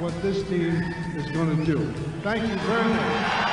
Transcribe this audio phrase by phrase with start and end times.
[0.00, 0.72] what this team
[1.14, 1.78] is going to do.
[2.22, 3.50] Thank you very much.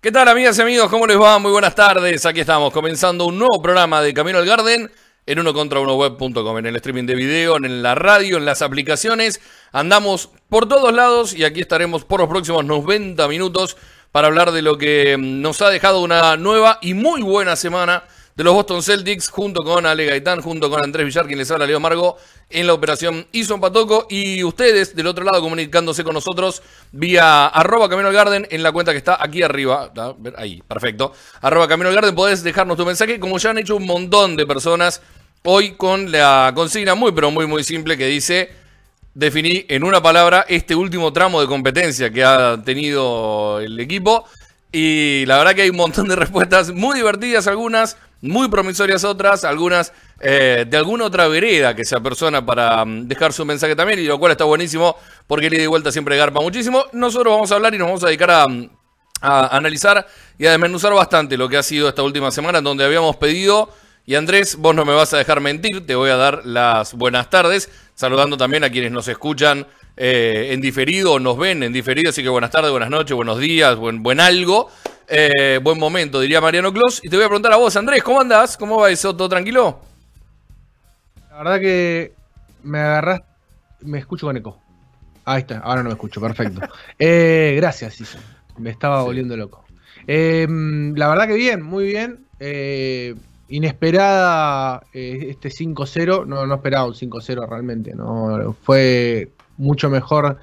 [0.00, 0.88] ¿Qué tal amigas y amigos?
[0.88, 1.40] ¿Cómo les va?
[1.40, 2.24] Muy buenas tardes.
[2.26, 4.88] Aquí estamos comenzando un nuevo programa de Camino al Garden
[5.26, 8.62] en uno contra uno web.com, en el streaming de video, en la radio, en las
[8.62, 9.40] aplicaciones.
[9.72, 13.76] Andamos por todos lados y aquí estaremos por los próximos 90 minutos
[14.16, 18.02] para hablar de lo que nos ha dejado una nueva y muy buena semana
[18.34, 21.66] de los Boston Celtics junto con Ale Gaitán, junto con Andrés Villar, quien les habla,
[21.66, 22.16] Leo Margo,
[22.48, 27.90] en la operación Ison Patoco y ustedes del otro lado comunicándose con nosotros vía arroba
[27.90, 29.92] Camino al Garden en la cuenta que está aquí arriba,
[30.38, 31.12] ahí, perfecto,
[31.42, 34.46] arroba Camino al Garden, podés dejarnos tu mensaje como ya han hecho un montón de
[34.46, 35.02] personas
[35.42, 38.50] hoy con la consigna muy pero muy muy simple que dice
[39.16, 44.26] definí en una palabra este último tramo de competencia que ha tenido el equipo
[44.70, 49.44] y la verdad que hay un montón de respuestas muy divertidas algunas, muy promisorias otras,
[49.44, 54.00] algunas eh, de alguna otra vereda que se apersona para um, dejar su mensaje también,
[54.00, 56.84] y lo cual está buenísimo porque el ida y vuelta siempre garpa muchísimo.
[56.92, 58.46] Nosotros vamos a hablar y nos vamos a dedicar a,
[59.22, 60.06] a analizar
[60.36, 63.70] y a desmenuzar bastante lo que ha sido esta última semana, donde habíamos pedido,
[64.08, 67.28] y Andrés, vos no me vas a dejar mentir, te voy a dar las buenas
[67.28, 69.66] tardes, saludando también a quienes nos escuchan
[69.96, 73.38] eh, en diferido o nos ven en diferido, así que buenas tardes, buenas noches, buenos
[73.38, 74.70] días, buen, buen algo.
[75.08, 77.00] Eh, buen momento, diría Mariano Clos.
[77.02, 78.56] Y te voy a preguntar a vos, Andrés, ¿cómo andás?
[78.56, 79.16] ¿Cómo va eso?
[79.16, 79.80] ¿Todo tranquilo?
[81.30, 82.12] La verdad que
[82.64, 83.22] me agarras,
[83.80, 84.60] me escucho con eco.
[85.24, 86.60] Ahí está, ahora no me escucho, perfecto.
[86.98, 88.18] eh, gracias, Isa.
[88.58, 89.06] Me estaba sí.
[89.06, 89.64] volviendo loco.
[90.06, 92.26] La verdad que bien, muy bien.
[93.48, 96.26] Inesperada eh, este 5-0.
[96.26, 97.94] No, no esperaba un 5-0 realmente.
[97.94, 100.38] No, fue mucho mejor.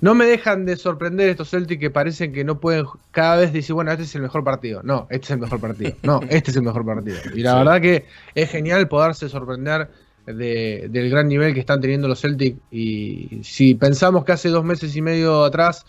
[0.00, 3.74] No me dejan de sorprender estos Celtics que parecen que no pueden cada vez decir,
[3.74, 4.80] bueno, este es el mejor partido.
[4.84, 5.92] No, este es el mejor partido.
[6.02, 7.16] No, este es el mejor partido.
[7.34, 7.58] Y la sí.
[7.58, 9.90] verdad que es genial poderse sorprender
[10.26, 12.60] de, del gran nivel que están teniendo los Celtics.
[12.70, 15.84] Y si pensamos que hace dos meses y medio atrás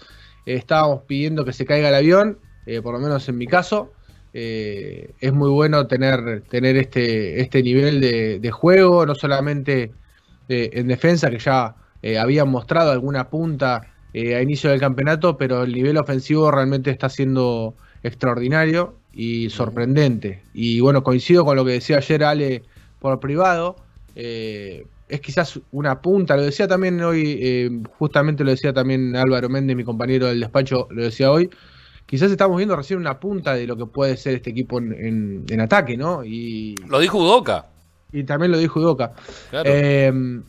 [0.45, 3.91] eh, estábamos pidiendo que se caiga el avión, eh, por lo menos en mi caso,
[4.33, 9.91] eh, es muy bueno tener, tener este, este nivel de, de juego, no solamente
[10.47, 11.75] eh, en defensa, que ya
[12.21, 13.81] habían mostrado alguna punta
[14.13, 20.41] a inicio del campeonato, pero el nivel ofensivo realmente está siendo extraordinario y sorprendente.
[20.53, 22.63] Y bueno, coincido con lo que decía ayer Ale
[22.99, 23.75] por privado.
[24.15, 29.49] Eh, es quizás una punta, lo decía también hoy, eh, justamente lo decía también Álvaro
[29.49, 31.49] Méndez, mi compañero del despacho, lo decía hoy.
[32.09, 35.45] Quizás estamos viendo recién una punta de lo que puede ser este equipo en, en,
[35.47, 36.25] en ataque, ¿no?
[36.25, 37.67] Y, lo dijo Udoca.
[38.11, 39.13] Y también lo dijo Udoca.
[39.51, 39.69] Claro.
[39.71, 40.41] Eh,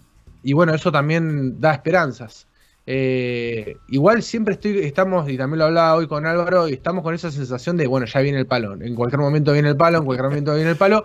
[0.42, 2.46] y bueno, eso también da esperanzas.
[2.86, 7.14] Eh, igual siempre estoy, estamos, y también lo hablaba hoy con Álvaro, y estamos con
[7.14, 8.72] esa sensación de, bueno, ya viene el palo.
[8.80, 11.04] En cualquier momento viene el palo, en cualquier momento viene el palo,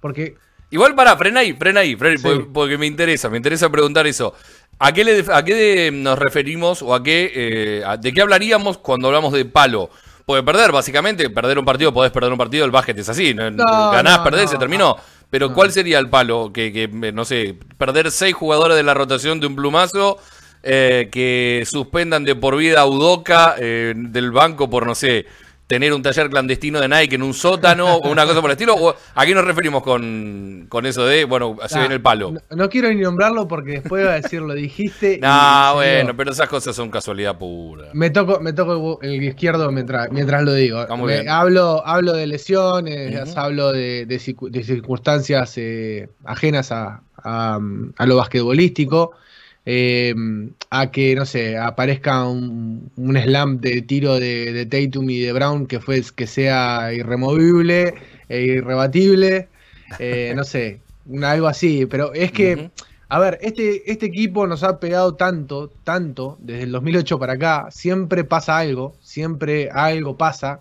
[0.00, 0.36] porque
[0.68, 2.22] Igual para, frena ahí, frena ahí, frena, sí.
[2.24, 4.34] porque, porque, me interesa, me interesa preguntar eso.
[4.78, 8.76] ¿A qué, le, a qué nos referimos o a qué, eh, a, de qué hablaríamos
[8.78, 9.90] cuando hablamos de palo?
[10.26, 13.44] Porque perder, básicamente, perder un partido, podés perder un partido, el básquet es así, no,
[13.92, 14.96] ganás, no, perdés, no, se terminó.
[15.30, 16.52] Pero ¿cuál sería el palo?
[16.52, 20.18] Que, que, no sé, perder seis jugadores de la rotación de un plumazo,
[20.62, 25.26] eh, que suspendan de por vida a Udoca eh, del banco por, no sé,
[25.66, 28.74] tener un taller clandestino de Nike en un sótano o una cosa por el estilo?
[28.76, 32.32] ¿O ¿A qué nos referimos con, con eso de, bueno, se viene el palo?
[32.32, 35.18] No, no, quiero ni nombrarlo porque después va a decir lo dijiste.
[35.22, 37.88] no, bueno, pero esas cosas son casualidad pura.
[37.92, 40.86] Me toco, me toco el izquierdo mientras, mientras lo digo.
[41.04, 43.36] Me, hablo, hablo de lesiones, uh -huh.
[43.36, 47.58] hablo de, de, de circunstancias eh, ajenas a, a,
[47.96, 49.12] a lo basquetbolístico.
[49.68, 50.14] Eh,
[50.70, 55.32] a que, no sé, aparezca un, un slam de tiro de, de, Tatum y de
[55.32, 57.94] Brown que, fue, que sea irremovible
[58.28, 59.48] e irrebatible,
[59.98, 62.70] eh, no sé, una, algo así, pero es que, uh -huh.
[63.08, 67.66] a ver, este, este equipo nos ha pegado tanto, tanto, desde el 2008 para acá,
[67.70, 70.60] siempre pasa algo, siempre algo pasa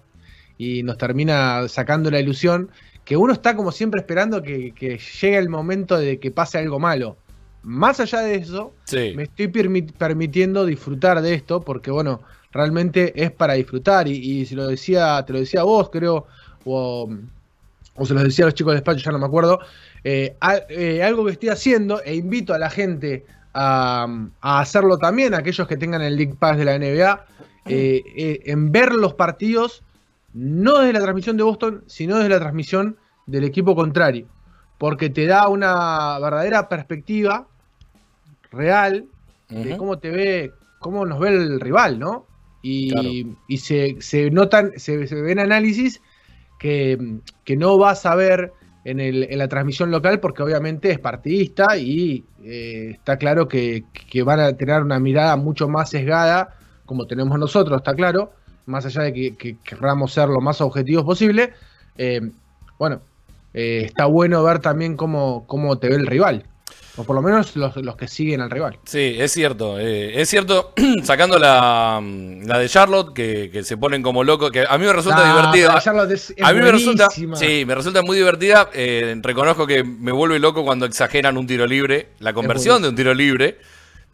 [0.58, 2.69] y nos termina sacando la ilusión
[3.04, 6.80] que uno está como siempre esperando que, que llegue el momento de que pase algo
[6.80, 7.18] malo
[7.66, 9.14] más allá de eso, sí.
[9.16, 12.22] me estoy permit permitiendo disfrutar de esto, porque bueno,
[12.52, 14.08] realmente es para disfrutar.
[14.08, 16.26] Y, y si lo decía, te lo decía vos, creo,
[16.64, 17.10] o,
[17.96, 19.60] o se los decía a los chicos del despacho, ya no me acuerdo,
[20.04, 24.06] eh, a- eh, algo que estoy haciendo e invito a la gente a,
[24.42, 27.26] a hacerlo también, aquellos que tengan el League Pass de la NBA,
[27.68, 29.82] eh, en ver los partidos,
[30.34, 34.28] no desde la transmisión de Boston, sino desde la transmisión del equipo contrario,
[34.78, 37.48] porque te da una verdadera perspectiva
[38.56, 39.10] real
[39.60, 42.31] de cómo te ve, cómo nos ve el rival, ¿no?
[42.62, 43.10] Y, Claro.
[43.48, 46.02] y se, se notan, se, se ven análisis
[46.57, 46.98] que,
[47.44, 48.54] que no vas a ver
[48.84, 53.90] en, el- en la transmisión local porque obviamente es partidista y eh, está claro que,
[53.92, 56.56] que van a tener una mirada mucho más sesgada
[56.86, 58.34] como tenemos nosotros, está claro,
[58.66, 61.54] más allá de que, que querramos ser lo más objetivos posible.
[61.98, 62.22] eh,
[62.78, 63.08] bueno,
[63.54, 66.50] eh, está bueno ver también cómo, cómo te ve el rival,
[66.98, 68.78] o por lo menos los, los que siguen al rival.
[68.86, 69.80] Sí, es cierto.
[69.80, 72.02] eh, es cierto, sacando la,
[72.46, 75.36] la de Charlotte, que, que se ponen como locos, que a mí me resulta Ah,
[75.36, 75.80] divertida.
[75.82, 78.70] Charlotte es- es a mí me resulta, sí, me resulta muy divertida.
[78.74, 82.96] eh, reconozco que me vuelve loco cuando exageran un tiro libre, la conversión de un
[82.96, 83.58] tiro libre.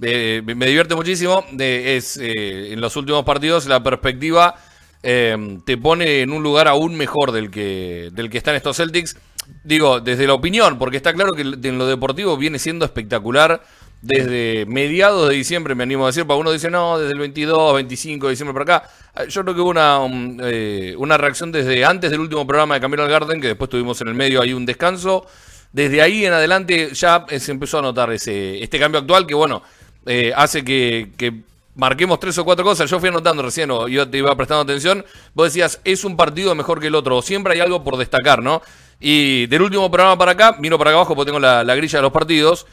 [0.04, 1.45] Eh, me divierte muchísimo.
[1.60, 4.56] es eh, en los últimos partidos la perspectiva
[5.04, 9.16] eh, te pone en un lugar aún mejor del que del que están estos Celtics.
[9.63, 13.62] Digo, desde la opinión, porque está claro que en lo deportivo viene siendo espectacular
[14.01, 17.75] desde mediados de diciembre, me animo a decir, para uno dice, no, desde el 22,
[17.75, 18.89] 25 de diciembre para acá.
[19.15, 20.00] Eh, Yo creo que hubo una,
[20.44, 24.01] eh, una reacción desde antes del último programa de Camino al Garden, que después tuvimos
[24.01, 25.27] en el medio ahí un descanso.
[25.71, 29.62] Desde ahí en adelante ya se empezó a notar ese, este cambio actual que, bueno,
[30.07, 31.44] eh, hace que, que
[31.75, 32.89] marquemos tres o cuatro cosas.
[32.89, 35.06] Yo fui anotando recién, o yo te iba prestando atención.
[35.36, 38.42] Vos decías, es un partido mejor que el otro, o siempre hay algo por destacar,
[38.42, 38.62] ¿no?
[39.03, 41.98] Y del último programa para acá, miro para acá abajo porque tengo la, la grilla
[41.98, 42.68] de los partidos.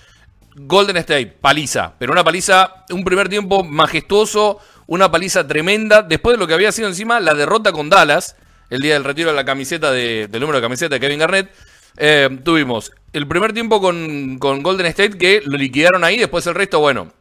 [0.55, 6.39] Golden State, paliza, pero una paliza, un primer tiempo majestuoso, una paliza tremenda, después de
[6.41, 8.37] lo que había sido encima la derrota con Dallas,
[8.69, 11.51] el día del retiro de la camiseta de- del número de camiseta de Kevin Garnett,
[11.97, 16.55] eh, tuvimos el primer tiempo con, con Golden State que lo liquidaron ahí, después el
[16.55, 17.13] resto, bueno,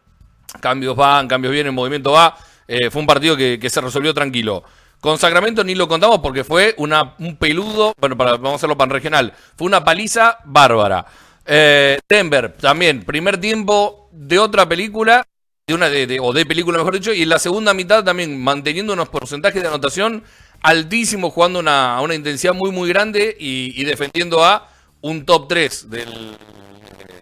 [0.60, 2.36] cambios van, cambios vienen, movimiento va,
[2.68, 4.64] eh, fue un partido que, que se resolvió tranquilo.
[5.00, 8.78] Con Sacramento ni lo contamos porque fue una, un peludo, bueno, para, vamos a hacerlo
[8.78, 11.06] pan regional, fue una paliza bárbara.
[11.46, 15.24] Eh, Denver, también, primer tiempo de otra película,
[15.68, 18.42] de una de, de- o de película mejor dicho, y en la segunda mitad también
[18.44, 20.24] manteniendo unos porcentajes de anotación
[20.62, 24.68] altísimos, jugando una, a una intensidad muy muy grande y, y defendiendo a
[25.02, 26.36] un top 3 del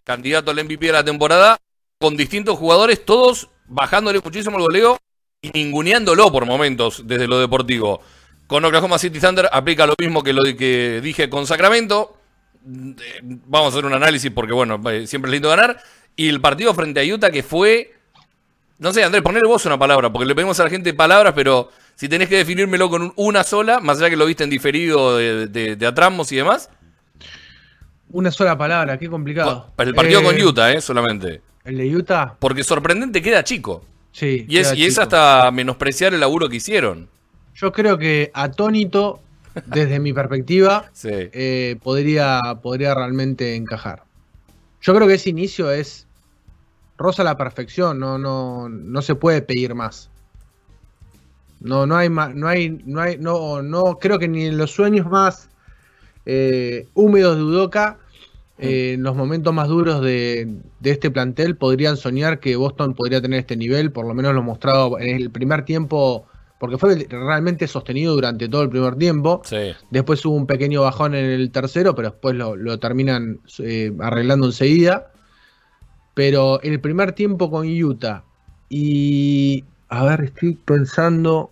[0.04, 1.58] candidato al MVP de la temporada,
[2.00, 4.98] con distintos jugadores, todos bajándole muchísimo el goleo
[5.48, 8.02] y ninguneándolo por momentos desde lo deportivo.
[8.48, 12.18] Con Oklahoma City Thunder aplica lo mismo que lo que dije con Sacramento.
[12.68, 15.78] Eh, Vamos a hacer un análisis porque, bueno, eh, siempre es lindo ganar.
[16.16, 17.94] Y el partido frente a Utah que fue.
[18.78, 21.70] No sé, Andrés, ponle vos una palabra, porque le pedimos a la gente palabras, pero
[21.96, 25.16] si tenés que definírmelo con un- una sola, más allá que lo viste en diferido
[25.18, 26.70] de, de, de atramos y demás.
[28.12, 29.72] Una sola palabra, qué complicado.
[29.78, 31.42] El partido Eh, con Utah, eh, solamente.
[31.64, 33.84] El de Utah, Porque sorprendente queda chico.
[34.16, 34.46] Sí.
[34.48, 37.10] Y es, y es hasta menospreciar el laburo que hicieron.
[37.56, 39.20] Yo creo que atónito,
[39.66, 41.10] desde mi perspectiva, Sí.
[41.12, 44.04] eh, podría, podría realmente encajar.
[44.82, 46.06] Yo creo que ese inicio es
[46.98, 50.10] rosa a la perfección, no, no, no se puede pedir más.
[51.60, 54.72] No, no hay más, no hay, no hay, no, no, creo que ni en los
[54.72, 55.50] sueños más
[56.26, 57.98] eh, húmedos de Udoca,
[58.58, 63.22] eh, en los momentos más duros de, de este plantel, podrían soñar que Boston podría
[63.22, 66.26] tener este nivel, por lo menos lo mostrado en el primer tiempo,
[66.60, 69.42] porque fue realmente sostenido durante todo el primer tiempo.
[69.44, 69.74] Sí.
[69.92, 74.48] Después hubo un pequeño bajón en el tercero, pero después lo, lo terminan eh, arreglando
[74.48, 75.12] enseguida.
[76.14, 78.24] Pero el primer tiempo con Utah
[78.70, 79.66] y...
[79.90, 81.52] A ver, estoy pensando...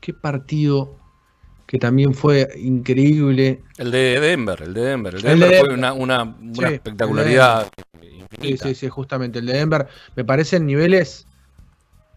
[0.00, 0.96] ¿Qué partido
[1.66, 3.62] que también fue increíble?
[3.76, 5.14] El de Denver, el de Denver.
[5.16, 7.68] El de El de Denver fue una, una, una Sí, espectacularidad
[8.00, 8.68] Sí, infinita.
[8.68, 9.38] sí, sí, justamente.
[9.40, 11.26] El de Denver me parecen niveles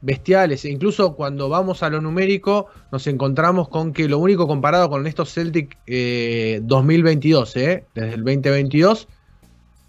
[0.02, 0.66] bestiales.
[0.66, 5.06] E incluso cuando vamos a lo numérico, nos encontramos con que lo único comparado con
[5.08, 9.08] estos Celtic eh, 2022, eh, desde el 2022,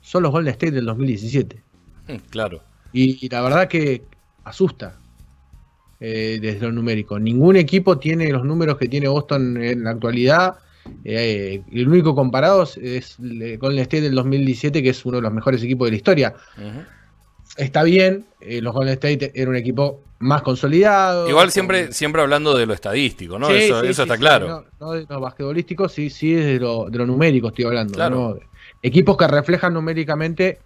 [0.01, 1.63] son los Golden State del 2017.
[2.31, 2.63] Claro.
[2.93, 4.03] Y, y la verdad que
[4.45, 5.00] asusta
[6.01, 7.19] eh, desde lo numérico.
[7.19, 10.55] Ningún equipo tiene los números que tiene Boston en la actualidad.
[11.05, 15.23] Eh, el único comparado es- es el Golden State del 2017, que es uno de
[15.23, 16.35] los mejores equipos de la historia.
[17.57, 21.29] Está bien, eh, los Golden State era un equipo más consolidado.
[21.29, 23.49] Igual siempre, siempre hablando de lo estadístico, ¿no?
[23.49, 24.49] Sí, eso sí, eso sí, está claro.
[24.49, 27.95] No, no de lo basquetbolístico, sí, sí, es de lo, de lo numérico estoy hablando.
[27.95, 28.17] Claro.
[28.17, 28.39] ¿no?
[28.83, 30.61] Equipos que reflejan numéricamente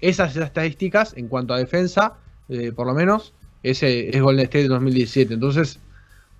[0.00, 2.14] esas estadísticas en cuanto a defensa,
[2.48, 5.34] eh, por lo menos, ese es Golden State de 2017.
[5.34, 5.78] Entonces,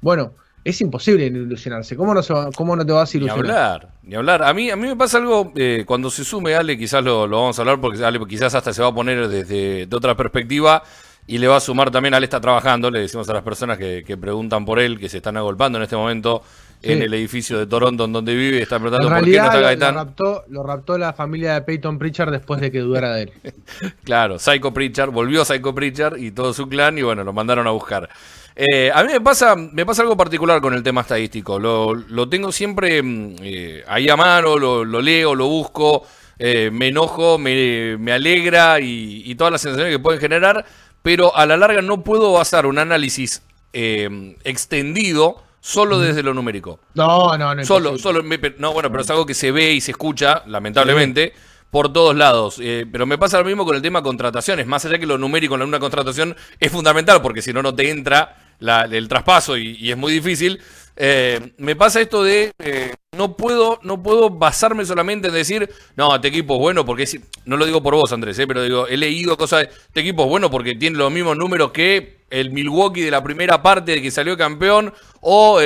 [0.01, 0.33] bueno,
[0.65, 1.97] es imposible ilusionarse.
[1.97, 2.21] ¿Cómo no,
[2.55, 3.45] cómo no te vas a ilusionar?
[3.45, 4.43] Ni hablar, ni hablar.
[4.43, 7.59] A mí, a mí me pasa algo, eh, cuando se sume Ale, quizás lo, vamos
[7.59, 10.83] a hablar, porque Ale quizás hasta se va a poner desde de otra perspectiva
[11.27, 14.17] y le va a sumar también, Ale está trabajando, le decimos a las personas que,
[14.21, 16.43] preguntan por él, que se están agolpando en este momento
[16.83, 19.61] en el edificio de Toronto en donde vive, y están preguntando por qué no está
[19.61, 19.95] Gaetán.
[19.95, 23.33] Lo raptó, lo raptó la familia de Peyton Pritchard después de que dudara de él.
[24.05, 27.71] claro, Psycho Pritchard, volvió Psycho Pritchard y todo su clan y bueno, lo mandaron a
[27.71, 28.09] buscar.
[28.57, 31.59] Eh, a mí me pasa, me pasa algo particular con el tema estadístico.
[31.59, 36.05] Lo, tengo siempre mm, eh, ahí a mano, lo, leo, lo busco,
[36.39, 40.65] eh, me enojo, me, alegra y, todas las sensaciones que pueden generar,
[41.03, 46.81] pero a la larga no puedo basar un análisis extendido solo desde lo numérico.
[46.95, 47.65] No, no, no.
[47.65, 48.23] Solo, solo,
[48.59, 51.33] no, bueno, pero es algo que se ve y se escucha, lamentablemente
[51.71, 52.59] por todos lados.
[52.61, 54.67] Eh, pero me pasa lo mismo con el tema contrataciones.
[54.67, 57.91] Más allá que lo numérico en una contratación es fundamental, porque si no, no te
[57.91, 60.61] entra el traspaso y, es muy difícil.
[60.97, 66.15] Eh, me pasa esto de eh, no puedo no puedo basarme solamente en decir no
[66.15, 67.07] este equipo es bueno porque
[67.47, 70.29] no lo digo por vos Andrés pero digo he leído cosas de este equipo es
[70.29, 74.11] bueno porque tiene los mismos números que el Milwaukee de la primera parte de que
[74.11, 75.59] salió campeón o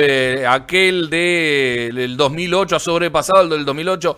[0.47, 4.17] aquel de, del 2008 ha sobrepasado el del 2008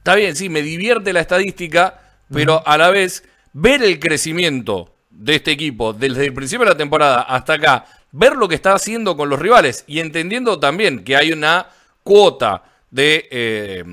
[0.00, 2.00] Está bien, sí, me divierte la estadística,
[2.32, 6.76] pero a la vez ver el crecimiento de este equipo desde el principio de la
[6.78, 11.16] temporada hasta acá, ver lo que está haciendo con los rivales y entendiendo también que
[11.16, 11.68] hay una
[12.02, 13.84] cuota de eh,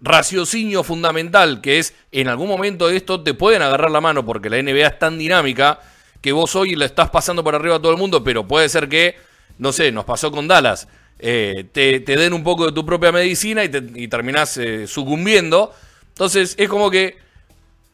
[0.00, 4.62] raciocinio fundamental, que es en algún momento esto te pueden agarrar la mano porque la
[4.62, 5.80] NBA es tan dinámica
[6.20, 8.88] que vos hoy le estás pasando por arriba a todo el mundo, pero puede ser
[8.88, 9.16] que,
[9.58, 10.88] no sé, nos pasó con Dallas
[11.24, 15.72] eh, te, den un poco de tu propia medicina y, te, terminás eh, sucumbiendo.
[16.08, 17.16] Entonces es como que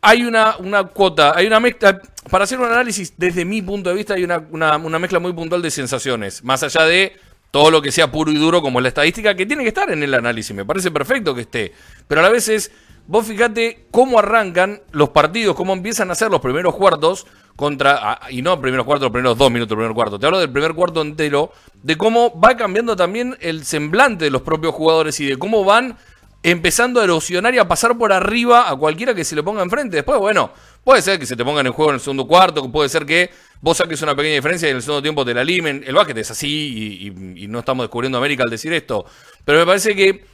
[0.01, 2.01] hay una, una cuota, hay una mezcla,
[2.31, 5.63] para hacer un análisis desde mi punto de vista hay una, una, mezcla muy puntual
[5.63, 7.17] de sensaciones, más allá de
[7.51, 10.03] todo lo que sea puro y duro como la estadística, que tiene que estar en
[10.03, 11.73] el análisis, me parece perfecto que esté,
[12.07, 12.71] pero a la vez es,
[13.07, 17.27] vos fíjate cómo arrancan los partidos, cómo empiezan a ser los primeros cuartos,
[17.57, 20.75] contra, y no primeros cuartos, los primeros dos minutos, primer cuarto, te hablo del primer
[20.75, 21.51] cuarto entero,
[21.83, 25.97] de cómo va cambiando también el semblante de los propios jugadores y de cómo van
[26.51, 29.97] empezando a erosionar y a pasar por arriba a cualquiera que se le ponga enfrente.
[29.97, 30.53] Después, bueno,
[30.85, 33.31] puede ser que se te pongan en juego en el segundo cuarto, puede ser que
[33.61, 35.85] vos saques una pequeña diferencia y en el segundo tiempo te la limen.
[35.87, 39.05] El básquet es así y, no estamos descubriendo América al decir esto.
[39.45, 40.25] Pero me parece que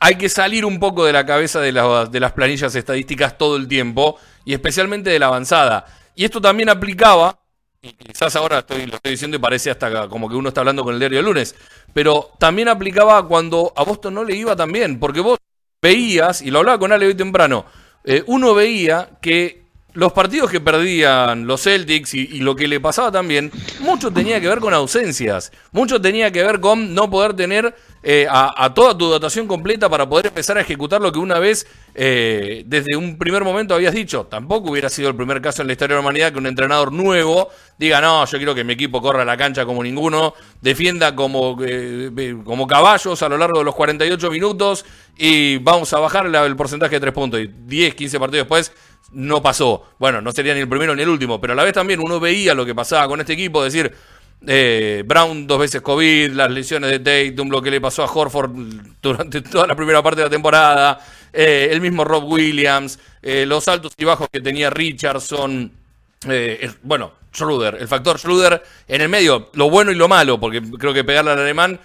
[0.00, 4.18] hay que salir un poco de la cabeza de, las planillas estadísticas todo el tiempo
[4.44, 5.86] y especialmente de la avanzada.
[6.14, 7.38] Y esto también aplicaba,
[7.80, 10.82] y quizás ahora estoy, lo estoy diciendo y parece hasta como que uno está hablando
[10.82, 11.54] con el diario de lunes,
[11.92, 15.38] pero también aplicaba cuando a Boston no le iba tan bien, porque vos
[15.80, 17.64] veías, y lo hablaba con Ale hoy temprano,
[18.04, 23.10] eh, uno veía que los partidos que perdían los Celtics y, lo que le pasaba
[23.10, 27.74] también, mucho tenía que ver con ausencias, mucho tenía que ver con no poder tener
[28.02, 31.66] eh, a, toda tu dotación completa para poder empezar a ejecutar lo que una vez
[31.94, 34.26] eh, desde un primer momento habías dicho.
[34.26, 36.92] Tampoco hubiera sido el primer caso en la historia de la humanidad que un entrenador
[36.92, 41.14] nuevo diga, no, yo quiero que mi equipo corra a la cancha como ninguno, defienda
[41.14, 44.84] como, eh, como caballos a lo largo de los 48 minutos
[45.16, 47.40] y vamos a bajar el porcentaje de tres puntos.
[47.40, 48.72] Y 10, 15 partidos después
[49.12, 49.84] no pasó.
[49.98, 52.20] Bueno, no sería ni el primero ni el último, pero a la vez también uno
[52.20, 53.92] veía lo que pasaba con este equipo, decir,
[54.46, 58.50] eh, Brown dos veces COVID, las lesiones de Tatum, lo que le pasó a Horford
[59.02, 61.00] durante toda la primera parte de la temporada,
[61.32, 65.72] eh, el mismo Rob Williams, eh, los altos y bajos que tenía Richardson,
[66.82, 70.92] bueno, Schroeder, el factor Schroeder en el medio, lo bueno y lo malo, porque creo
[70.92, 71.78] que pegarle al alemán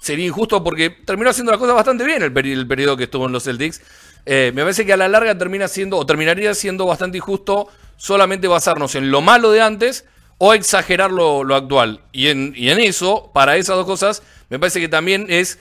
[0.00, 3.32] sería injusto porque terminó haciendo las cosas bastante bien el, el periodo que estuvo en
[3.32, 3.82] los Celtics.
[4.24, 8.94] me parece que a la larga termina siendo, o terminaría siendo bastante injusto solamente basarnos
[8.94, 10.04] en lo malo de antes
[10.38, 12.00] o exagerar lo, actual.
[12.12, 15.58] Y en, y en eso, para esas dos cosas, me parece que también es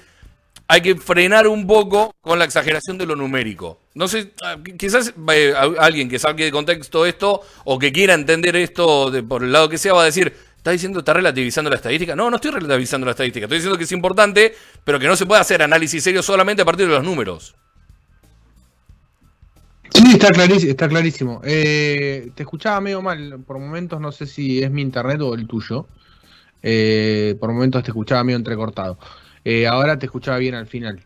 [0.67, 3.79] hay que frenar un poco con la exageración de lo numérico.
[3.93, 8.55] No sé, ah, quizás eh, alguien que saque de contexto esto o que quiera entender
[8.55, 11.75] esto de, por el lado que sea va a decir, ¿está diciendo, está relativizando la
[11.75, 12.15] estadística?
[12.15, 13.45] No, no estoy relativizando la estadística.
[13.45, 16.65] Estoy diciendo que es importante, pero que no se puede hacer análisis serio solamente a
[16.65, 17.55] partir de los números.
[19.93, 20.71] Sí, está clarísimo.
[20.71, 21.41] Está clarísimo.
[21.43, 25.47] Eh, te escuchaba medio mal por momentos, no sé si es mi internet o el
[25.47, 25.87] tuyo.
[26.61, 28.97] Eh, por momentos te escuchaba medio entrecortado.
[29.43, 31.03] Eh, ahora te escuchaba bien al final.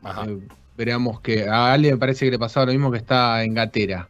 [0.78, 4.10] veamos que a Ale me parece que le pasaba lo mismo que está en Gatera.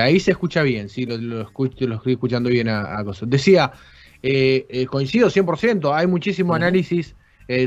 [0.00, 3.30] ahí se escucha bien, sí, lo, lo, escucho, lo estoy escuchando bien a, a cosas.
[3.30, 3.72] Decía,
[4.88, 7.14] coincido 100%, hay muchísimo análisis,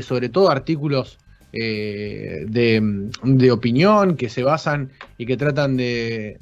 [0.02, 1.18] sobre todo artículos
[1.58, 6.38] eh, de, opinión que se basan y que tratan de,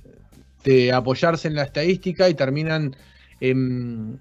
[0.92, 2.97] apoyarse en la estadística y terminan
[3.40, 4.16] em,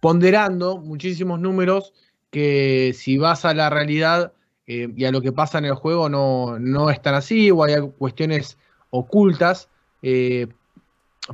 [0.00, 1.92] ponderando muchísimos números
[2.30, 4.32] que si vas a la realidad
[4.66, 7.62] eh, y a lo que pasa en el juego no, no es tan así, o
[7.62, 8.58] hay cuestiones
[8.90, 9.68] ocultas.
[10.02, 10.46] Eh,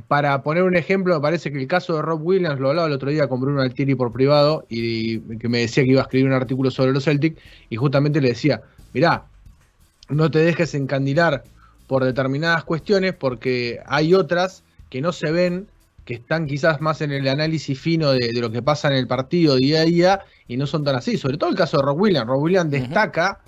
[0.07, 2.93] para poner un ejemplo, me parece que el caso de Rob Williams, lo hablaba el
[2.93, 6.27] otro día con Bruno Altieri por privado, y, que me decía que iba a escribir
[6.27, 7.37] un artículo sobre los Celtic,
[7.69, 8.61] y justamente le decía,
[8.93, 9.25] mirá,
[10.09, 11.43] no te dejes encandilar
[11.87, 15.67] por determinadas cuestiones, porque hay otras que no se ven,
[16.05, 19.55] que están quizás más en el análisis fino de, lo que pasa en el partido
[19.55, 21.17] día a día, y no son tan así.
[21.17, 22.27] Sobre todo el caso de Rob Williams.
[22.27, 23.39] Rob Williams destaca,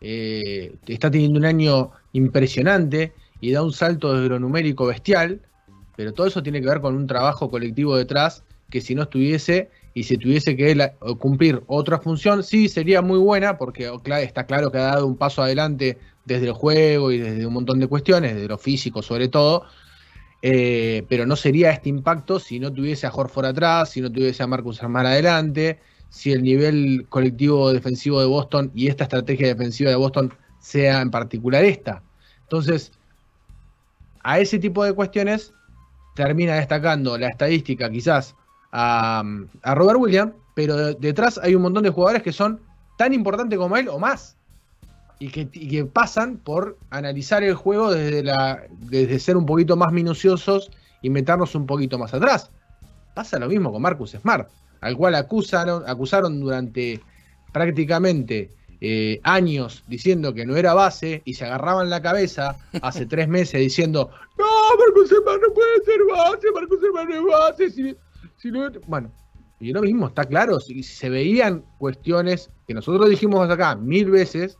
[0.00, 5.40] eh, está teniendo un año impresionante y da un salto de lo numérico bestial
[5.96, 9.70] pero todo eso tiene que ver con un trabajo colectivo detrás que si no estuviese
[9.94, 13.90] y si tuviese que cumplir otra función, sí sería muy buena porque
[14.22, 17.78] está claro que ha dado un paso adelante desde el juego y desde un montón
[17.78, 19.64] de cuestiones, de lo físico sobre todo,
[20.40, 24.42] eh, pero no sería este impacto si no tuviese a Horford atrás, si no tuviese
[24.42, 29.90] a Marcus Armar adelante, si el nivel colectivo defensivo de Boston y esta estrategia defensiva
[29.90, 32.02] de Boston sea en particular esta.
[32.42, 32.92] Entonces,
[34.22, 35.52] a ese tipo de cuestiones
[36.14, 38.36] termina destacando la estadística quizás
[38.72, 39.22] a,
[39.74, 42.60] Robert Williams, pero detrás hay un montón de jugadores que son
[42.98, 44.36] tan importantes como él o más.
[45.18, 50.70] Y que, pasan por analizar el juego desde, la, desde ser un poquito más minuciosos
[51.00, 52.50] y meternos un poquito más atrás.
[53.14, 54.48] Pasa lo mismo con Marcus Smart,
[54.80, 57.00] al cual acusaron, acusaron durante
[57.52, 58.50] prácticamente
[58.80, 63.60] eh, años diciendo que no era base y se agarraban la cabeza hace tres meses
[63.60, 64.44] diciendo, no,
[64.76, 67.96] Marcos Hermano no puede ser base, Marcos Hermano es base.
[68.86, 69.12] Bueno,
[69.60, 74.58] y lo mismo, está claro, si, se veían cuestiones que nosotros dijimos acá mil veces,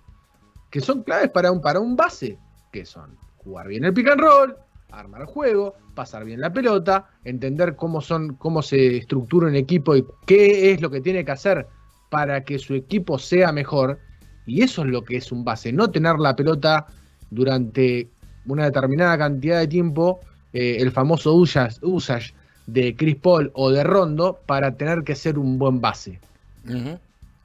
[0.70, 2.38] que son claves para un, para un base,
[2.72, 4.56] que son jugar bien el pick and roll,
[4.92, 9.96] armar el juego, pasar bien la pelota, entender cómo son, cómo se estructura un equipo
[9.96, 11.66] y qué es lo que tiene que hacer
[12.08, 13.98] para que su equipo sea mejor.
[14.46, 16.86] Y eso es lo que es un base, no tener la pelota
[17.30, 18.08] durante
[18.46, 20.20] una determinada cantidad de tiempo,
[20.52, 22.34] eh, el famoso usage,
[22.66, 26.20] de Chris Paul o de Rondo para tener que ser un buen base.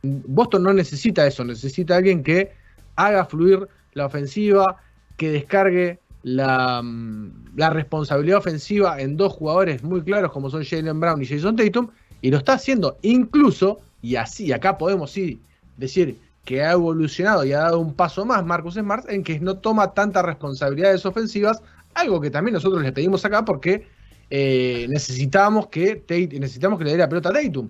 [0.04, 2.52] Boston no necesita eso, necesita alguien que
[2.96, 4.78] haga fluir la ofensiva,
[5.18, 11.00] que descargue la, mm, la, responsabilidad ofensiva en dos jugadores muy claros como son Jalen
[11.00, 11.90] Brown y Jason Tatum,
[12.22, 15.40] y lo está haciendo incluso, y así acá podemos sí
[15.78, 19.58] decir que ha evolucionado y ha dado un paso más Marcus Smart en que no
[19.58, 21.62] toma tantas responsabilidades ofensivas,
[21.94, 23.86] algo que también nosotros le pedimos acá porque
[24.30, 27.70] eh, necesitábamos que necesitamos que le dé la pelota a Tatum.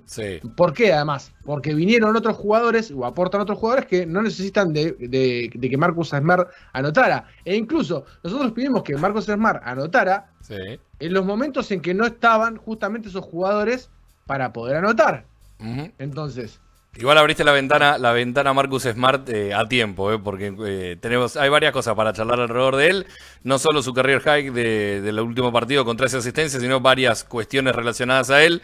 [0.55, 1.31] ¿Por qué además?
[1.45, 6.49] Porque vinieron otros jugadores o aportan otros jugadores que no necesitan de, que Marcus Smart
[6.73, 7.25] anotara.
[7.45, 12.57] E incluso nosotros pedimos que Marcus Smart anotara en los momentos en que no estaban
[12.57, 13.89] justamente esos jugadores
[14.25, 15.25] para poder anotar.
[15.99, 16.59] Entonces,
[16.99, 21.37] Igual abriste la ventana, la ventana Marcus Smart eh, a tiempo, eh, porque eh, tenemos,
[21.37, 23.07] hay varias cosas para charlar alrededor de él.
[23.43, 27.75] No solo su career high de, del último partido con 13 asistencias, sino varias cuestiones
[27.75, 28.63] relacionadas a él.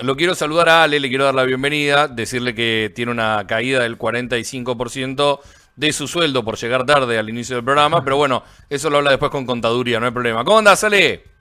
[0.00, 3.84] lo quiero saludar a Ale, le quiero dar la bienvenida, decirle que tiene una caída
[3.84, 5.38] del 45%
[5.76, 9.10] de su sueldo por llegar tarde al inicio del programa, pero bueno, eso lo habla
[9.10, 10.44] después con contaduría, no hay problema.
[10.44, 11.31] ¿Cómo andas, Ale?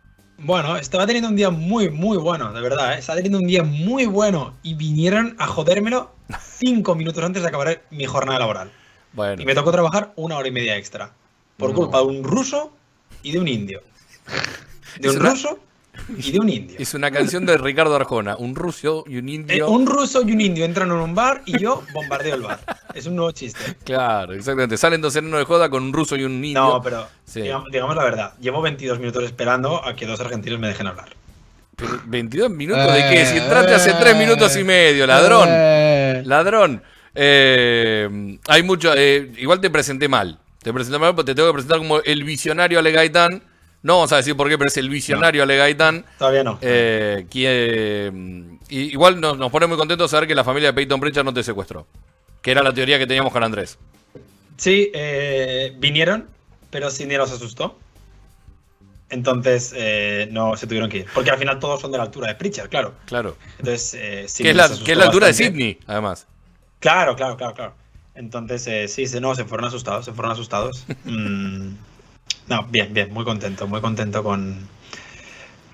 [0.44, 3.00] Bueno, estaba teniendo un día muy, muy bueno, de verdad, ¿eh?
[3.00, 7.84] estaba teniendo un día muy bueno y vinieron a jodérmelo cinco minutos antes de acabar
[7.92, 8.72] mi jornada laboral.
[9.38, 11.12] Y me tocó trabajar una hora y media extra.
[11.58, 12.72] Por culpa de un ruso
[13.22, 13.84] y de un indio.
[15.00, 15.60] De un ruso
[16.18, 16.78] y de un indio.
[16.80, 19.56] Es una canción de Ricardo Arjona, un ruso y un indio.
[19.56, 22.60] Eh, un ruso y un indio entran en un bar y yo bombardeo el bar.
[22.94, 23.78] Es un nuevo chiste.
[23.84, 24.78] Claro, exactamente.
[24.78, 26.62] Salen dos en uno de joda con un ruso y un indio.
[26.62, 28.34] No, pero digamos, la verdad.
[28.40, 31.16] Llevo 22 minutos esperando a que dos argentinos me dejen hablar.
[31.78, 33.26] ¿22 minutos de qué?
[33.26, 35.48] Si entraste hace 3 minutos y medio, ladrón.
[35.50, 36.22] Eh.
[36.26, 36.84] Ladrón.
[37.16, 38.96] Eh, hay mucho.
[38.96, 40.40] igual te presenté mal.
[40.62, 43.42] Te presenté mal porque te tengo que presentar como el visionario Ale Gaitán
[43.84, 46.06] no vamos a decir por qué, pero es el visionario Ale Gaitán.
[46.20, 46.60] Todavía no.
[46.62, 47.26] Eh,
[48.70, 51.88] igual nos, pone muy contentos saber que la familia de Peyton Pritchard no te secuestró.
[52.42, 53.78] Que era la teoría que teníamos con Andrés.
[54.58, 56.28] Sí, eh, vinieron,
[56.70, 57.78] pero Cindy nos asustó.
[59.10, 61.06] Entonces eh, no se tuvieron que ir.
[61.14, 62.94] Porque al final todos son de la altura de Pritchard, claro.
[63.06, 63.36] Claro.
[63.58, 66.28] Entonces, eh, ¿Qué, es la, es la, altura de Sydney, además.
[66.80, 67.74] Claro, claro, claro, claro.
[68.14, 70.86] Entonces, sí, no, se fueron asustados, se fueron asustados.
[71.04, 71.72] mm,
[72.52, 74.68] no, bien, bien, muy contento, muy contento con,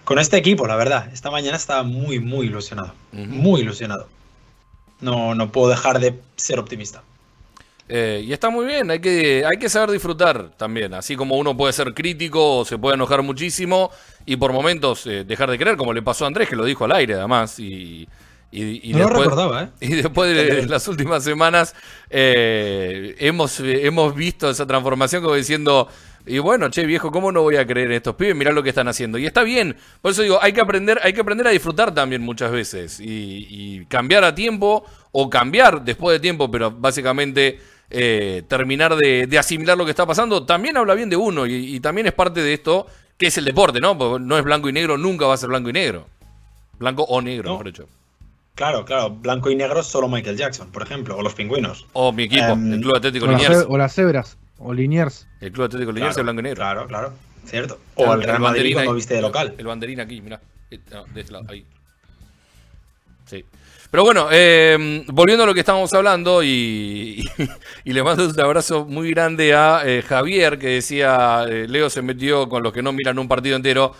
[0.03, 1.09] con este equipo, la verdad.
[1.11, 2.93] Esta mañana estaba muy, muy ilusionado.
[3.11, 4.07] Muy ilusionado.
[5.01, 7.01] No, no puedo dejar de ser optimista.
[7.89, 10.93] Eh, y está muy bien, hay que, hay que saber disfrutar también.
[10.93, 13.89] Así como uno puede ser crítico o se puede enojar muchísimo
[14.27, 16.85] y por momentos eh, dejar de creer, como le pasó a Andrés, que lo dijo
[16.85, 17.57] al aire además.
[17.57, 18.07] Y,
[18.51, 19.69] Y, no después, lo recordaba, ¿eh?
[19.81, 21.73] Y después de las últimas semanas
[22.11, 25.89] eh, hemos, hemos visto esa transformación como diciendo,
[26.27, 28.35] y bueno, che, viejo, ¿cómo no voy a creer en estos pibes?
[28.35, 29.17] Mirá lo que están haciendo.
[29.17, 29.75] Y está bien.
[30.01, 32.99] Por eso digo, hay que aprender, hay que aprender a disfrutar también muchas veces.
[32.99, 37.59] Y, cambiar a tiempo, o cambiar después de tiempo, pero básicamente
[37.89, 41.45] eh, terminar de, asimilar lo que está pasando, también habla bien de uno.
[41.45, 42.87] Y, también es parte de esto,
[43.17, 43.97] que es el deporte, ¿no?
[43.97, 46.07] Porque no es blanco y negro, nunca va a ser blanco y negro.
[46.79, 47.87] Blanco o negro, mejor dicho.
[48.57, 51.85] Claro, claro, blanco y negro solo Michael Jackson, por ejemplo, o los pingüinos.
[51.93, 53.65] O mi equipo, em, el Club Atlético Liniers.
[53.69, 55.28] O las cebras, o Liniers.
[55.39, 56.58] El Club Atlético Liniers es blanco y negro.
[56.58, 57.13] Claro, claro,
[57.46, 57.80] cierto.
[57.96, 59.56] O el, Real Madrid cuando viste de local.
[59.58, 60.39] El banderín aquí, mira.
[60.70, 60.80] Eh,
[61.13, 61.65] de este lado, ahí.
[63.26, 63.46] Sí.
[63.89, 67.24] Pero bueno, em, volviendo a lo que estábamos hablando, y,
[67.86, 72.02] y, le mando un abrazo muy grande a eh, Javier, que decía, eh, Leo se
[72.02, 73.93] metió con los que no miran un partido entero.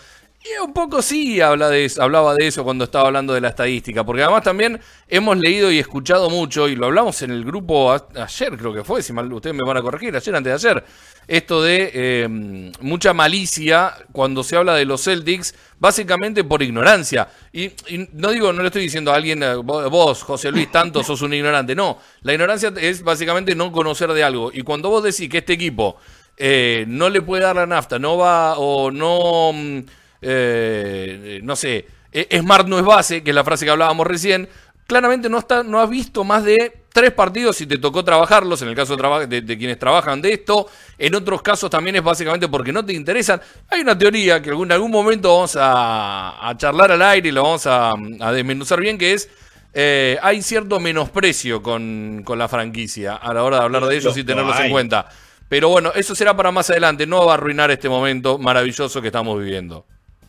[0.48, 4.42] Y un poco sí hablaba de eso cuando estaba hablando de la estadística, porque además
[4.44, 8.84] también hemos leído y escuchado mucho, y lo hablamos en el grupo ayer, creo que
[8.84, 10.84] fue, si mal, ustedes me van a corregir, ayer antes de ayer,
[11.26, 17.28] esto de em, mucha malicia cuando se habla de los Celtics, básicamente por ignorancia.
[17.52, 17.72] Y,
[18.14, 21.34] no digo, no le estoy diciendo a alguien, eh, vos, José Luis, tanto sos un
[21.34, 25.38] ignorante, no, la ignorancia es básicamente no conocer de algo, y cuando vos decís que
[25.38, 25.96] este equipo
[26.38, 29.80] eh, no le puede dar la nafta, no va o no mm,
[30.20, 34.48] eh, no sé, e-, Smart no es base, que es la frase que hablábamos recién,
[34.88, 38.68] claramente no, está, no has visto más de tres partidos y te tocó trabajarlos, en
[38.68, 42.72] el caso de, de, quienes trabajan de esto, en otros casos también es básicamente porque
[42.72, 43.40] no te interesan.
[43.70, 47.66] Hay una teoría que en algún momento vamos a, charlar al aire y lo vamos
[47.66, 47.92] a,
[48.32, 49.28] desmenuzar bien, que es...
[49.74, 54.24] Eh, hay cierto menosprecio con, la franquicia a la hora de hablar de ellos y
[54.24, 55.08] tenerlos en cuenta.
[55.48, 59.08] Pero bueno, eso será para más adelante, no va a arruinar este momento maravilloso que
[59.08, 59.84] estamos viviendo.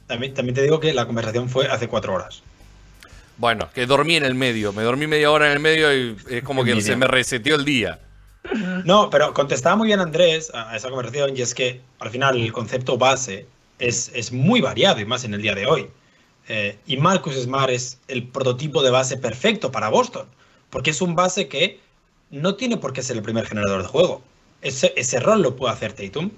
[0.10, 2.42] También, te digo que la conversación fue hace cuatro horas.
[3.38, 4.74] Bueno, que dormí en el medio.
[4.74, 7.64] Me dormí media hora en el medio y es como que se me reseteó el
[7.64, 8.00] día.
[8.86, 12.52] No, pero contestaba muy bien Andrés a esa conversación y es que al final el
[12.52, 13.46] concepto base
[13.78, 15.88] es, es muy variado y más en el día de hoy.
[16.48, 20.26] Eh, y Marcus Smart es el prototipo de base perfecto para Boston,
[20.72, 21.80] porque es un base que
[22.32, 24.24] no tiene por qué ser el primer generador de juego.
[24.64, 26.32] Ese, ese rol lo puede hacer Tatum,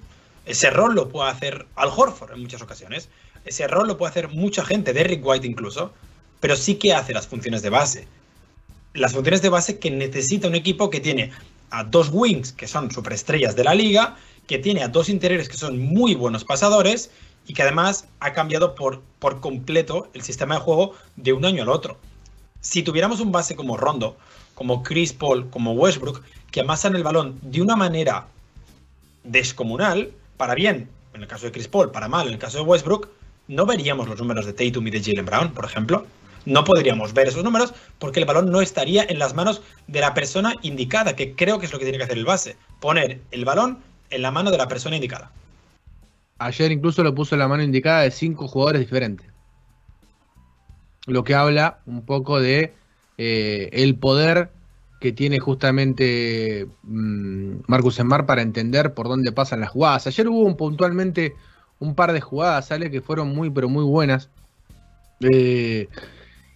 [0.46, 3.08] ese rol lo puede hacer Al Horford en muchas ocasiones,
[3.46, 5.92] ese rol lo puede hacer mucha gente, Derrick White incluso,
[6.40, 8.08] pero sí que hace las funciones de base.
[8.94, 11.32] Las funciones de base que necesita un equipo que tiene
[11.70, 15.58] a dos wings, que son superestrellas de la liga, que tiene a dos interiores que
[15.58, 17.10] son muy buenos pasadores
[17.48, 21.64] y que además ha cambiado por, por completo el sistema de juego de un año
[21.64, 21.98] al otro.
[22.60, 24.18] Si tuviéramos un base como Rondo,
[24.56, 28.28] como Chris Paul, como Westbrook, que amasan el balón de una manera
[29.24, 32.64] descomunal, para bien, en el caso de Chris Paul, para mal, en el caso de
[32.64, 33.10] Westbrook,
[33.52, 36.06] no veríamos los números de Tatum y de Jalen Brown, por ejemplo.
[36.46, 40.14] No podríamos ver esos números porque el balón no estaría en las manos de la
[40.14, 43.46] persona indicada, que creo que es lo que tiene que hacer el base, poner el
[43.46, 45.32] balón en la mano de la persona indicada.
[46.40, 49.28] Ayer incluso lo puso en la mano indicada de cinco jugadores diferentes.
[51.06, 52.74] Lo que habla un poco de
[53.18, 54.50] eh, el poder
[55.02, 60.08] que tiene justamente mm, Marcus Enmar para entender por dónde pasan las jugadas.
[60.08, 61.36] Ayer hubo un, puntualmente
[61.82, 64.30] un par de jugadas, sale que fueron muy, pero muy buenas.
[65.20, 65.90] Eh,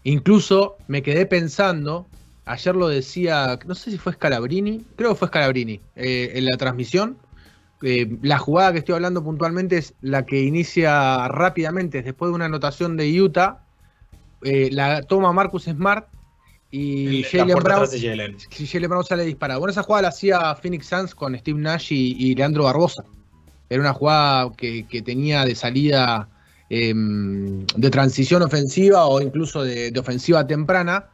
[0.03, 2.07] incluso me quedé pensando,
[2.45, 6.57] ayer lo decía, no sé si fue Scalabrini, creo que fue Scalabrini, eh, en la
[6.57, 7.17] transmisión.
[7.81, 12.45] Eh, la jugada que estoy hablando puntualmente es la que inicia rápidamente después de una
[12.45, 13.63] anotación de Utah.
[14.41, 16.07] la toma Marcus Smart
[16.69, 17.88] y Jalen Brown,
[18.89, 19.59] Brown sale disparado.
[19.59, 23.05] Bueno, esa jugada la hacía Phoenix Suns con Steve Nash y Leandro Barbosa.
[23.69, 26.30] Era una jugada que, tenía de salida
[26.69, 31.06] em, de transición ofensiva o incluso de, ofensiva temprana,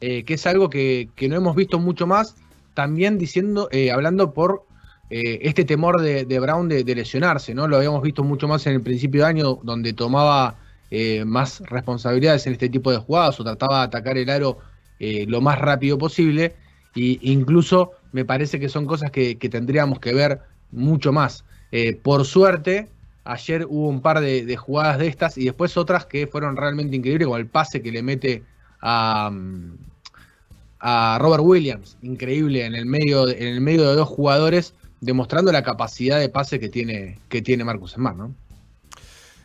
[0.00, 2.34] eh, que es algo que, no hemos visto mucho más,
[2.74, 4.64] también diciendo, eh, hablando por
[5.10, 7.68] eh, este temor de, Brown de, lesionarse, ¿no?
[7.68, 10.56] Lo habíamos visto mucho más en el principio de año, donde tomaba
[11.24, 14.58] más responsabilidades en este tipo de jugadas o trataba de atacar el aro
[15.00, 16.54] lo más rápido posible.
[16.94, 21.44] E incluso me parece que son cosas que tendríamos que ver mucho más.
[21.72, 22.88] Eh, por suerte,
[23.24, 27.26] ayer hubo un par de, jugadas de estas y después otras que fueron realmente increíbles,
[27.26, 28.42] como el pase que le mete
[28.80, 29.78] a, mm,
[30.80, 35.62] a Robert Williams, increíble en el medio, en el medio de dos jugadores, demostrando la
[35.62, 38.34] capacidad de pase que tiene, que tiene Marcus Smart, ¿no?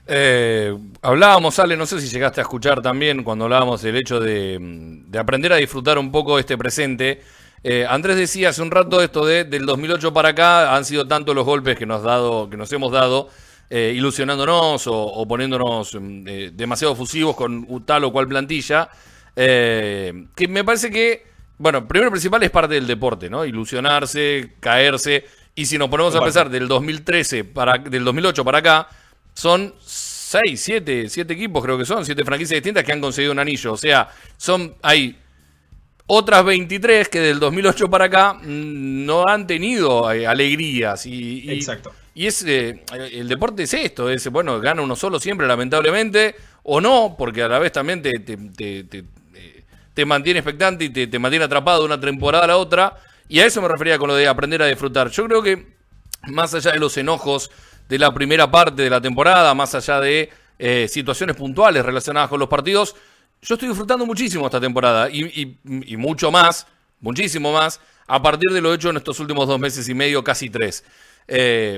[0.10, 4.58] Eh, hablábamos, Ale, no sé si llegaste a escuchar también cuando hablábamos del hecho de,
[4.60, 7.22] mm, de aprender a disfrutar un poco este presente
[7.64, 11.36] eh, Andrés decía hace un rato esto de del 2008 para acá han sido tantos
[11.36, 13.30] los golpes que nos dado, que nos hemos dado,
[13.70, 18.90] eh, ilusionándonos o, poniéndonos mm, eh, demasiado fusivos con tal o cual plantilla.
[19.36, 21.26] Que me parece que,
[21.58, 23.46] bueno, primero principal es parte del deporte, ¿no?
[23.46, 25.26] Ilusionarse, caerse.
[25.54, 28.88] Y si nos ponemos a pensar del 2013 para, del 2008 para acá,
[29.34, 33.40] son 6, 7, 7 equipos creo que son, 7 franquicias distintas que han conseguido un
[33.40, 33.74] anillo.
[33.74, 35.16] O sea, son, hay
[36.08, 41.06] otras 23 que del 2008 para acá mm, no han tenido eh, alegrías.
[41.06, 41.94] Y, Exacto.
[42.16, 46.82] Y es, eh, el deporte es esto, es, bueno, gana uno solo siempre, lamentablemente, o
[46.82, 51.86] no, porque a la vez también te, te, mantiene expectante y te, mantiene atrapado de
[51.86, 52.98] una temporada a la otra.
[53.30, 55.12] Y a eso me refería con lo de aprender a disfrutar.
[55.12, 55.68] Yo creo que,
[56.30, 57.52] más allá de los enojos
[57.88, 62.40] de la primera parte de la temporada, más allá de eh, situaciones puntuales relacionadas con
[62.40, 62.96] los partidos,
[63.42, 65.58] yo estoy disfrutando muchísimo esta temporada y,
[65.98, 66.68] mucho más,
[67.00, 70.50] muchísimo más, a partir de lo hecho en estos últimos dos meses y medio, casi
[70.50, 70.84] tres.
[71.30, 71.78] Eh,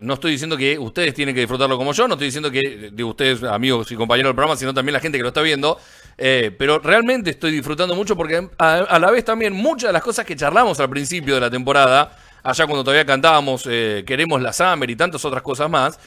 [0.00, 3.04] no estoy diciendo que ustedes tienen que disfrutarlo como yo, no estoy diciendo que de
[3.04, 5.78] ustedes, amigos y compañeros del programa, sino también la gente que lo está viendo.
[6.16, 10.24] Eh, pero realmente estoy disfrutando mucho porque a, la vez también muchas de las cosas
[10.24, 14.88] que charlamos al principio de la temporada, allá cuando todavía cantábamos eh, Queremos la Summer
[14.88, 15.98] y tantas otras cosas más,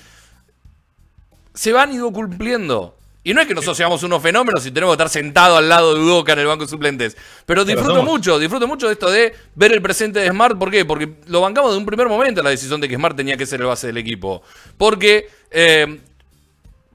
[1.54, 2.99] se van ido cumpliendo.
[3.30, 5.94] Y no es que nosotros seamos unos fenómenos y tenemos que estar sentados al lado
[5.94, 7.16] de Udoca en el banco de suplentes.
[7.46, 10.58] Pero disfruto mucho, disfruto mucho de esto de ver el presente de Smart.
[10.58, 10.84] ¿Por qué?
[10.84, 13.62] Porque lo bancamos de un primer momento la decisión de que Smart tenía que ser
[13.62, 14.42] el base del equipo.
[14.80, 16.00] Porque eh,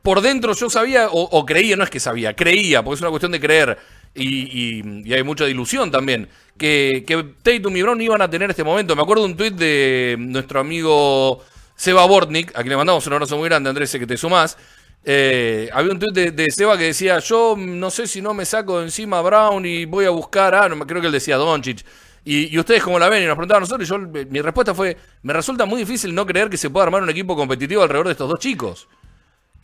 [0.03, 3.31] por dentro yo sabía, o, creía, no es que sabía, creía, porque es una cuestión
[3.31, 3.79] de creer.
[4.12, 6.29] Y, hay mucha ilusión también.
[6.59, 8.97] Que, que Tatum y Brown iban a tener este momento.
[8.97, 11.44] Me acuerdo de un tuit de nuestro amigo
[11.77, 14.59] Seba Bortnik, a quien le mandamos un abrazo muy grande, Andrés, que te sumás
[15.05, 18.79] eh, había un tweet de, Seba que decía, yo no sé si no me saco
[18.79, 21.85] de encima a Brown y voy a buscar, ah, no, creo que él decía Doncic.
[22.25, 23.99] Y, ustedes como la ven y nos preguntaban a nosotros, y yo,
[24.31, 27.37] mi respuesta fue, me resulta muy difícil no creer que se pueda armar un equipo
[27.37, 28.88] competitivo alrededor de estos dos chicos.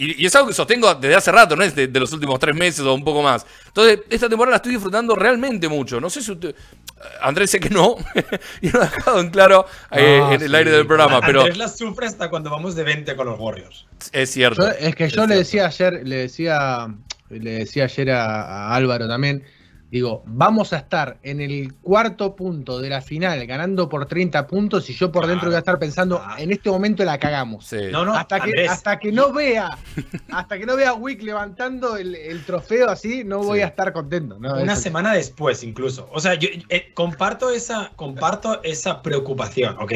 [0.01, 2.81] Y, es algo que sostengo desde hace rato, no es de, los últimos tres meses
[2.81, 3.45] o un poco más.
[3.67, 6.01] Entonces, esta temporada la estoy disfrutando realmente mucho.
[6.01, 6.55] No sé si usted.
[7.23, 7.97] Andrés sé que no,
[8.61, 11.21] y lo ha dejado en claro eh, en el aire del programa.
[11.21, 13.87] pero Andrés la sufre hasta cuando vamos de 20 con los Warriors.
[14.13, 14.69] Es cierto.
[14.69, 16.89] es que yo le decía ayer, le decía,
[17.29, 19.45] le decía ayer a Álvaro también
[19.91, 24.89] Digo, vamos a estar en el cuarto punto de la final ganando por 30 puntos
[24.89, 27.73] y yo por dentro voy a estar pensando, en este momento la cagamos.
[27.91, 29.77] No, no, hasta, que, hasta que no vea,
[30.31, 34.37] hasta que no vea Wick levantando el, trofeo así, no voy a estar contento.
[34.37, 36.09] Una semana después incluso.
[36.13, 39.93] O sea, yo eh, comparto, esa, comparto esa preocupación, ¿ok?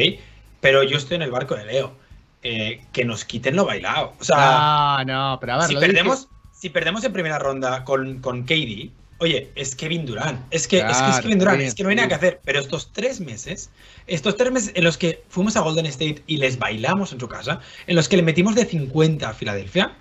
[0.59, 2.05] Pero yo estoy en el barco de Leo.
[2.47, 4.13] Eh, que nos quiten lo bailado.
[4.19, 8.19] O sea, no, no, pero a ver, si, perdemos, si perdemos en primera ronda con,
[8.19, 10.41] con KD, Oye, es Kevin Durant.
[10.51, 12.41] Es que, es, que es Kevin Durant, es que no hay nada que hacer.
[12.43, 13.69] Pero estos tres meses,
[14.07, 17.27] estos tres meses en los que fuimos a Golden State y les bailamos en su
[17.29, 19.93] casa, en los que le metimos de 50 a Filadelfia,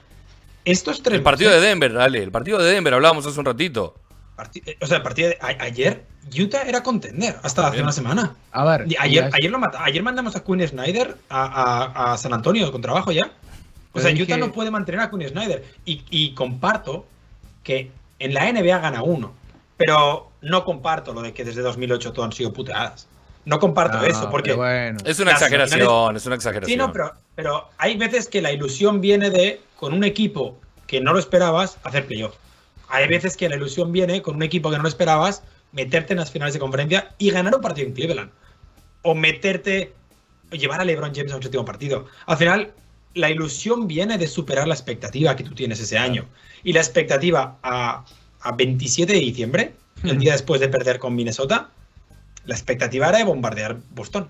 [0.64, 3.94] estos tres El partido de Denver, dale, el partido de Denver, hablábamos hace un ratito.
[4.66, 6.04] Eh, o sea, el partido de ayer,
[6.36, 8.34] Utah era contender hasta hace una semana.
[8.50, 8.86] A ver.
[8.98, 13.30] ayer, ayer, lo ayer mandamos a Quinn Snyder a, San Antonio con trabajo ya.
[13.92, 15.64] O sea, Utah no puede mantener a Quinn Snyder.
[15.84, 17.06] Y, y comparto
[17.62, 17.92] que
[18.24, 19.34] en la NBA gana uno.
[19.76, 23.08] Pero no comparto lo de que desde 2008 todo han sido puteadas.
[23.44, 24.54] No comparto eso, porque.
[24.54, 24.98] Bueno.
[25.04, 26.70] Es una exageración, es una exageración.
[26.70, 30.56] Sí, no, pero, pero hay veces que la ilusión viene de, con un equipo
[30.86, 32.34] que no lo esperabas, hacer playoff.
[32.88, 36.20] Hay veces que la ilusión viene con un equipo que no lo esperabas, meterte en
[36.20, 38.30] las finales de conferencia y ganar un partido en Cleveland.
[39.02, 39.92] O meterte,
[40.50, 42.06] o llevar a LeBron James a un séptimo partido.
[42.26, 42.72] Al final,
[43.14, 46.26] la ilusión viene de superar la expectativa que tú tienes ese año.
[46.62, 48.04] Y la expectativa a,
[48.56, 51.70] 27 de diciembre, el día después de perder con Minnesota,
[52.44, 54.28] la expectativa era de bombardear Boston.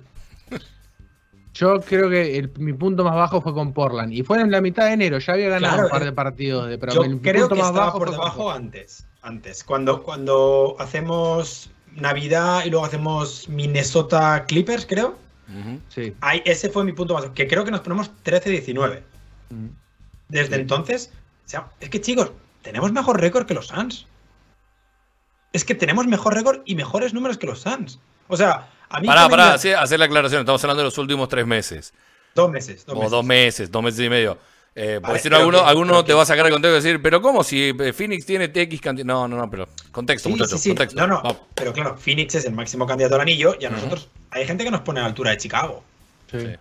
[1.55, 4.12] Yo creo que mi punto más bajo fue con Portland.
[4.12, 6.68] Y fue en la mitad de enero, ya había ganado un par de partidos.
[6.68, 9.07] De, pero yo creo que más estaba bajo por debajo antes.
[9.23, 9.64] Antes.
[9.64, 15.16] Cuando, cuando hacemos Navidad y luego hacemos Minnesota Clippers, creo.
[15.88, 16.14] Sí.
[16.44, 17.26] ese fue mi punto más.
[17.30, 19.02] Que creo que nos ponemos 13-19.
[20.28, 21.12] Desde entonces,
[21.80, 24.07] es que chicos, tenemos mejor récord que los Suns.
[25.52, 28.00] Es que tenemos mejor récord y mejores números que los Suns.
[28.28, 29.07] O sea, a mí.
[29.07, 30.40] Pará, pará, hacer la aclaración.
[30.40, 31.92] Estamos hablando de los últimos tres meses.
[32.35, 32.85] Dos meses.
[32.85, 34.38] Dos o dos meses, dos meses y medio.
[34.76, 37.44] Eh, si no, alguno, alguno te va a sacar el contexto y decir, pero ¿cómo?
[37.44, 39.06] Si eh, Phoenix tiene TX cantidad.
[39.06, 40.60] No, no, no, pero contexto, muchachos.
[40.60, 41.06] Sí, Contexto.
[41.06, 44.46] No, no, pero claro, Phoenix es el máximo candidato al anillo y a nosotros hay
[44.46, 45.84] gente que nos pone a la altura de Chicago.
[46.30, 46.56] Sí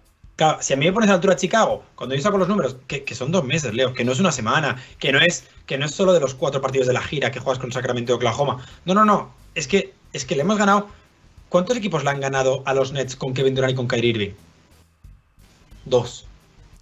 [0.62, 2.78] si a mí me pones a la altura de Chicago, cuando yo saco los números,
[2.88, 5.86] que, son dos meses, Leo, que no es una semana, que no es, que no
[5.86, 8.65] es solo de los cuatro partidos de la gira que juegas con Sacramento y Oklahoma.
[8.86, 9.34] No, no, no.
[9.54, 10.89] Es que, es que le hemos ganado.
[11.49, 14.32] ¿Cuántos equipos le han ganado a los Nets con Kevin Durant y con Kyrie Irving?
[15.86, 16.26] Dos.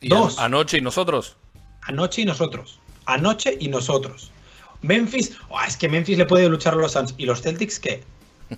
[0.02, 0.40] Dos.
[0.40, 1.38] Anoche y nosotros.
[1.84, 2.80] Anoche y nosotros.
[3.06, 4.32] Anoche y nosotros.
[4.82, 7.14] Memphis, oh, es que Memphis le puede luchar a los Suns.
[7.18, 8.04] ¿Y los Celtics qué?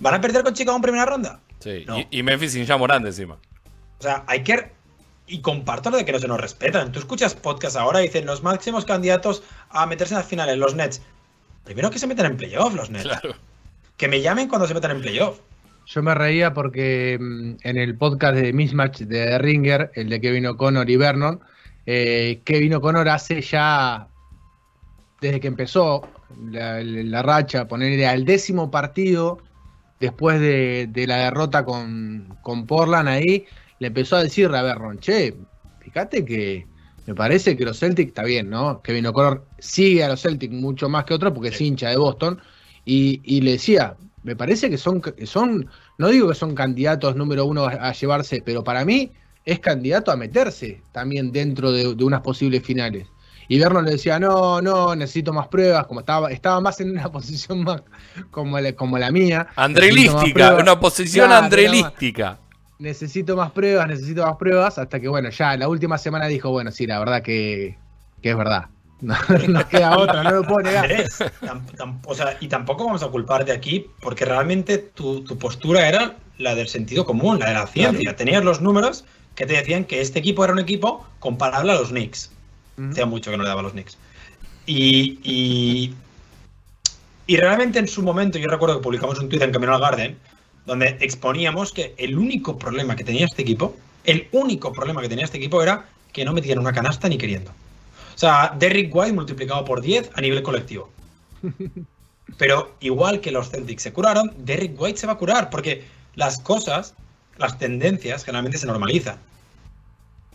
[0.00, 1.40] ¿Van a perder con Chicago en primera ronda?
[1.60, 3.38] Sí, y, Memphis sin Jamorant encima.
[3.98, 4.72] O sea, hay que.
[5.26, 6.92] Y comparto lo de que no se nos respetan.
[6.92, 10.74] Tú escuchas podcast ahora y dicen los máximos candidatos a meterse en las finales, los
[10.74, 11.00] Nets.
[11.64, 13.04] Primero que se metan en playoff los Nets.
[13.04, 13.34] Claro.
[13.96, 15.38] Que me llamen cuando se metan en playoff.
[15.86, 20.46] Yo me reía porque mm, en el podcast de Mismatch de Ringer, el de Kevin
[20.46, 21.40] O'Connor y Vernon,
[21.86, 24.08] eh, Kevin O'Connor hace ya,
[25.20, 26.08] desde que empezó
[26.50, 29.38] la, racha, ponerle al décimo partido,
[30.00, 33.46] después de, la derrota con, con, Portland ahí,
[33.78, 35.34] le empezó a decir a Vernon, che,
[35.80, 36.66] fíjate que
[37.06, 38.80] me parece que los Celtics está bien, ¿no?
[38.80, 42.40] Kevin O'Connor sigue a los Celtics mucho más que otros porque es hincha de Boston.
[42.86, 47.66] Y, le decía, me parece que son, son, no digo que son candidatos número uno
[47.66, 49.12] a, llevarse, pero para mí
[49.44, 53.06] es candidato a meterse también dentro de, unas posibles finales.
[53.46, 57.08] Y Vernon le decía, no, no, necesito más pruebas, como estaba, estaba más en una
[57.12, 57.82] posición más
[58.30, 59.46] como la, como la mía.
[59.56, 62.38] Andrelística, una posición andrelística.
[62.78, 66.70] Necesito más pruebas, necesito más pruebas, hasta que bueno, ya la última semana dijo, bueno,
[66.70, 67.76] sí, la verdad que,
[68.22, 68.68] que es verdad.
[69.48, 70.90] No, queda otra, no lo puedo negar.
[72.06, 76.68] o sea, y tampoco vamos a culparte aquí, porque realmente tu, postura era la del
[76.68, 78.16] sentido común, la de la ciencia.
[78.16, 79.04] Tenías los números
[79.34, 82.30] que te decían que este equipo era un equipo comparable a los Knicks.
[82.90, 83.96] Hacía mucho que no le daba a los Knicks.
[84.66, 85.94] Y, y,
[87.26, 90.18] y, realmente en su momento, yo recuerdo que publicamos un tweet en Camino al Garden,
[90.64, 95.26] donde exponíamos que el único problema que tenía este equipo, el único problema que tenía
[95.26, 97.52] este equipo era que no metían una canasta ni queriendo.
[98.14, 100.90] O sea, Derrick White multiplicado por 10 a nivel colectivo.
[102.38, 106.38] Pero igual que los Celtics se curaron, Derrick White se va a curar porque las
[106.38, 106.94] cosas,
[107.36, 109.18] las tendencias generalmente se normalizan.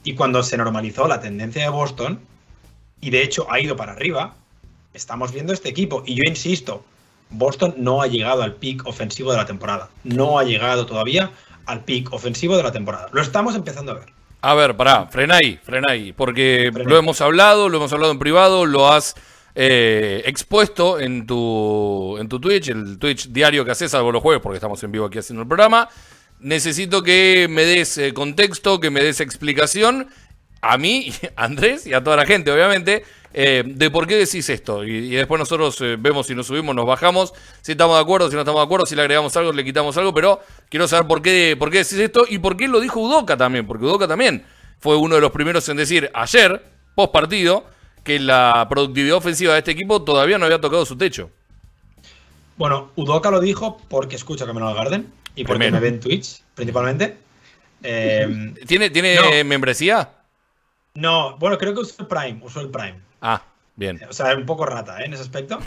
[0.03, 2.19] Y cuando se normalizó la tendencia de Boston,
[3.01, 4.35] y de hecho ha ido para arriba,
[4.93, 6.03] estamos viendo este equipo.
[6.05, 6.83] Y yo insisto,
[7.29, 9.89] Boston no ha llegado al pick ofensivo de la temporada.
[10.03, 11.31] No ha llegado todavía
[11.65, 13.09] al pick ofensivo de la temporada.
[13.11, 14.13] Lo estamos empezando a ver.
[14.41, 18.19] A ver, pará, frena ahí, frena ahí, porque lo hemos hablado, lo hemos hablado en
[18.19, 19.15] privado, lo has
[19.53, 24.41] eh, expuesto en tu, en tu Twitch, el Twitch diario que haces, salvo los jueves,
[24.41, 25.89] porque estamos en vivo aquí haciendo el programa.
[26.39, 30.07] Necesito que me des eh, contexto, que me des explicación
[30.61, 34.49] a mí, a Andrés y a toda la gente, obviamente, eh, de por qué decís
[34.49, 34.83] esto.
[34.83, 38.35] Y, después nosotros eh, vemos si nos subimos, nos bajamos, si estamos de acuerdo, si
[38.35, 40.39] no estamos de acuerdo, si le agregamos algo, le quitamos algo, pero
[40.69, 43.67] quiero saber por qué, por qué decís esto y por qué lo dijo Udoca también,
[43.67, 44.43] porque Udoca también
[44.79, 46.63] fue uno de los primeros en decir ayer,
[46.95, 47.65] post partido,
[48.03, 51.29] que la productividad ofensiva de este equipo todavía no había tocado su techo.
[52.57, 56.41] Bueno, Udoca lo dijo porque escucha Camino al Garden y porque me ve en Twitch,
[56.55, 57.17] principalmente.
[57.83, 60.09] Eh, ¿Tiene, ¿tiene membresía?
[60.95, 63.08] No, bueno, creo que usó el Prime, usó el Prime.
[63.21, 63.41] Ah,
[63.75, 63.99] bien.
[64.09, 65.05] O sea, un poco rata, ¿eh?
[65.05, 65.59] En ese aspecto.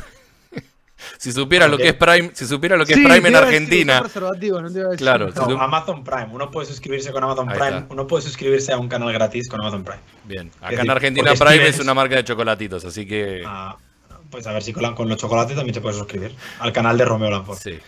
[1.19, 4.03] si supiera lo que es Prime, si supiera lo que es Prime en Argentina.
[4.97, 6.29] claro, Amazon Prime.
[6.33, 7.87] Uno puede suscribirse con Amazon Prime.
[7.89, 10.01] Uno puede suscribirse a un canal gratis con Amazon Prime.
[10.25, 10.51] Bien.
[10.61, 13.43] Acá en Argentina Prime es una marca de chocolatitos, así que.
[13.47, 13.77] Ah,
[14.31, 16.35] pues a ver si con los chocolates también se puede suscribir.
[16.59, 17.59] Al canal de Romeo Lanford.
[17.59, 17.79] Sí.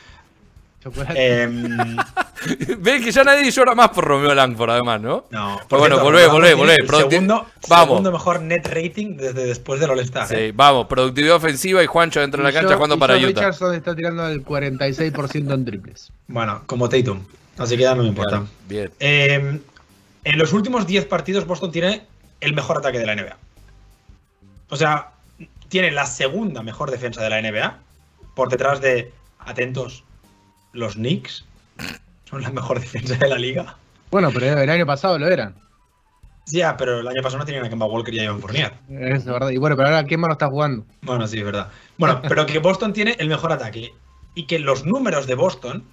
[1.14, 1.48] Eh,
[2.78, 5.24] Ves que ya nadie llora más por Romeo Langford, además, ¿no?
[5.30, 5.60] No.
[5.68, 6.76] Pero bueno, volvé, volvé, volvé.
[6.86, 7.88] Segundo, vamos.
[7.88, 10.28] segundo mejor net rating desde después del All-Star.
[10.28, 10.52] Sí, ¿eh?
[10.54, 10.86] vamos.
[10.86, 13.26] Productividad ofensiva y Juancho dentro de la cancha jugando para Utah.
[13.26, 16.12] Richardson está tirando el 46% en triples.
[16.26, 17.24] Bueno, como Tatum.
[17.56, 18.44] Así que ya no me importa.
[18.68, 18.90] bien.
[19.00, 19.60] Eh,
[20.24, 22.02] en los últimos 10 partidos, Boston tiene
[22.40, 23.36] el mejor ataque de la NBA.
[24.68, 25.10] O sea,
[25.68, 27.78] tiene la segunda mejor defensa de la NBA.
[28.34, 30.03] Por detrás de, atentos,
[30.74, 31.44] los Knicks
[32.28, 33.76] son la mejor defensa de la liga.
[34.10, 35.54] Bueno, pero el año pasado lo eran.
[36.46, 38.74] Ya, pero el año pasado no tenían a Kemba Walker y a Ivan Fournier.
[38.90, 39.48] Es verdad.
[39.48, 40.84] Y bueno, pero ahora Kemba no está jugando.
[41.00, 41.70] Bueno, sí, es verdad.
[41.96, 43.94] Bueno, pero que Boston tiene el mejor ataque.
[44.34, 45.84] Y que los números de Boston,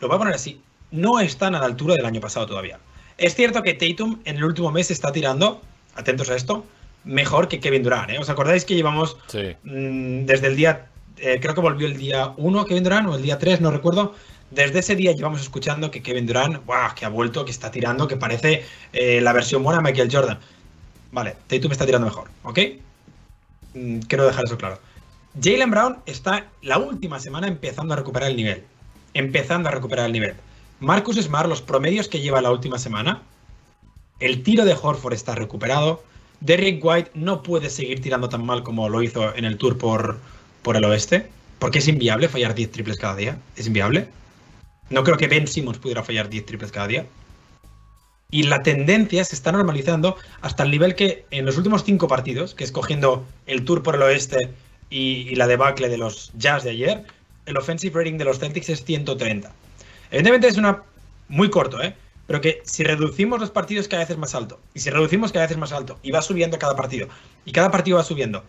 [0.00, 2.78] lo voy a poner así, no están a la altura del año pasado todavía.
[3.18, 5.60] Es cierto que Tatum en el último mes está tirando,
[5.96, 6.64] atentos a esto,
[7.04, 8.10] mejor que Kevin Durant.
[8.10, 8.18] ¿eh?
[8.18, 9.16] ¿Os acordáis que llevamos
[9.64, 10.86] mm, desde el día
[11.18, 14.14] eh, creo que volvió el día 1 Kevin Durant o el día 3, no recuerdo.
[14.50, 18.06] Desde ese día llevamos escuchando que Kevin Durant, wow, que ha vuelto, que está tirando,
[18.06, 20.38] que parece eh, la versión buena de Michael Jordan.
[21.12, 22.58] Vale, Tatum está tirando mejor, ¿ok?
[23.74, 24.78] Mm, quiero dejar eso claro.
[25.42, 28.62] Jalen Brown está la última semana empezando a recuperar el nivel.
[29.14, 30.34] Empezando a recuperar el nivel.
[30.80, 33.22] Marcus Smart, los promedios que lleva la última semana.
[34.20, 36.02] El tiro de Horford está recuperado.
[36.40, 40.18] Derrick White no puede seguir tirando tan mal como lo hizo en el tour por,
[40.64, 41.28] por el oeste,
[41.60, 43.38] porque es inviable fallar 10 triples cada día.
[43.54, 44.08] Es inviable.
[44.90, 47.06] No creo que Ben Simmons pudiera fallar 10 triples cada día.
[48.32, 52.54] Y la tendencia se está normalizando hasta el nivel que en los últimos 5 partidos,
[52.54, 54.50] que es cogiendo el tour por el oeste,
[54.90, 57.04] y, la debacle de los Jazz de ayer,
[57.46, 59.50] el offensive rating de los Celtics es 130.
[60.10, 60.82] Evidentemente es una
[61.28, 61.94] muy corto, ¿eh?
[62.26, 64.60] Pero que si reducimos los partidos cada vez es más alto.
[64.72, 65.98] Y si reducimos cada vez es más alto.
[66.02, 67.08] Y va subiendo cada partido.
[67.44, 68.44] Y cada partido va subiendo.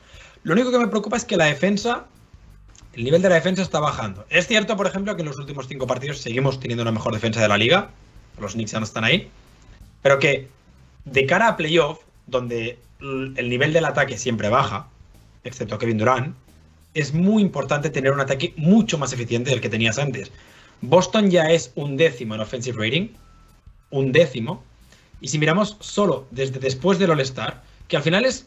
[0.45, 2.05] Lo único que me preocupa es que la defensa,
[2.93, 4.27] el nivel de la defensa está bajando.
[4.29, 7.41] Es cierto, por ejemplo, que en los últimos cinco partidos seguimos teniendo una mejor defensa
[7.41, 7.89] de la liga.
[8.39, 9.27] Los Knicks ya no están ahí.
[10.03, 10.47] Pero que
[11.05, 14.87] de cara a playoff, donde el nivel del ataque siempre baja,
[15.43, 16.35] excepto Kevin Durant,
[16.93, 20.31] es muy importante tener un ataque mucho más eficiente del que tenías antes.
[20.81, 23.07] Boston ya es un décimo en offensive rating,
[23.89, 24.63] un décimo.
[25.21, 28.45] Y si miramos solo desde después del All-Star, que al final es,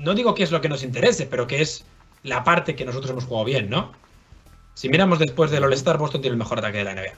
[0.00, 1.84] no digo que es lo que nos interese, pero que es
[2.22, 3.92] la parte que nosotros hemos jugado bien, ¿no?
[4.74, 7.12] Si miramos después del All-Star, Boston tiene el mejor ataque de la NBA.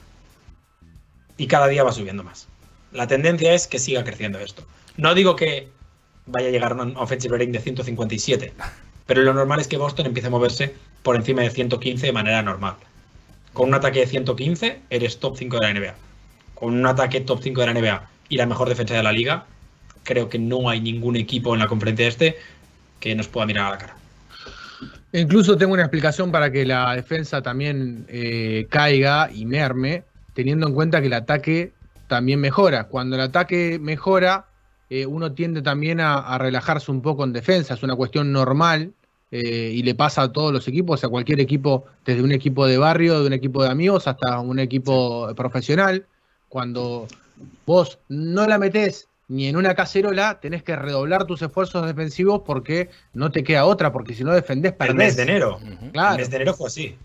[1.37, 2.47] Y cada día va subiendo más.
[2.91, 4.63] La tendencia es que siga creciendo esto.
[4.97, 5.69] No digo que
[6.25, 8.53] vaya a llegar a un offensive rating de 157,
[9.05, 12.41] pero lo normal es que Boston empiece a moverse por encima de 115 de manera
[12.41, 12.75] normal.
[13.53, 15.95] Con un ataque de 115, eres top 5 de la NBA.
[16.55, 19.45] Con un ataque top 5 de la NBA y la mejor defensa de la liga,
[20.03, 22.37] creo que no hay ningún equipo en la conferencia este
[23.03, 23.95] que nos pueda mirar a la cara.
[25.11, 30.73] Incluso tengo una explicación para que la defensa también eh, caiga y merme, teniendo en
[30.73, 31.73] cuenta que el ataque
[32.07, 32.85] también mejora.
[32.85, 34.45] Cuando el ataque mejora,
[34.89, 38.93] eh, uno tiende también a, relajarse un poco en defensa, es una cuestión normal
[39.31, 42.77] eh, y le pasa a todos los equipos, a cualquier equipo, desde un equipo de
[42.77, 46.05] barrio, de un equipo de amigos hasta un equipo profesional.
[46.47, 47.09] Cuando
[47.65, 52.89] vos no la metés ni en una cacerola, tenés que redoblar tus esfuerzos defensivos porque
[53.13, 54.91] no te queda otra, porque si no defendés, perdés.
[54.91, 55.59] El mes de enero.
[55.91, 56.15] Claro.
[56.15, 56.95] El mes de enero fue así.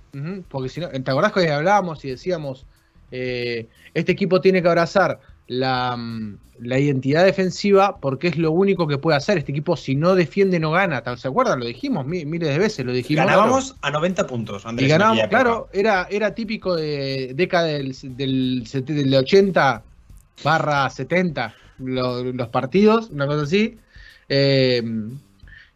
[0.48, 2.66] Porque si no, ¿te acordás que hablábamos y decíamos,
[3.10, 8.98] eh, este equipo tiene que abrazar mm, la, identidad defensiva porque es lo único que
[8.98, 9.38] puede hacer.
[9.38, 11.02] Este equipo, si no defiende, no gana.
[11.16, 11.60] ¿Se acuerdan?
[11.60, 12.84] Lo dijimos miles de veces.
[12.84, 13.24] Lo dijimos.
[13.24, 14.66] Ganábamos a 90 puntos.
[14.66, 19.82] Andrés, y ganábamos, claro, era, era típico de década del, del, 80
[20.44, 23.78] barra 70 los partidos, una cosa así.
[24.28, 24.82] Eh,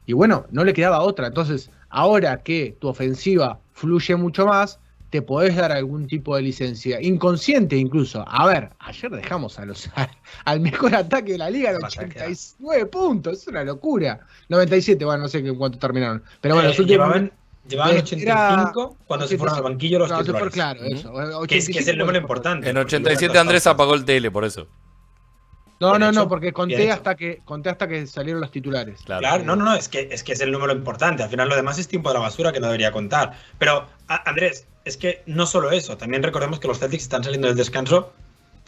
[0.07, 1.29] y bueno, no le quedaba otra.
[1.29, 4.79] Entonces, ahora que tu ofensiva fluye mucho más,
[5.13, 8.25] te podés dar algún tipo de licencia, inconsciente incluso.
[8.27, 9.91] A ver, ayer dejamos a los,
[10.47, 14.21] al mejor ataque de la liga de 89 puntos, es una locura.
[14.49, 16.23] 97, bueno, no sé en cuánto terminaron.
[16.41, 16.87] Pero bueno, eh, los
[17.69, 20.53] Llevaban, 85 cuando se fueron al banquillo los no, titulares.
[20.53, 21.13] Claro, eso.
[21.47, 22.69] Que es, que es, el número importante.
[22.71, 24.67] En 87 Andrés apagó el tele, por eso.
[25.83, 29.01] No, no, no, porque conté hasta que conté hasta que salieron los titulares.
[29.05, 31.23] Claro, no, no, no, es que, es que es el número importante.
[31.23, 33.33] Al final lo demás es tiempo de la basura que no debería contar.
[33.59, 37.57] Pero, Andrés, es que no solo eso, también recordemos que los Celtics están saliendo del
[37.57, 38.13] descanso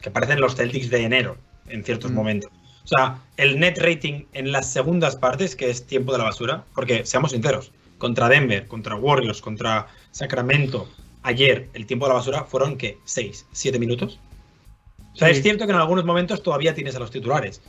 [0.01, 1.37] que parecen los Celtics de enero
[1.69, 2.15] en ciertos mm.
[2.15, 2.51] momentos.
[2.85, 6.65] O sea, el net rating en las segundas partes, que es tiempo de la basura,
[6.75, 10.89] porque seamos sinceros, contra Denver, contra Warriors, contra Sacramento,
[11.23, 14.19] ayer el tiempo de la basura fueron que 6, 7 minutos.
[15.15, 17.63] O sea, es cierto que en algunos momentos todavía tienes a los titulares,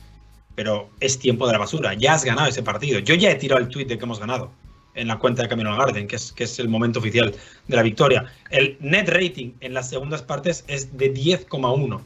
[0.54, 1.94] pero es tiempo de la basura.
[1.94, 2.98] Ya has ganado ese partido.
[2.98, 4.50] Yo ya he tirado el tweet de que hemos ganado
[4.94, 7.34] en la cuenta de Camino al Garden, que es, que es el momento oficial
[7.68, 8.32] de la victoria.
[8.50, 12.00] El net rating en las segundas partes es de 10,1.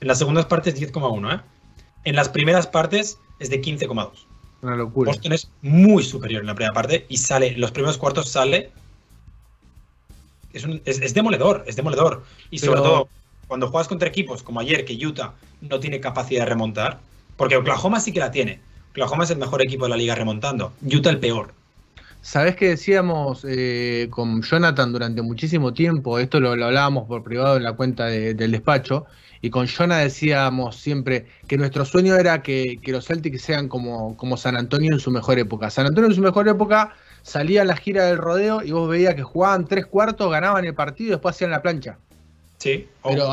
[0.00, 1.40] En las segundas partes 10,1, ¿eh?
[2.04, 4.10] En las primeras partes es de 15,2.
[4.62, 5.12] Una locura.
[5.12, 8.70] Boston es muy superior en la primera parte y sale, en los primeros cuartos sale.
[10.52, 12.24] Es, es, demoledor, es demoledor.
[12.50, 13.08] Y sobre todo,
[13.52, 17.00] cuando juegas contra equipos como ayer, que Utah no tiene capacidad de remontar,
[17.36, 18.60] porque Oklahoma sí que la tiene.
[18.92, 20.72] Oklahoma es el mejor equipo de la liga remontando.
[20.82, 21.52] Utah el peor.
[22.22, 27.64] Sabes que decíamos eh, con Jonathan durante muchísimo tiempo, esto lo, hablábamos por privado en
[27.64, 29.04] la cuenta del despacho,
[29.42, 34.38] y con Jonathan decíamos siempre que nuestro sueño era que, los Celtics sean como, como
[34.38, 35.68] San Antonio en su mejor época.
[35.68, 39.14] San Antonio en su mejor época salía a la gira del rodeo y vos veías
[39.14, 41.98] que jugaban tres cuartos, ganaban el partido y después hacían la plancha.
[42.62, 43.26] Sí, pero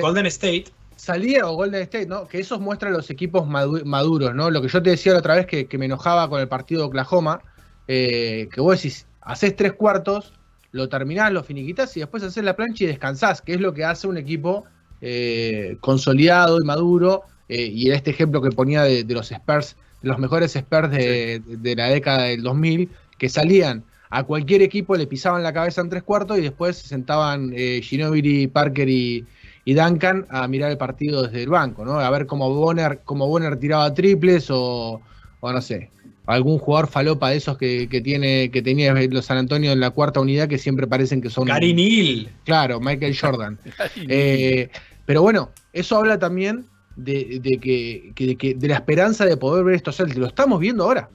[0.00, 0.66] Golden, State.
[0.96, 2.26] Salía o Golden State, ¿no?
[2.26, 4.50] Que esos muestran los equipos maduros, ¿no?
[4.50, 6.82] Lo que yo te decía la otra vez que, que me enojaba con el partido
[6.82, 7.40] de Oklahoma
[7.88, 10.32] eh, que vos decís, haces tres cuartos,
[10.72, 13.84] lo terminás, lo finiquitas y después haces la plancha y descansás, que es lo que
[13.84, 14.64] hace un equipo
[15.00, 17.22] eh, consolidado y maduro.
[17.48, 21.74] Eh, y en este ejemplo que ponía de, los Spurs, de los mejores Spurs de,
[21.76, 26.02] la década del 2000, que salían a cualquier equipo, le pisaban la cabeza en tres
[26.02, 29.24] cuartos y después se sentaban Ginobili, Parker y,
[29.66, 31.98] Duncan a mirar el partido desde el banco, ¿no?
[31.98, 35.00] A ver cómo Bonner, cómo Bonner tiraba triples o,
[35.40, 35.90] o no sé,
[36.26, 40.20] algún jugador falopa de esos que, tiene que tenía los San Antonio en la cuarta
[40.20, 43.58] unidad que siempre parecen que son Gary Neal claro Michael Jordan.
[44.08, 44.68] Eh,
[45.04, 50.18] pero bueno eso habla también de, que, de, la esperanza de poder ver estos Celtics.
[50.18, 51.10] Lo estamos viendo ahora.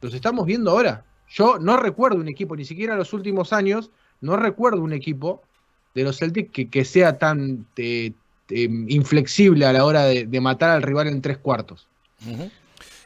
[0.00, 3.90] Los estamos viendo ahora Yo no recuerdo un equipo, ni siquiera en los últimos años,
[4.20, 5.42] no recuerdo un equipo
[5.94, 8.12] de los Celtics que, sea tan eh,
[8.48, 11.86] inflexible a la hora de, matar al rival en tres cuartos.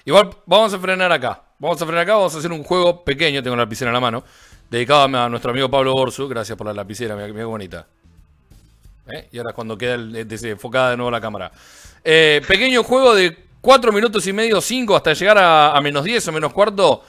[0.04, 1.42] Igual vamos a frenar acá.
[1.58, 4.00] Vamos a frenar acá, vamos a hacer un juego pequeño, tengo la lapicera en la
[4.00, 4.24] mano,
[4.70, 6.28] dedicado a nuestro amigo Pablo Borsu.
[6.28, 7.86] Gracias por la lapicera, mira, qué bonita.
[9.06, 9.28] ¿Eh?
[9.32, 11.52] Y ahora cuando queda desenfocada de nuevo la cámara.
[12.02, 16.32] Eh, pequeño juego de 4 minutos y medio, 5, hasta llegar a, menos 10 o
[16.32, 17.02] menos cuarto.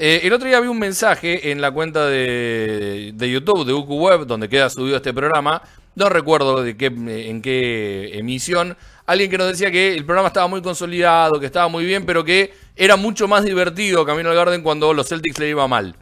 [0.00, 4.26] Eh, el otro día vi un mensaje en la cuenta de, YouTube, de UQ Web,
[4.26, 5.60] donde queda subido este programa.
[5.96, 8.76] No recuerdo de qué, en qué emisión.
[9.06, 12.24] Alguien que nos decía que el programa estaba muy consolidado, que estaba muy bien, pero
[12.24, 15.96] que era mucho más divertido Camino al Garden cuando los Celtics le iba mal.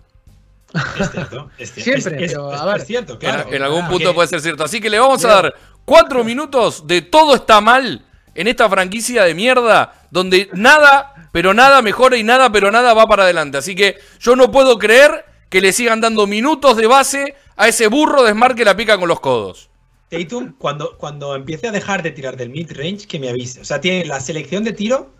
[0.74, 2.02] Es cierto, es cierto.
[2.02, 3.50] Siempre, es, cierto, claro.
[3.50, 4.64] En, algún punto puede ser cierto.
[4.64, 5.54] Así que le vamos a dar
[5.86, 11.82] cuatro minutos de todo está mal en esta franquicia de mierda donde nada, pero nada
[11.82, 13.58] mejora y nada, pero nada va para adelante.
[13.58, 17.88] Así que yo no puedo creer que le sigan dando minutos de base a ese
[17.88, 19.68] burro de Smart que la pica con los codos.
[20.08, 23.60] Tatum, cuando, cuando empiece a dejar de tirar del mid-range, que me avise.
[23.60, 25.10] O sea, tiene la selección de tiro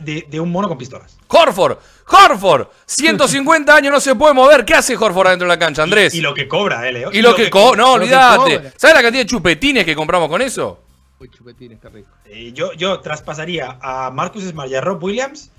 [0.00, 1.16] de, un mono con pistolas.
[1.26, 4.66] Horford, Horford, 150 años no se puede mover.
[4.66, 6.14] ¿Qué hace Horford adentro de la cancha, Andrés?
[6.14, 7.10] Y, lo que cobra, eh, Leo.
[7.14, 8.72] Y, lo, que, cobra, no, olvídate.
[8.76, 10.83] ¿Sabes la cantidad de chupetines que compramos con eso?
[11.24, 12.08] Uy, rico.
[12.26, 15.50] Eh, yo, yo traspasaría a Marcus Smart y a Rob Williams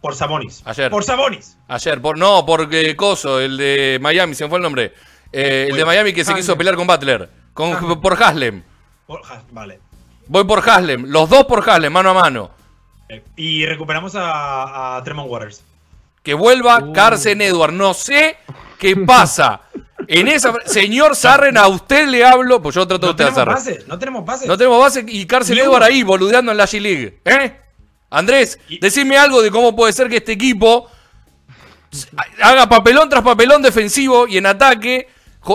[0.00, 0.62] por Sabonis.
[0.64, 0.90] Ayer.
[0.90, 1.56] Por Sabonis.
[1.68, 4.92] Ayer, por, no, porque Coso, el de Miami, se me fue el nombre.
[5.32, 7.30] Eh, el de Miami que se quiso pelear con Butler.
[7.54, 8.62] Con, por Haslem.
[9.50, 9.80] vale.
[10.26, 11.04] Voy por Haslem.
[11.06, 12.50] Los dos por Haslem, mano a mano.
[13.36, 15.62] Y recuperamos a, a Tremont Waters.
[16.22, 16.92] Que vuelva uh.
[16.92, 17.72] Carson Edward.
[17.72, 18.36] No sé
[18.78, 19.62] qué pasa.
[20.08, 23.54] En esa, señor Sarren, a usted le hablo, pues yo trato de usted a Sarren.
[23.54, 24.46] Base, no tenemos base.
[24.46, 27.20] No tenemos base y Carson Edward ahí, boludeando en la G-League.
[27.24, 27.58] ¿Eh?
[28.10, 30.90] Andrés, decime algo de cómo puede ser que este equipo
[32.42, 35.08] haga papelón tras papelón defensivo y en ataque,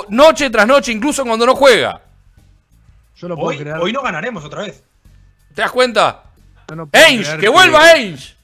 [0.09, 2.01] noche tras noche, incluso cuando no juega.
[3.15, 4.83] Yo hoy, hoy no ganaremos otra vez.
[5.53, 6.23] ¿Te das cuenta?
[6.93, 7.37] ¡Ainge!
[7.37, 8.35] ¡Que vuelva Ainge!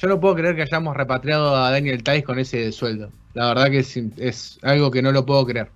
[0.00, 3.10] Yo no puedo creer que hayamos repatriado a Daniel Tais con ese sueldo.
[3.34, 5.70] La verdad que es, algo que no lo puedo creer.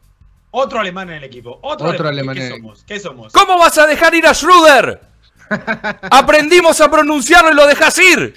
[0.51, 1.59] Otro alemán en el equipo.
[1.63, 2.37] Otro, alemán.
[2.37, 2.85] ¿Qué, somos?
[2.85, 3.33] ¿Qué somos?
[3.33, 5.01] ¿Cómo vas a dejar ir a Schroeder?
[6.11, 8.35] Aprendimos a pronunciarlo y lo dejas ir.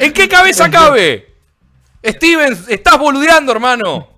[0.00, 1.34] ¿En qué cabeza cabe?
[2.04, 4.08] Stevens, estás boludeando, hermano.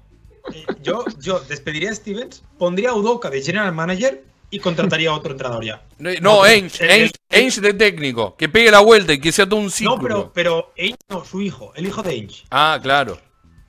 [0.52, 5.14] Eh, yo, yo despediría a Stevens, pondría a Udoka de general manager y contrataría a
[5.14, 5.82] otro entrenador ya.
[5.98, 9.96] No, Ainge, Ainge, de técnico, que pegue la vuelta y que sea todo un ciclo.
[9.96, 12.44] No, pero, pero Ainge no, su hijo, el hijo de Ainge.
[12.50, 13.18] Ah, claro.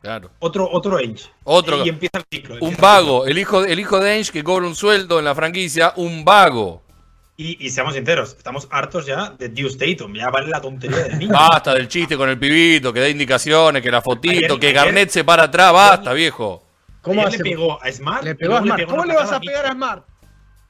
[0.01, 0.31] Claro.
[0.39, 1.29] Otro, otro Ainge.
[1.43, 1.85] Otro.
[1.85, 2.57] Y empieza el ciclo.
[2.59, 3.27] un vago.
[3.27, 6.81] El, hijo, el hijo de Ainge que cobra un sueldo en la franquicia, un vago.
[7.37, 10.13] Y, seamos sinceros, estamos hartos ya de Deuce Tatum.
[10.13, 11.33] Ya vale la tontería del niño.
[11.33, 15.23] Basta del chiste con el pibito, que da indicaciones, que la fotito, que Garnett se
[15.23, 15.73] para atrás.
[15.73, 16.63] Basta, viejo.
[17.01, 18.23] ¿Cómo le pegó a Smart?
[18.23, 18.85] Le pegó a Smart.
[18.85, 20.05] ¿Cómo le vas a pegar a Smart?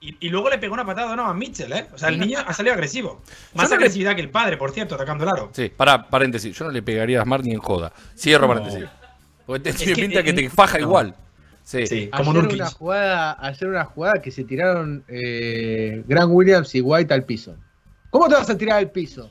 [0.03, 1.85] Y, luego le pegó una patada no a Mitchell, ¿eh?
[1.93, 3.21] O sea, el niño ha salido agresivo.
[3.53, 5.51] Más agresividad que el padre, por cierto, atacando el aro.
[5.53, 6.57] Sí, para, paréntesis.
[6.57, 7.93] Yo no le pegaría a Smart ni en joda.
[8.17, 8.89] Cierro paréntesis.
[9.45, 11.15] Porque te pinta que te faja igual.
[11.63, 16.81] Sí, como ayer una jugada, Ayer una jugada que se tiraron eh, Grant Williams y
[16.81, 17.55] White al piso.
[18.09, 19.29] ¿Cómo te vas a tirar al piso?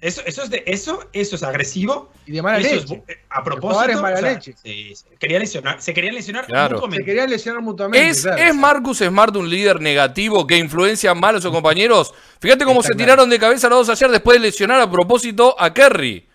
[0.00, 2.10] Eso, eso, es de, eso, eso es agresivo.
[2.26, 3.02] Y de mala leche.
[3.08, 4.02] Eh, a propósito.
[4.02, 4.54] mala leche.
[4.54, 6.96] se, quería lesionar, se querían lesionar mutuamente.
[6.96, 8.08] Se querían lesionar mutuamente.
[8.08, 12.12] ¿Es, ¿Es Marcus Smart un líder negativo que influencia mal a sus compañeros?
[12.40, 15.72] Fíjate cómo se tiraron de cabeza los dos ayer después de lesionar a propósito a
[15.72, 16.26] Kerry.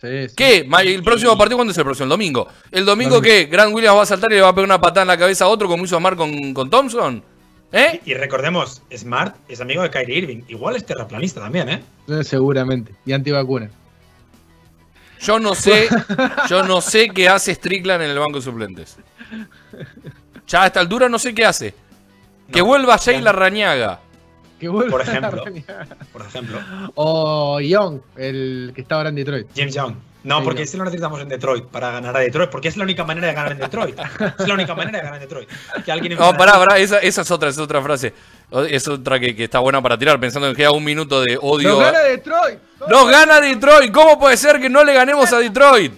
[0.00, 0.34] Sí, sí.
[0.34, 0.68] ¿Qué?
[0.84, 2.04] ¿El próximo partido cuándo es el próximo?
[2.04, 2.48] El domingo.
[2.70, 3.44] ¿El domingo, qué?
[3.44, 5.44] ¿Grant Williams va a saltar y le va a pegar una patada en la cabeza
[5.44, 7.22] a otro como hizo Smart con, con Thompson?
[7.72, 8.00] ¿Eh?
[8.04, 10.42] Y, recordemos, Smart es amigo de Kyrie Irving.
[10.48, 11.82] Igual es terraplanista también, ¿eh?
[12.08, 12.22] ¿eh?
[12.22, 12.92] seguramente.
[13.06, 13.70] Y antivacuna.
[15.20, 15.88] Yo no sé,
[16.50, 18.98] yo no sé qué hace Strickland en el banco de suplentes.
[20.46, 21.74] Ya a esta altura no sé qué hace.
[22.52, 24.00] que vuelva Sheila Rañaga.
[24.60, 25.44] Que vuelva por ejemplo.
[26.12, 26.58] Por ejemplo.
[26.96, 29.46] O Young, el que está ahora en Detroit.
[29.56, 29.94] James Young.
[30.24, 33.04] No, porque ese lo necesitamos en Detroit para ganar a Detroit, porque es la única
[33.04, 33.98] manera de ganar en Detroit.
[34.38, 35.48] Es la única manera de ganar en Detroit.
[35.84, 38.14] Que alguien no, pará, pará, esa, esa, es otra, es otra frase.
[38.68, 41.38] Es otra que, que, está buena para tirar, pensando en que queda un minuto de
[41.40, 41.70] odio.
[41.70, 42.58] ¡Nos gana Detroit!
[42.88, 43.92] ¡Nos gana Detroit!
[43.92, 45.92] ¿Cómo puede ser que no le ganemos a Detroit?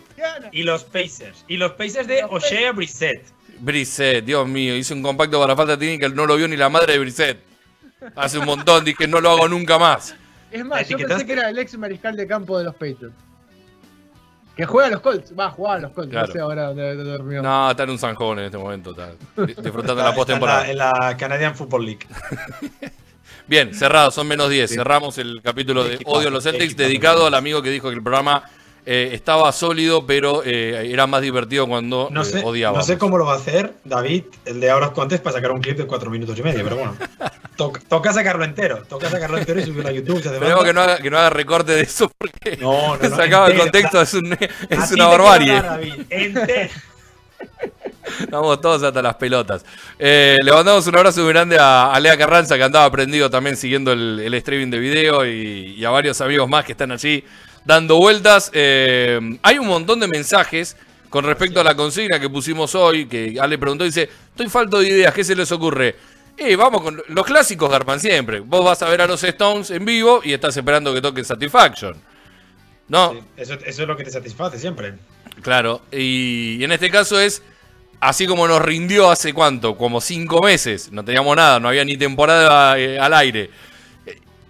[0.52, 1.44] Y los Pacers.
[1.48, 3.26] Y los Pacers de O'Shea Brissett.
[3.58, 6.94] Brissett, Dios mío, hice un compacto para falta técnica, no lo vio ni la madre
[6.94, 7.38] de Brissett.
[8.16, 10.14] Hace un montón, dije no lo hago nunca más.
[10.50, 13.14] Es más, yo pensé que era el ex mariscal de campo de los Patriots.
[14.56, 16.94] Que juega a los Colts, va a jugar a los Colts, no sé ahora dónde
[16.94, 17.42] dormió.
[17.42, 19.12] No, está en un zanjón en este momento, está
[19.60, 20.70] disfrutando la postemporada.
[20.70, 22.06] En, la, Canadian Football League.
[23.46, 24.70] Bien, cerrado, son menos 10.
[24.70, 28.02] Cerramos el capítulo de Odio a los Celtics dedicado al amigo que dijo que el
[28.02, 28.44] programa
[28.86, 32.78] eh, estaba sólido, pero eh, era más divertido cuando no sé, odiaba.
[32.78, 35.60] No sé cómo lo va a hacer David, el de ahora antes, para sacar un
[35.60, 36.96] clip de 4 minutos y medio, pero bueno.
[37.88, 40.18] toca, sacarlo entero, toca sacarlo entero y subirlo a YouTube.
[40.18, 43.58] Esperemos que no, haga, que no haga recorte de eso porque no, no, sacado el
[43.58, 44.36] contexto, es, un,
[44.68, 45.62] es una barbarie.
[48.20, 49.64] Estamos todos hasta las pelotas.
[49.98, 53.92] Eh, le mandamos un abrazo muy grande a, Lea Carranza, que andaba aprendido también siguiendo
[53.92, 57.24] el, streaming de video, y, a varios amigos más que están allí
[57.64, 58.50] dando vueltas.
[58.52, 60.76] Eh, hay un montón de mensajes
[61.10, 64.88] con respecto a la consigna que pusimos hoy, que Ale preguntó, dice, estoy falto de
[64.88, 65.94] ideas, ¿qué se les ocurre?
[66.36, 68.40] Eh, vamos con los clásicos garpan siempre.
[68.40, 71.94] Vos vas a ver a los Stones en vivo y estás esperando que toquen Satisfaction.
[72.88, 73.14] ¿No?
[73.36, 74.94] eso, es lo que te satisface siempre.
[75.42, 77.42] Claro, y, en este caso es
[78.00, 81.96] así como nos rindió hace cuánto, como cinco meses, no teníamos nada, no había ni
[81.96, 83.50] temporada eh, al aire.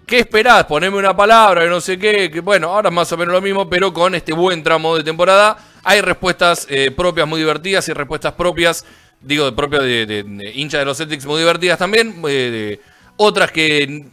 [0.07, 0.65] ¿Qué esperás?
[0.65, 3.71] Poneme una palabra, no sé qué, que bueno, ahora es más o menos lo mismo,
[3.71, 8.35] pero con este buen tramo de temporada hay respuestas eh, propias muy divertidas y respuestas
[8.35, 8.85] propias,
[9.23, 12.81] digo, de propias de, de, hincha de los Celtics muy divertidas también, eh,
[13.17, 14.05] otras que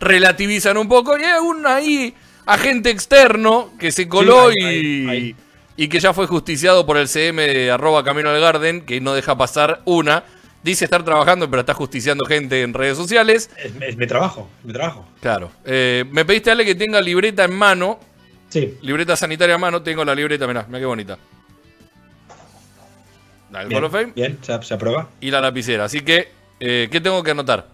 [0.00, 2.14] relativizan un poco, y hay un ahí
[2.46, 5.36] agente externo que se coló y,
[5.76, 9.14] y que ya fue justiciado por el CM de arroba Camino al Garden, que no
[9.14, 10.24] deja pasar una
[10.64, 13.50] Dice estar trabajando, pero está justiciando gente en redes sociales.
[13.58, 15.06] Es, mi trabajo, mi trabajo.
[15.20, 15.50] Claro.
[15.62, 18.00] Eh, me pediste, Ale, que tenga libreta en mano.
[18.48, 18.78] Sí.
[18.80, 19.82] Libreta sanitaria en mano.
[19.82, 21.18] Tengo la libreta, mirá, mirá qué bonita.
[23.52, 24.12] La bien, Fame.
[24.16, 25.10] Bien, se, aprueba.
[25.20, 25.84] Y la lapicera.
[25.84, 27.68] Así que, eh, ¿qué tengo que anotar?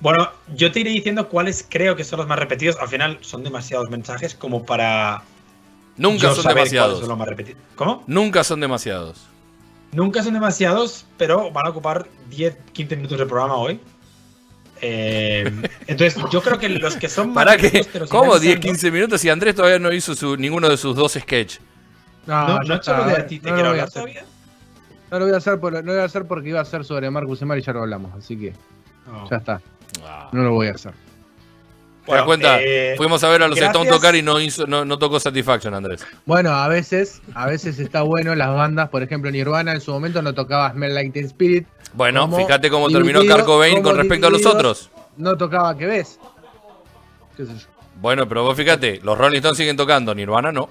[0.00, 2.78] Bueno, yo te iré diciendo cuáles creo que son los más repetidos.
[2.80, 5.22] Al final son demasiados mensajes como para.
[5.96, 6.98] Nunca son demasiados.
[6.98, 7.62] Son los más repetidos.
[7.76, 8.02] ¿Cómo?
[8.08, 9.28] Nunca son demasiados.
[9.92, 13.78] Nunca son demasiados, pero van a ocupar 10, 15 minutos de programa hoy.
[14.80, 15.44] Eh,
[15.86, 17.44] entonces, yo creo que los que son más.
[17.44, 17.86] ¿Para qué?
[18.08, 21.60] ¿Cómo 10, 15 minutos si Andrés todavía no hizo su, ninguno de sus dos sketches?
[22.26, 24.24] No, no, no, no de a ti, te quiero hablar todavía.
[25.10, 26.84] No lo voy a hacer, por, no lo voy a hacer porque iba a ser
[26.84, 28.54] sobre Marcus y y ya lo hablamos, así que
[29.30, 29.60] ya está.
[30.02, 30.30] Ah.
[30.32, 30.94] No lo voy a hacer.
[32.04, 32.58] ¿Te das cuenta?
[32.60, 36.04] Eh, Fuimos a ver a los Stones tocar y no, hizo, no, tocó Satisfaction, Andrés.
[36.26, 40.20] Bueno, a veces, a veces está bueno las bandas, por ejemplo, Nirvana en su momento
[40.20, 41.66] no tocaba Smell Like Teen Spirit.
[41.94, 44.90] Bueno, fíjate cómo terminó Kurt Cobain con respecto a los otros.
[45.16, 46.18] No tocaba ¿qué ves?
[47.36, 47.66] ¿Qué sé yo?
[48.00, 50.70] Bueno, pero vos fíjate, los Rolling Stones siguen tocando, Nirvana no.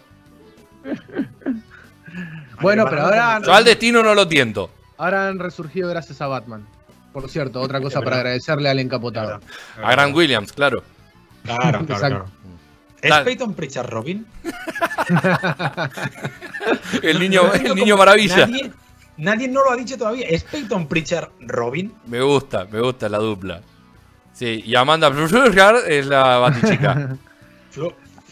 [2.61, 3.39] bueno, pero ahora.
[3.45, 4.69] Yo al destino no lo tiento.
[4.97, 6.67] Ahora han resurgido gracias a Batman.
[7.13, 9.39] Por cierto, otra cosa para agradecerle al encapotado.
[9.82, 10.84] A Grant Williams, claro.
[11.43, 12.25] Claro, claro, claro.
[13.01, 14.25] ¿Es Peyton Pritchard Robin?
[17.01, 18.47] el niño, el niño maravilla.
[19.17, 20.27] Nadie, no lo ha dicho todavía.
[20.27, 21.91] ¿Es Peyton Pritchard Robin?
[22.05, 23.61] Me gusta, me gusta la dupla.
[24.33, 25.33] Sí, y Amanda Plus
[25.87, 27.17] es la batichica.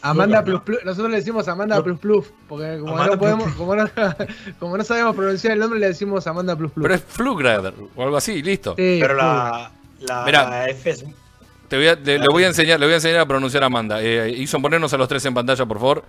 [0.01, 3.85] Amanda Plus Plus, nosotros le decimos Amanda Plus Plus, porque como no podemos, como no,
[4.59, 6.83] como no, sabemos pronunciar el nombre, le decimos Amanda Plus Plus.
[6.83, 8.75] Pero es Flugrader o algo así, listo.
[8.75, 11.05] pero la, la, F es
[11.77, 13.99] le, voy a enseñar, le voy a enseñar a pronunciar a Amanda.
[14.01, 16.03] Eh, ponernos a los tres en pantalla, por favor.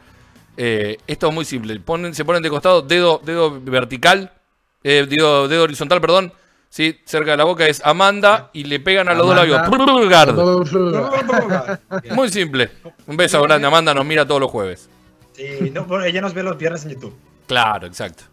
[0.57, 1.79] Eh, esto es muy simple.
[1.81, 4.33] Ponen, se ponen de costado, dedo, dedo vertical,
[4.83, 6.33] eh, dedo, dedo horizontal, perdón.
[6.69, 9.61] Sí, cerca de la boca es Amanda y le pegan a los dos labios.
[12.15, 12.71] Muy simple.
[13.09, 13.67] Un beso grande.
[13.67, 14.89] Amanda nos mira todos los jueves.
[15.33, 17.15] Sí, no, ella nos ve los viernes en YouTube.
[17.49, 18.25] Claro, exacto.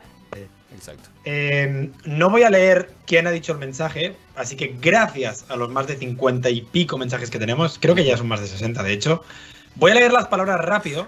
[0.77, 1.09] Exacto.
[1.25, 5.69] Em, no voy a leer quién ha dicho el mensaje, así que gracias a los
[5.69, 8.83] más de 50 y pico mensajes que tenemos, creo que ya son más de 60
[8.83, 9.23] de hecho,
[9.75, 11.07] voy a leer las palabras rápido,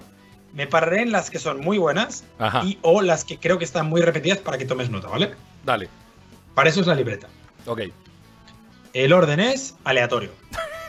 [0.54, 2.24] me pararé en las que son muy buenas
[2.64, 5.36] y o las que creo que están muy repetidas para que tomes nota, ¿vale?
[5.64, 5.88] Dale.
[6.56, 7.28] Para eso es la libreta.
[7.66, 7.82] Ok.
[8.94, 10.32] El orden es aleatorio.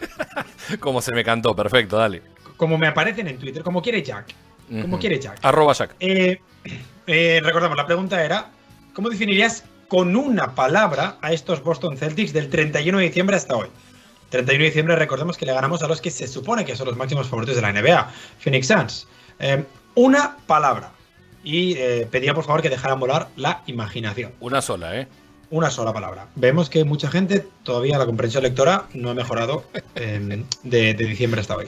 [0.81, 2.23] como se me cantó, perfecto, dale.
[2.57, 4.35] Como me aparecen en Twitter, como quiere Jack.
[4.71, 5.39] Como quiere Jack.
[5.43, 5.97] Arroba Jack.
[6.01, 6.41] Eh,
[7.07, 8.51] eh, recordamos, la pregunta era
[8.95, 13.69] ¿Cómo definirías con una palabra a estos Boston Celtics del 31 de diciembre hasta hoy?
[14.31, 16.97] 31 de diciembre, recordemos que le ganamos a los que se supone que son los
[16.97, 19.07] máximos favoritos de la NBA, Phoenix Suns.
[19.39, 19.65] Eh,
[19.95, 20.93] una palabra.
[21.43, 24.33] Y eh, pedía por favor que dejaran volar la imaginación.
[24.41, 25.09] Una sola, ¿eh?
[25.51, 26.27] Una sola palabra.
[26.35, 29.65] Vemos que mucha gente, todavía la comprensión lectora no ha mejorado
[29.95, 31.67] em, de, diciembre hasta hoy.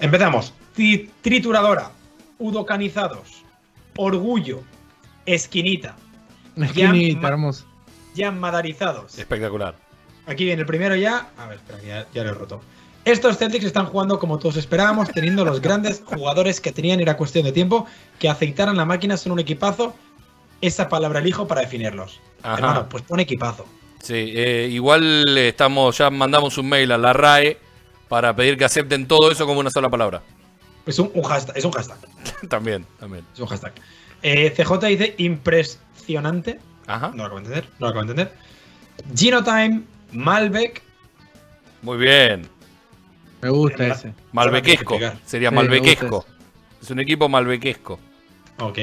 [0.00, 0.52] Empezamos.
[1.22, 1.90] Trituradora,
[2.38, 3.42] udocanizados,
[3.96, 4.62] orgullo,
[5.26, 5.96] esquinita,
[6.64, 7.64] Esquinita, hermoso.
[8.14, 9.18] Ya madarizados.
[9.18, 9.74] Espectacular.
[10.26, 11.30] Aquí viene el primero ya.
[11.38, 12.60] A ver, espera, ya, lo he roto.
[13.04, 17.44] Estos Celtics están jugando como todos esperábamos, teniendo los grandes jugadores que tenían, era cuestión
[17.44, 17.86] de tiempo,
[18.18, 19.94] que aceitaran la máquina, son un equipazo.
[20.60, 22.20] Esa palabra elijo para definirlos.
[22.44, 23.64] Hermano, pues pon equipazo.
[24.02, 27.58] Sí, eh, igual estamos, ya mandamos un mail a la RAE
[28.08, 30.22] para pedir que acepten todo eso como una sola palabra.
[30.86, 31.56] Es un, hashtag.
[31.56, 31.98] Es un hashtag.
[32.48, 33.24] también, también.
[33.32, 33.72] Es un hashtag.
[34.22, 35.14] Eh, CJ dice
[36.10, 36.58] impresionante.
[36.86, 37.10] Ajá.
[37.10, 37.70] No lo acabo de entender.
[37.78, 38.36] No lo acabo de entender.
[39.16, 39.82] Genotime,
[40.12, 40.82] Malbec.
[41.82, 42.48] Muy bien.
[43.42, 44.12] Me gusta ese.
[44.32, 44.98] Malbequesco.
[45.24, 46.26] Sería malbequesco.
[46.82, 47.98] Es un equipo malbequesco.
[48.58, 48.78] Ok.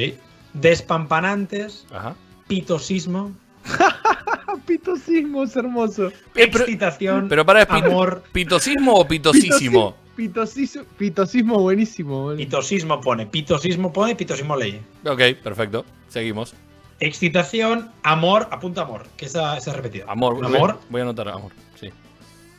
[0.53, 1.85] Despampanantes.
[1.91, 2.15] Ajá.
[2.47, 3.31] Pitosismo.
[4.65, 6.11] pitosismo es hermoso.
[6.33, 7.27] Excitación.
[7.29, 8.23] Pero para amor.
[8.31, 9.95] ¿Pitosismo o pitosísimo?
[10.15, 12.33] Pitosismo, pitosismo buenísimo.
[12.35, 14.81] Pitosismo pone, pitosismo pone, pitosismo ley.
[15.05, 15.85] Ok, perfecto.
[16.07, 16.55] Seguimos.
[16.99, 20.05] Excitación, amor, apunta amor, que esa, esa repetida.
[20.07, 20.79] Amor, amor.
[20.89, 21.89] Voy a anotar amor, sí.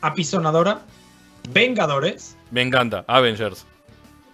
[0.01, 0.81] Apisonadora,
[1.51, 2.37] Vengadores.
[2.51, 3.65] Me encanta, Avengers.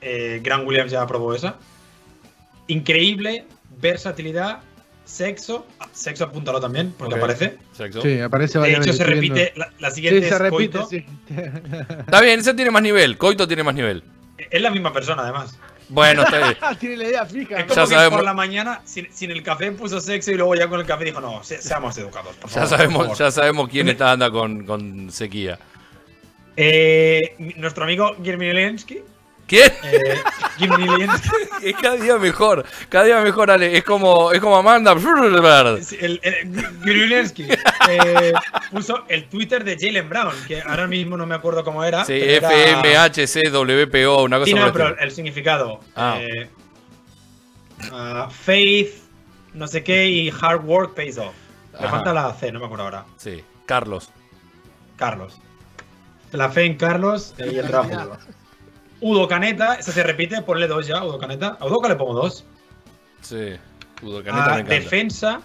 [0.01, 1.55] Eh, Gran Williams ya aprobó esa.
[2.67, 3.45] Increíble,
[3.79, 4.59] versatilidad,
[5.05, 5.65] sexo.
[5.91, 7.57] Sexo apúntalo también, porque aparece.
[7.71, 8.01] Sexo.
[8.01, 9.53] Sí, aparece De hecho, se repite.
[9.79, 11.05] La, siguiente se repite, Sí.
[11.99, 13.17] Está bien, ese tiene más nivel.
[13.17, 14.03] Coito tiene más nivel.
[14.37, 15.57] Es la misma persona, además.
[15.89, 16.57] Bueno, está bien.
[16.79, 17.59] tiene la idea fija.
[17.59, 18.17] Es como ya sabemos.
[18.17, 21.21] por la mañana, sin, el café, puso sexo y luego ya con el café dijo,
[21.21, 22.35] no, seamos educados.
[22.35, 25.59] Por favor, ya, sabemos, ya sabemos quién está anda con, con sequía.
[26.57, 29.01] Eh, nuestro amigo Germinelensky.
[29.47, 29.71] ¿Quién?
[29.83, 30.21] Eh,
[31.61, 33.77] es cada día mejor, cada día mejor, Ale.
[33.77, 34.93] Es como, es como Amanda.
[34.93, 37.13] El, el
[37.89, 38.33] eh,
[38.71, 42.03] puso el Twitter de Jalen Brown, que ahora mismo no me acuerdo cómo era.
[42.05, 45.79] Sí, FMHCWPO, una cosa sí, no, pero el significado.
[45.95, 46.17] Ah.
[46.19, 46.49] Eh,
[47.91, 48.95] uh, faith,
[49.53, 51.35] no sé qué, y hard work pays off.
[51.79, 53.05] Me falta la C, no me acuerdo ahora.
[53.17, 54.09] Sí, Carlos.
[54.95, 55.39] Carlos.
[56.31, 58.17] La fe en Carlos y el trabajo.
[59.01, 61.57] Udo Caneta, esa se repite, ponle dos ya, Udo Caneta.
[61.59, 62.45] A Udo le pongo dos.
[63.21, 63.51] Sí,
[64.01, 64.55] Udo Caneta.
[64.57, 65.41] me defensa,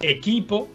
[0.00, 0.68] equipo.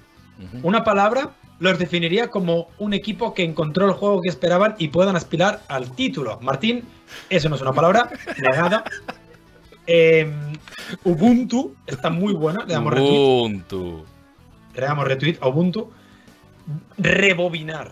[0.63, 5.15] Una palabra los definiría como un equipo que encontró el juego que esperaban y puedan
[5.15, 6.39] aspirar al título.
[6.41, 6.83] Martín,
[7.29, 8.83] eso no es una palabra, negada.
[9.87, 10.53] Em,
[11.03, 13.17] Ubuntu está muy buena, le damos retweet.
[13.17, 14.05] Ubuntu.
[14.75, 15.91] Le damos retweet a Ubuntu.
[16.97, 17.91] Rebobinar.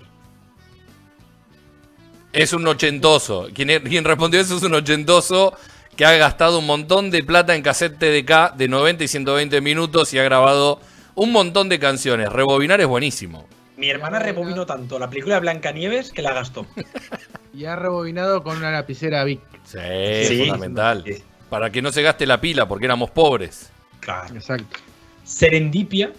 [2.34, 3.48] Es un ochentoso.
[3.54, 5.56] Quien, quien respondió eso es un ochentoso
[5.96, 10.12] que ha gastado un montón de plata en cassette TDK de 90 y 120 minutos
[10.14, 10.80] y ha grabado
[11.14, 12.32] un montón de canciones.
[12.34, 13.48] Rebobinar es buenísimo.
[13.78, 16.66] Mi hermana rebobinó tanto la película de Blancanieves que la gastó.
[17.54, 19.42] y ha rebobinado con una lapicera Vic.
[19.64, 21.06] Sí, es fundamental.
[21.52, 23.70] Para que no se gaste la pila porque éramos pobres.
[24.00, 24.36] Claro.
[24.36, 24.80] Exacto.
[25.24, 26.12] Serendipia,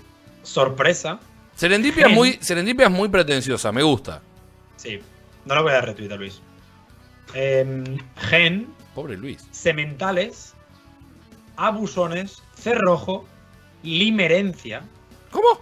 [0.44, 1.18] sorpresa.
[1.56, 4.22] Serendipia, muy, Serendipia es muy pretenciosa, me gusta.
[4.76, 5.00] Sí,
[5.44, 6.40] no lo voy a dar retweet Luis.
[7.34, 8.66] Em, gen.
[8.94, 9.46] Pobre Luis.
[9.50, 10.54] Sementales.
[11.56, 12.42] Abusones.
[12.54, 13.26] Cerrojo.
[13.82, 14.82] Limerencia.
[15.30, 15.60] ¿Cómo?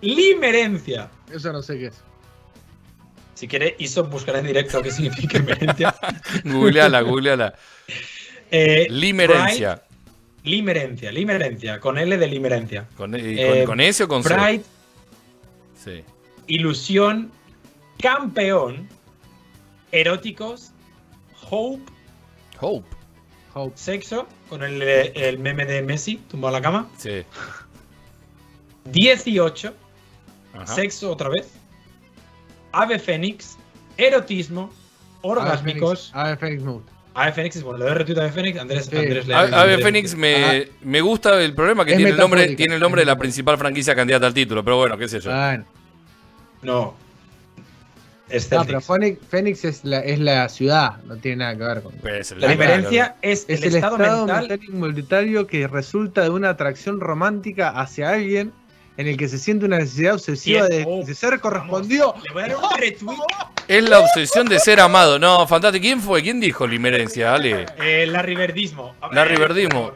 [0.00, 1.10] Limerencia.
[1.32, 2.02] Eso no sé qué es.
[3.34, 5.94] Si quiere, Iso buscará en directo qué significa limerencia.
[6.44, 7.54] googleala, googleala.
[8.50, 9.82] Eh, limerencia.
[10.44, 11.80] limerencia, limerencia.
[11.80, 12.86] Con L de limerencia.
[12.96, 14.62] ¿Con, eh, con, S o con C?
[15.82, 16.04] Sí.
[16.46, 17.32] Ilusión.
[17.98, 18.88] Campeón
[19.92, 20.72] eróticos,
[21.48, 21.82] Hope.
[22.60, 22.86] Hope.
[23.54, 23.72] Hope.
[23.76, 26.88] Sexo, con el, meme de Messi tumbado a la cama.
[26.96, 27.24] Sí.
[28.84, 29.74] 18.
[30.64, 31.50] Sexo otra vez.
[32.72, 33.56] Ave Fénix.
[33.96, 34.70] Erotismo.
[35.22, 36.12] Orgásmicos.
[36.14, 36.62] Ave Fénix.
[37.14, 38.58] Ave Fénix es bueno, le doy retweet a Ave Fénix.
[38.60, 42.76] Andrés, Andrés le Ave Fénix me, me, gusta el problema que tiene el, nombre, tiene
[42.76, 45.32] el nombre de la principal franquicia candidata al título, pero bueno, qué sé yo.
[45.32, 45.64] No,
[46.62, 46.94] no,
[48.66, 51.92] pero Phoenix, es, la, es la ciudad, no tiene nada que ver con.
[51.94, 58.10] Pues, la diferencia es, el, estado, mental, involuntario que resulta de una atracción romántica hacia
[58.10, 58.52] alguien
[58.96, 62.14] en el que se siente una necesidad obsesiva de, ser correspondido.
[62.24, 63.16] Le voy a dar un retweet.
[63.68, 65.16] Es la obsesión de ser amado.
[65.20, 65.82] No, fantástico.
[65.82, 66.22] ¿Quién fue?
[66.22, 67.34] ¿Quién dijo limerencia?
[67.34, 67.66] Ale.
[67.80, 68.96] Eh, la Riverdismo.
[69.12, 69.92] La Riverdismo.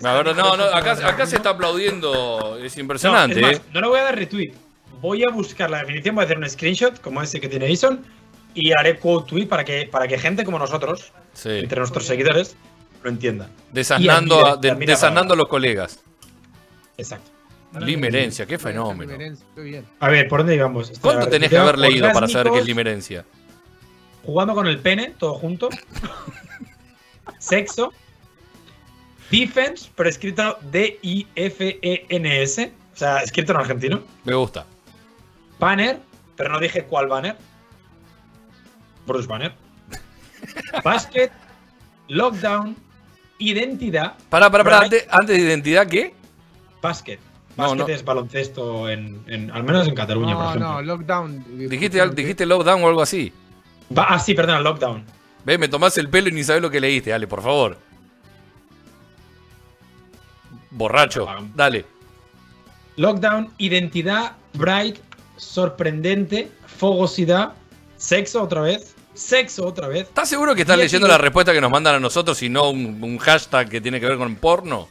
[0.00, 2.58] no, no, acá, acá se está aplaudiendo.
[2.60, 3.40] Es impresionante.
[3.40, 3.60] No, eh.
[3.72, 4.52] no le voy a dar retweet
[5.00, 8.04] voy a buscar la definición, voy a hacer un screenshot como ese que tiene Ison
[8.54, 11.12] y haré quote tweet para que, para que gente como nosotros,
[11.44, 12.56] entre nuestros seguidores,
[13.02, 13.50] lo entienda.
[13.72, 16.00] Desasnando, a, los colegas.
[16.96, 17.30] Exacto.
[17.78, 19.12] Limerencia, qué fenómeno.
[20.00, 20.92] A ver, ¿por dónde íbamos?
[21.00, 23.24] ¿Cuánto tenés que haber leído para saber qué es limerencia?
[24.24, 25.68] Jugando con el pene, todo junto.
[27.38, 27.92] Sexo.
[29.30, 32.72] Defense, pero escrito D-I-F-E-N-S.
[32.92, 34.02] O sea, escrito en argentino.
[34.24, 34.66] Me gusta.
[35.60, 36.00] Banner,
[36.36, 37.36] pero no dije cuál banner.
[39.06, 39.52] Bruce Banner.
[40.84, 41.30] Basket,
[42.08, 42.74] Lockdown,
[43.38, 44.14] Identidad.
[44.28, 46.14] Para, para, para, antes, de Identidad, ¿qué?
[46.82, 47.18] Basket.
[47.56, 50.68] básquet es baloncesto, en, al menos en Cataluña, por ejemplo.
[50.68, 51.68] No, lockdown.
[51.68, 53.32] Dijiste, dijiste lockdown o algo así.
[53.96, 55.04] ah, sí, perdón, lockdown.
[55.44, 57.78] Ve, me tomás el pelo y ni sabes lo que leíste, dale, por favor.
[60.70, 61.84] Borracho, dale.
[62.96, 64.98] Lockdown, identidad, bright,
[65.40, 67.54] sorprendente, fogosidad,
[67.96, 70.02] sexo otra vez, sexo otra vez.
[70.02, 73.18] ¿Estás seguro que estás leyendo la respuesta que nos mandan a nosotros y no un,
[73.18, 74.88] hashtag que tiene que ver con porno?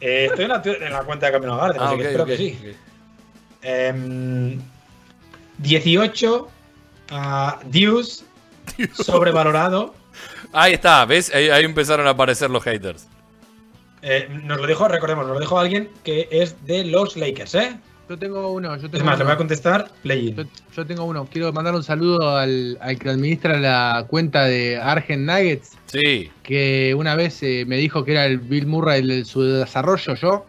[0.00, 2.58] Eh, estoy en la, cuenta de Camino Garden, ah, así que espero que sí.
[5.58, 6.48] 18
[7.12, 7.16] uh,
[7.64, 8.24] Deuce,
[8.92, 9.94] sobrevalorado.
[10.52, 11.34] Ahí está, ¿ves?
[11.34, 13.08] Ahí, empezaron a aparecer los haters.
[14.02, 17.78] Eh, nos lo dijo, recordemos, nos lo dijo alguien que es de los Lakers, ¿eh?
[18.08, 18.76] Yo tengo uno.
[18.76, 20.34] Yo tengo es más, le voy a contestar play
[20.76, 21.26] yo, tengo uno.
[21.30, 25.78] Quiero mandar un saludo al, que administra la cuenta de Argent Nuggets.
[25.86, 26.30] Sí.
[26.42, 30.44] Que una vez eh, me dijo que era el Bill Murray de su desarrollo, yo.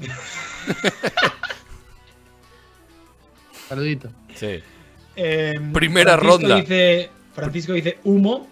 [3.68, 4.10] Saludito.
[4.34, 4.60] Sí.
[5.16, 6.62] Em, Primera ronda.
[7.34, 8.48] Francisco dice humo.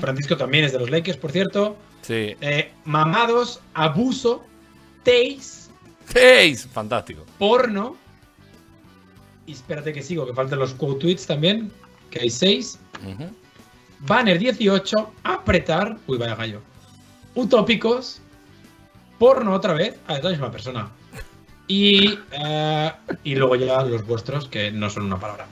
[0.00, 1.76] Francisco también es de los Lakers, por cierto.
[2.02, 2.36] Sí.
[2.40, 4.44] Eh, mamados, abuso,
[5.06, 5.70] Taze.
[6.12, 7.24] Taze, fantástico.
[7.38, 7.96] Porno.
[9.46, 11.70] Y espérate que sigo, que faltan los quote tweets también,
[12.10, 12.80] que hay seis.
[14.00, 15.96] Banner 18, apretar.
[16.08, 16.60] Uy, vaya gallo.
[17.36, 18.20] Utópicos.
[19.20, 19.96] Porno otra vez.
[20.08, 20.90] Ah, es la misma persona.
[21.68, 22.92] Y, eh,
[23.22, 25.46] y luego ya los vuestros, que no son una palabra.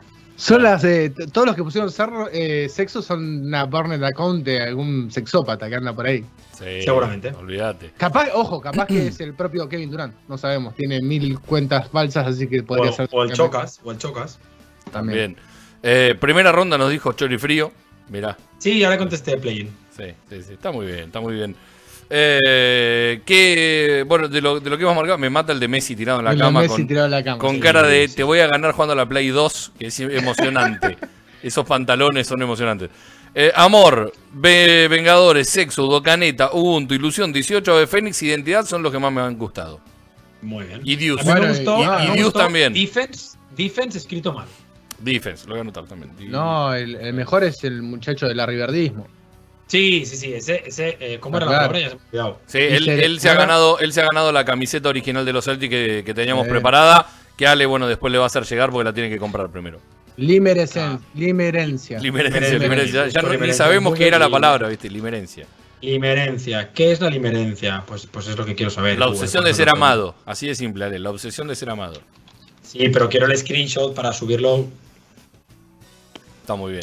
[0.44, 1.08] Son las de.
[1.08, 1.90] Todos los que pusieron
[2.30, 6.22] eh, sexo son una burned account de algún sexópata que anda por ahí.
[6.52, 7.30] Sí, Seguramente.
[7.30, 7.92] Olvídate.
[7.96, 10.14] Capaz, ojo, capaz que es el propio Kevin Durant.
[10.28, 10.74] No sabemos.
[10.74, 13.08] Tiene mil cuentas falsas, así que podría ser.
[13.10, 13.80] O el Chocas.
[13.84, 14.38] O el Chocas.
[14.92, 15.34] También.
[15.82, 17.72] Eh, primera ronda nos dijo Chori Frío.
[18.10, 18.36] Mirá.
[18.58, 19.70] Sí, ahora contesté play-in.
[19.96, 20.52] Sí, sí, sí.
[20.52, 21.56] Está muy bien, está muy bien.
[22.10, 25.96] Eh, que, bueno, de lo, de lo que hemos marcado, me mata el de Messi
[25.96, 26.64] tirado en la, cama,
[27.38, 30.96] con, cara de te voy a ganar jugando a la Play 2, que es emocionante.
[31.42, 32.90] Esos pantalones son emocionantes.
[33.34, 39.12] Eh, amor, Vengadores, Sexo, Docaneta, Ubuntu, Ilusión, 18 de Fénix, Identidad son los que más
[39.12, 39.80] me han gustado.
[40.40, 40.80] Muy bien.
[40.84, 41.20] Y Dios.
[41.22, 42.72] y, también.
[42.72, 44.46] Defense, defense escrito mal.
[45.00, 46.12] Defense, lo voy a anotar también.
[46.30, 49.08] No, el, el mejor es el muchacho del arriberdismo.
[49.66, 51.98] Sí, sí, sí, ese, ese eh, ¿cómo era la palabra?
[52.12, 55.44] Ya Sí, él, se ha ganado, él se ha ganado la camiseta original de los
[55.46, 57.06] Celtics que, teníamos preparada,
[57.36, 59.80] que Ale, bueno, después le va a hacer llegar porque la tiene que comprar primero.
[60.16, 61.00] Limerencia.
[61.14, 61.98] limerencia.
[61.98, 64.88] Limerencia, Ya no, ni sabemos qué era la palabra, ¿viste?
[64.88, 65.46] Limerencia.
[65.80, 66.72] Limerencia.
[66.72, 67.82] ¿Qué es la limerencia?
[67.86, 68.98] Pues, pues es lo que quiero saber.
[68.98, 70.14] La obsesión de ser amado.
[70.24, 70.98] Así de simple, Ale.
[70.98, 72.00] La obsesión de ser amado.
[72.62, 74.66] Sí, pero quiero el screenshot para subirlo
[76.44, 76.82] Está muy bien.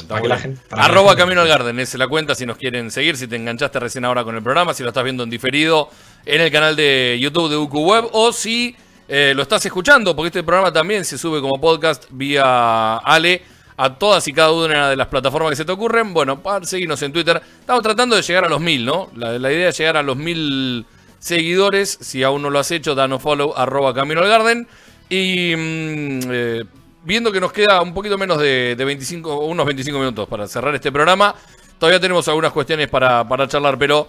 [0.71, 4.03] Arroba Camino al Garden, es la cuenta si nos quieren seguir, si te enganchaste recién
[4.05, 5.87] ahora con el programa, si lo estás viendo en diferido
[6.25, 8.75] en el canal de YouTube de UQ Web o si
[9.07, 13.43] eh, lo estás escuchando, porque este programa también se sube como podcast vía Ale
[13.77, 16.11] a todas y cada una de las plataformas que se te ocurren.
[16.11, 17.39] Bueno, para seguirnos en Twitter.
[17.59, 19.11] Estamos tratando de llegar a los mil, ¿no?
[19.15, 20.87] La, idea es llegar a los mil
[21.19, 21.99] seguidores.
[22.01, 24.67] Si aún no lo has hecho, danos follow arroba Camino al Garden.
[25.07, 26.63] Y mm, eh,
[27.03, 30.91] viendo que nos queda un poquito menos de, 25, unos 25 minutos para cerrar este
[30.91, 31.35] programa,
[31.79, 34.07] todavía tenemos algunas cuestiones para, charlar, pero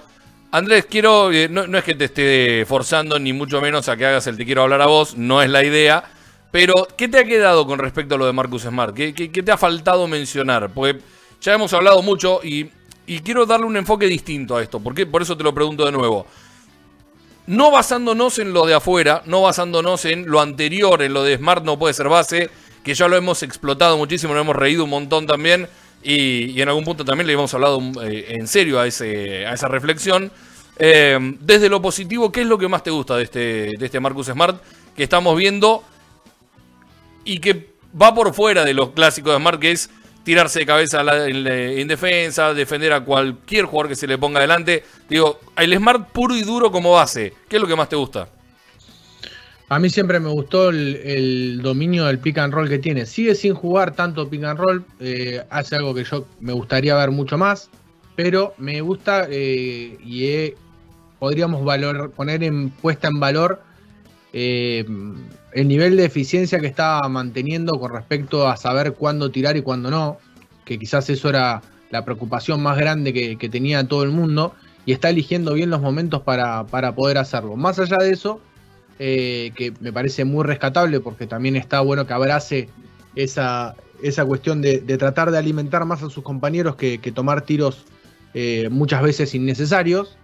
[0.50, 4.26] Andrés, quiero, eh, no, es que te esté forzando ni mucho menos a que hagas
[4.26, 6.04] el te quiero hablar a vos, no es la idea,
[6.50, 8.94] pero ¿qué te ha quedado con respecto a lo de Marcus Smart?
[8.94, 10.70] ¿Qué, te ha faltado mencionar?
[10.72, 11.00] Porque
[11.40, 12.70] ya hemos hablado mucho y,
[13.24, 16.26] quiero darle un enfoque distinto a esto, porque por eso te lo pregunto de nuevo.
[17.46, 21.64] No basándonos en lo de afuera, no basándonos en lo anterior, en lo de Smart
[21.64, 22.50] no puede ser base,
[22.82, 25.68] que ya lo hemos explotado muchísimo, lo hemos reído un montón también
[26.02, 29.68] y, en algún punto también le hemos hablado eh, en serio a, ese, a esa
[29.68, 30.32] reflexión.
[30.78, 33.40] Eh, desde lo positivo, ¿qué es lo que más te gusta de este,
[33.78, 34.60] de este Marcus Smart
[34.96, 35.84] que estamos viendo
[37.24, 39.90] y que va por fuera de los clásicos de Smart, que es
[40.24, 44.84] tirarse de cabeza en, defensa, defender a cualquier jugador que se le ponga adelante?
[45.08, 48.28] Digo, el Smart puro y duro como base, ¿qué es lo que más te gusta?
[49.72, 53.06] A mí siempre me gustó el, dominio del pick and roll que tiene.
[53.06, 57.10] Sigue sin jugar tanto pick and roll, eh, hace algo que yo me gustaría ver
[57.10, 57.70] mucho más,
[58.14, 60.52] pero me gusta eh, y
[61.18, 63.62] podríamos valor, poner en puesta en valor
[64.34, 64.84] eh,
[65.54, 69.90] el nivel de eficiencia que estaba manteniendo con respecto a saber cuándo tirar y cuándo
[69.90, 70.18] no,
[70.66, 74.54] que quizás eso era la preocupación más grande que, tenía todo el mundo,
[74.84, 77.56] y está eligiendo bien los momentos para, para poder hacerlo.
[77.56, 78.38] Más allá de eso,
[79.04, 82.68] eh, que me parece muy rescatable porque también está bueno que abrace
[83.16, 87.84] esa, esa cuestión de, tratar de alimentar más a sus compañeros que, tomar tiros
[88.32, 90.16] eh, muchas veces innecesarios.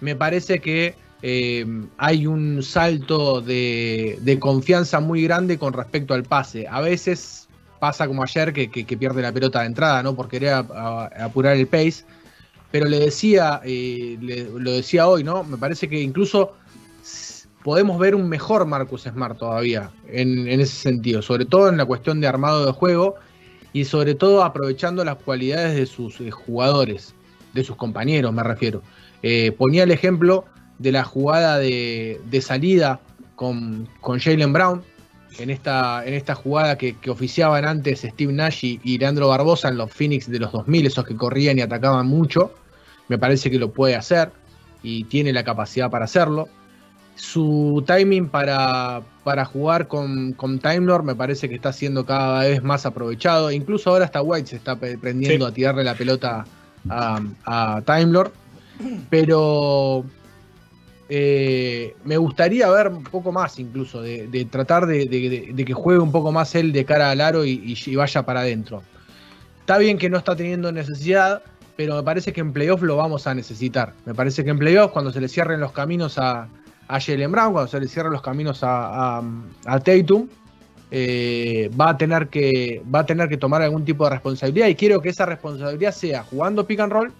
[0.00, 1.66] Me parece que eh,
[1.98, 6.68] hay un salto de, confianza muy grande con respecto al pase.
[6.68, 7.48] A veces
[7.80, 10.14] pasa como ayer que, pierde la pelota de entrada, ¿no?
[10.14, 12.04] Por querer apurar el pace.
[12.70, 15.42] Pero le decía, eh, lo decía hoy, ¿no?
[15.42, 16.52] Me parece que incluso
[17.66, 22.20] podemos ver un mejor Marcus Smart todavía en, ese sentido, sobre todo en la cuestión
[22.20, 23.16] de armado de juego
[23.72, 27.12] y sobre todo aprovechando las cualidades de sus eh, jugadores,
[27.54, 28.82] de sus compañeros me refiero.
[29.20, 30.44] Eh, ponía el ejemplo
[30.78, 33.00] de la jugada de, salida
[33.34, 34.84] con, con Jalen Brown,
[35.40, 39.90] en esta, en esta jugada que, oficiaban antes Steve Nash y, Leandro Barbosa en los
[39.90, 42.54] Phoenix de los 2000, esos que corrían y atacaban mucho,
[43.08, 44.30] me parece que lo puede hacer
[44.84, 46.48] y tiene la capacidad para hacerlo.
[47.16, 52.40] Su timing para, para jugar con, con Time Lord me parece que está siendo cada
[52.40, 53.50] vez más aprovechado.
[53.50, 56.44] Incluso ahora hasta White se está prendiendo a tirarle la pelota
[56.88, 58.32] a, a Time Lord.
[59.08, 60.04] Pero
[61.08, 66.32] eh, me gustaría ver un poco más incluso, de, tratar de, que juegue un poco
[66.32, 68.82] más él de cara al aro y, vaya para adentro.
[69.60, 71.42] Está bien que no está teniendo necesidad,
[71.76, 73.92] pero me parece que en playoff lo vamos a necesitar.
[74.04, 76.48] Me parece que en playoff, cuando se le cierren los caminos a,
[76.88, 80.28] a Jalen Brown, cuando se le cierran los caminos a, a, Tatum,
[80.90, 84.76] eh, va, a tener que, va a tener que tomar algún tipo de responsabilidad y
[84.76, 87.12] quiero que esa responsabilidad sea jugando pick and roll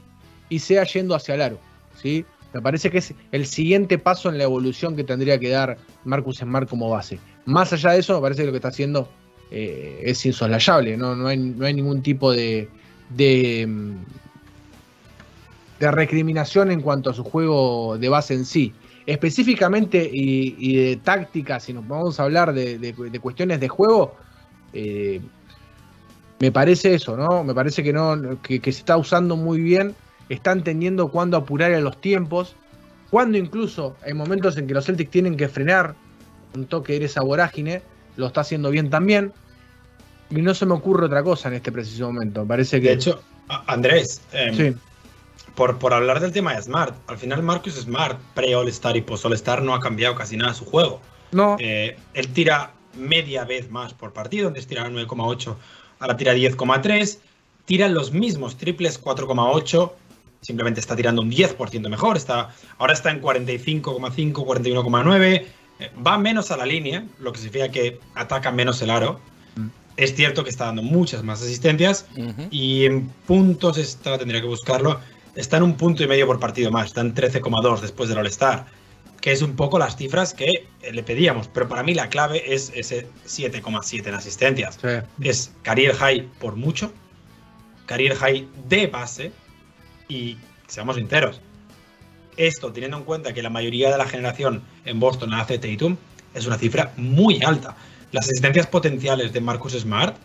[0.49, 1.59] y sea yendo hacia el aro.
[2.01, 2.25] ¿sí?
[2.53, 6.39] Me parece que es el siguiente paso en la evolución que tendría que dar Marcus
[6.39, 7.19] Smart como base.
[7.45, 9.09] Más allá de eso, me parece que lo que está haciendo
[9.51, 10.97] eh, es insoslayable.
[10.97, 11.17] ¿no?
[11.17, 12.69] No, hay, no hay ningún tipo de,
[13.11, 13.97] de, mm,
[15.81, 18.73] de recriminación en cuanto a su juego de base en sí
[19.07, 24.17] específicamente y, de táctica, si nos vamos a hablar de, cuestiones de juego,
[24.73, 25.21] eh,
[26.41, 27.45] me parece eso, ¿no?
[27.45, 29.95] Me parece que no, que, se está usando muy bien,
[30.29, 32.57] está entendiendo cuándo apurar en los tiempos,
[33.11, 35.95] cuando incluso hay momentos en que los Celtics tienen que frenar
[36.55, 37.83] un toque de esa vorágine,
[38.17, 39.33] lo está haciendo bien también.
[40.29, 42.45] Y no se me ocurre otra cosa en este preciso momento.
[42.45, 42.89] parece que.
[42.89, 43.23] De hecho,
[43.69, 44.75] Andrés, em,
[45.57, 49.75] por, por hablar del tema de Smart, al final Marcus Smart, pre-All-Star y post-All-Star, no
[49.75, 51.01] ha cambiado casi nada su juego.
[51.33, 51.57] No.
[51.59, 55.57] Eh, él tira media vez más por partido, antes tiraba 9,8,
[55.99, 57.19] ahora tira 10,3,
[57.65, 59.93] tira los mismos triples 4,8,
[60.43, 65.45] simplemente está tirando un 10% mejor, está, ahora está en 45,5, 41,9,
[65.79, 69.21] eh, va menos a la línea, lo que significa que ataca menos el aro.
[69.57, 69.69] Mm.
[69.97, 72.07] Es cierto que está dando muchas más asistencias
[72.51, 75.01] y en puntos, esta tendría que buscarlo,
[75.37, 78.67] está en un punto y medio por partido más, está en 13,2 después del All-Star,
[79.21, 82.53] que es un poco las cifras que eh, le pedíamos, pero para mí la clave
[82.53, 84.79] es ese 7,7 en asistencias.
[85.21, 86.93] Es career high por mucho,
[87.87, 89.33] career high de base
[90.09, 91.41] y seamos sinceros,
[92.37, 95.97] esto teniendo en cuenta que la mayoría de la generación en Boston hace Tatum,
[96.35, 97.77] es una cifra muy alta.
[98.13, 100.17] Las asistencias potenciales de Marcus Smart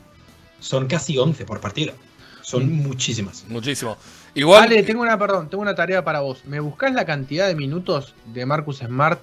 [0.59, 1.93] son casi 11 por partido.
[2.41, 2.84] Son mm.
[2.84, 3.45] muchísimas.
[3.47, 3.97] Muchísimo.
[4.34, 4.62] Igual.
[4.62, 6.46] Vale, tengo una, perdón, tengo una tarea para vos.
[6.46, 9.22] ¿Me buscás la cantidad de minutos de Marcus Smart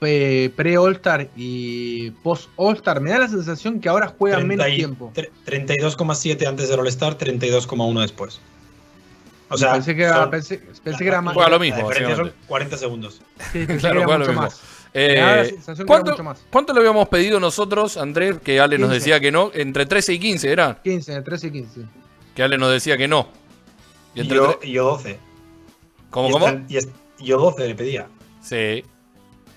[0.00, 3.00] pre-All-Star y post-All-Star?
[3.00, 5.12] Me da la sensación que ahora juega menos tiempo.
[5.14, 8.40] 32,7 antes del All-Star, 32,1 después.
[9.50, 11.34] O sea, pensé que era, pensé, que era más.
[11.34, 11.88] Juega lo mismo.
[12.16, 13.20] son 40 segundos.
[13.52, 14.48] Sí, claro, juega lo mismo.
[14.96, 15.56] Eh,
[15.86, 16.14] ¿cuánto,
[16.50, 19.50] ¿Cuánto, le habíamos pedido nosotros, Andrés, que Ale nos decía que no?
[19.52, 20.80] Entre 13 y 15, ¿era?
[20.84, 21.80] 15, 13 y 15.
[22.34, 23.28] Que Ale nos decía que no.
[24.14, 25.18] Y, yo, 12.
[26.10, 26.46] ¿Cómo, cómo?
[26.68, 28.08] y yo 12 le pedía.
[28.42, 28.84] Sí.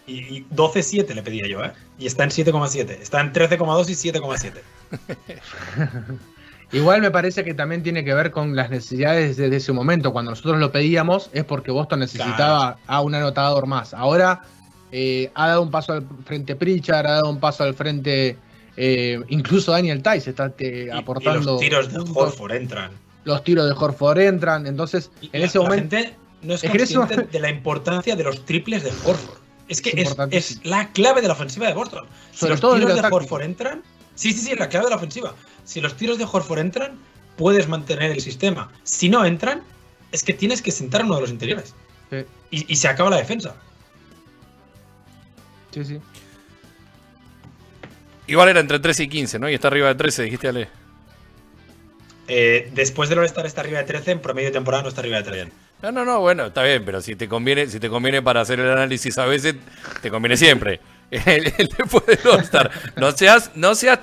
[0.07, 1.73] Y, 12,7 le pedía yo, ¿eh?
[1.99, 2.89] Y está en 7,7.
[2.89, 4.53] Está en 13,2 y 7,7.
[6.71, 10.11] Igual me parece que también tiene que ver con las necesidades desde ese momento.
[10.11, 13.93] Cuando nosotros lo pedíamos es porque Boston necesitaba a un anotador más.
[13.93, 14.41] Ahora
[14.91, 18.37] eh, ha dado un paso al frente Pritchard, ha dado un paso al frente
[18.79, 21.53] eh, incluso Daniel Tice está eh, aportando.
[21.53, 22.91] los tiros de Horford entran.
[23.27, 24.65] Los tiros de Horford entran.
[24.65, 25.97] Entonces, en ese momento.
[26.41, 29.37] no es, consciente de la importancia de los triples de Horford.
[29.67, 30.01] Es que
[30.31, 32.05] es, la clave de la ofensiva de Boston.
[32.31, 33.83] Si los tiros de Horford entran.
[34.15, 35.35] Sí, sí, sí, es la clave de la ofensiva.
[35.65, 36.97] Si los tiros de Horford entran,
[37.35, 38.71] puedes mantener el sistema.
[38.83, 39.61] Si no entran,
[40.13, 41.75] es que tienes que sentar a uno de los interiores.
[42.49, 43.55] Y, y se acaba la defensa.
[45.71, 45.99] Sí, sí.
[48.27, 49.49] Igual era entre 13 y 15, ¿no?
[49.49, 50.69] Y está arriba de 13, dijiste Ale.
[52.27, 55.17] Eh, después del All-Star está arriba de 13, en promedio de temporada no está arriba
[55.17, 55.51] de 13.
[55.81, 58.59] No, no, no, bueno, está bien, pero si te conviene, si te conviene para hacer
[58.59, 59.55] el análisis a veces,
[60.01, 60.79] te conviene siempre.
[61.09, 62.69] después del All-Star.
[62.97, 63.99] No seas, no seas,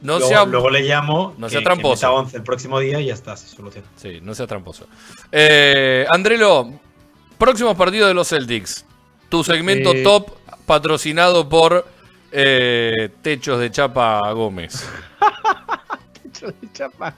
[0.00, 1.34] no luego, luego, le llamo.
[1.36, 2.08] No sea tramposo.
[2.08, 3.86] Que 11 el próximo día y ya está, se soluciona.
[3.96, 4.86] Sí, no sea tramposo.
[5.30, 6.72] Eh, Andrelo,
[7.36, 8.84] próximos partidos de los Celtics.
[9.28, 10.30] Tu segmento Eh, top
[10.64, 11.86] patrocinado por
[12.32, 14.88] eh, Techos de Chapa Gómez.
[16.40, 17.14] Techo de chapa.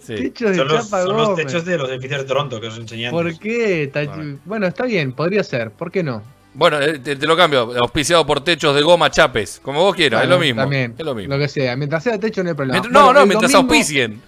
[0.00, 0.14] Sí.
[0.16, 2.78] Techo de Son, los, chapa son los techos de los edificios de Toronto que os
[2.78, 3.90] enseñé ¿Por qué?
[3.94, 4.38] Vale.
[4.44, 5.70] Bueno, está bien, podría ser.
[5.70, 6.22] ¿Por qué no?
[6.54, 7.72] Bueno, eh, te, te lo cambio.
[7.78, 9.60] Auspiciado por Techos de Goma Chapes.
[9.62, 10.62] Como vos quieras, es lo mismo.
[10.62, 11.34] También, es lo mismo.
[11.34, 11.76] Lo que sea.
[11.76, 12.80] Mientras sea techo no hay problema.
[12.80, 14.22] Mientras- no, Bueno, no, mientras domingo- auspicien.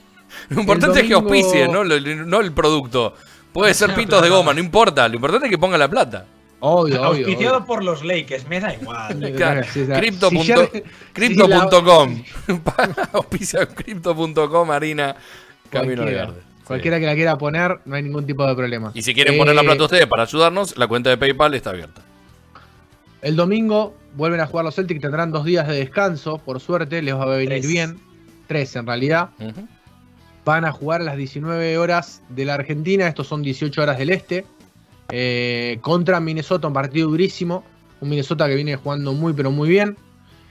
[0.51, 1.83] Lo importante es que auspicien, ¿no?
[1.85, 3.15] No el producto.
[3.53, 5.09] Puede ser pitos de goma, no importa.
[5.09, 6.27] Lo importante es que ponga la plata.
[6.61, 7.05] Obvio, obvio.
[7.27, 7.67] Auspiciado obvio.
[7.67, 9.33] por los Lakers, me da igual.
[9.37, 10.53] Claro, sí, o sea, Crypto si
[11.15, 12.23] Crypto.com.
[13.13, 15.17] Auspicia Crypto.com, harina,
[15.71, 16.29] Camino de
[16.65, 18.93] Cualquiera, que la quiera poner, no hay ningún tipo de problema.
[18.95, 21.71] Y si quieren Eh, poner la plata ustedes para ayudarnos, la cuenta de PayPal está
[21.71, 22.03] abierta.
[23.23, 27.15] El domingo vuelven a jugar los Celtics, tendrán dos días de descanso, por suerte, les
[27.15, 27.67] va a venir Tres.
[27.67, 27.99] bien.
[28.47, 29.31] Tres en realidad.
[30.45, 34.11] Van a jugar a las 19 horas de la Argentina, estos son 18 horas del
[34.11, 34.45] este.
[35.13, 37.65] Eh, contra Minnesota, un partido durísimo.
[38.01, 39.97] Un Minnesota que viene jugando muy, pero muy bien.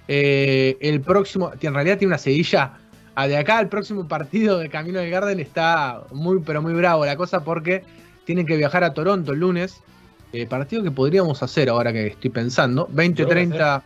[0.07, 2.73] Eh, el próximo, en realidad tiene una seguilla.
[3.15, 7.05] Ah, De acá al próximo partido de Camino del Garden está muy, pero muy bravo
[7.05, 7.83] la cosa porque
[8.25, 9.81] tienen que viajar a Toronto el lunes.
[10.31, 12.87] Eh, partido que podríamos hacer ahora que estoy pensando.
[12.87, 13.83] Yo lo voy a 20-30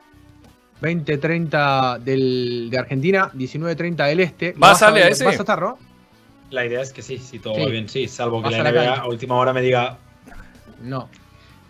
[0.82, 4.54] 20-30 del- de Argentina, 19-30 del este.
[4.58, 5.24] ¿Vas, a ver- ese?
[5.26, 5.78] ¿Vas a estar, no?
[6.52, 7.62] La idea es que sí, si todo Sí.
[7.62, 8.08] va bien, sí.
[8.08, 9.98] Salvo que Vas la a NBA a última hora me diga,
[10.84, 11.10] No.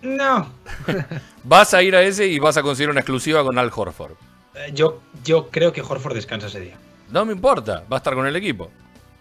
[0.01, 0.47] no.
[1.43, 4.13] Vas a ir a ese y vas a conseguir una exclusiva con Al Horford.
[4.55, 6.77] Eh, Yo, yo creo que Horford descansa ese día.
[7.09, 8.71] No me importa, va a estar con el equipo.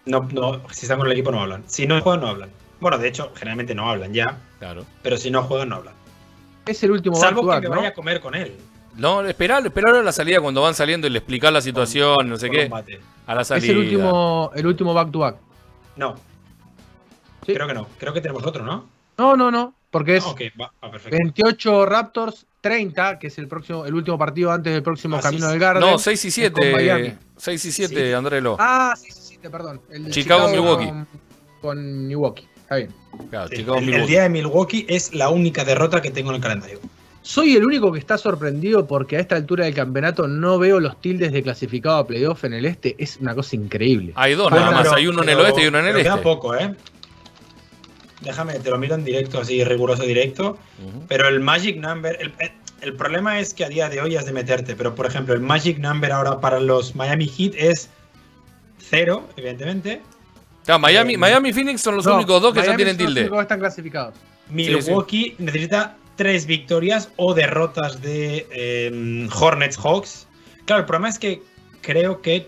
[0.05, 1.63] No, no, si están con el equipo no hablan.
[1.67, 2.49] Si no juegan, no hablan.
[2.79, 4.85] Bueno, de hecho, generalmente no hablan ya, Claro.
[5.01, 5.93] pero si no juegan, no hablan.
[6.65, 7.75] Es el último Salvo que me ¿no?
[7.77, 8.55] vaya a comer con él.
[8.95, 12.37] No, esperar, esperar a la salida cuando van saliendo y le explicar la situación, no
[12.37, 12.69] sé qué.
[13.27, 13.71] A la Es salida.
[13.71, 15.37] el último, el último back-to-back.
[15.97, 16.15] No.
[17.45, 17.53] Sí.
[17.53, 17.87] Creo que no.
[17.97, 18.85] Creo que tenemos otro, ¿no?
[19.17, 19.73] No, no, no.
[19.91, 21.17] Porque es Ah, ok, va, va, perfecto.
[21.21, 25.45] 28 Raptors, 30, que es el próximo, el último partido antes del próximo Ah, Camino
[25.45, 25.59] sí, del.
[25.59, 25.81] Garden.
[25.81, 26.71] No, 6 y es con 7.
[26.73, 27.13] Miami.
[27.37, 28.13] 6 y 7, Sí.
[28.13, 28.55] Andrelo.
[28.59, 29.81] Ah, sí, sí, sí, perdón.
[29.91, 30.85] El de Chicago, Milwaukee.
[30.87, 31.07] Con,
[31.61, 32.47] con Milwaukee.
[32.63, 32.89] Está bien.
[33.29, 34.11] Claro, Sí, Chicago, el, el Milwaukee.
[34.11, 36.79] día de Milwaukee es la única derrota que tengo en el calendario.
[37.21, 40.99] Soy el único que está sorprendido porque a esta altura del campeonato no veo los
[40.99, 42.95] tildes de clasificado a playoff en el este.
[42.97, 44.11] Es una cosa increíble.
[44.15, 45.85] Hay dos Bueno, nada más, pero- hay uno en el pero- oeste y uno en
[45.85, 46.03] el este.
[46.03, 46.73] Queda poco, ¿eh?
[48.23, 50.57] Déjame, te lo miro en directo, así riguroso directo.
[51.07, 52.33] Pero el Magic Number, el,
[52.81, 55.39] el- problema es que a día de hoy has de meterte, pero por ejemplo, el
[55.41, 57.89] Magic Number ahora para los Miami Heat es
[58.79, 60.01] cero, evidentemente.
[60.65, 62.95] Claro, Miami, Eh, Miami y Phoenix son los No, únicos dos que ya Miami tienen
[62.95, 63.21] son los tilde.
[63.21, 64.15] únicos que están clasificados.
[64.49, 70.27] Milwaukee necesita tres victorias o derrotas de eh, Hornets Hawks.
[70.65, 71.41] Claro, el problema es que
[71.81, 72.47] creo que.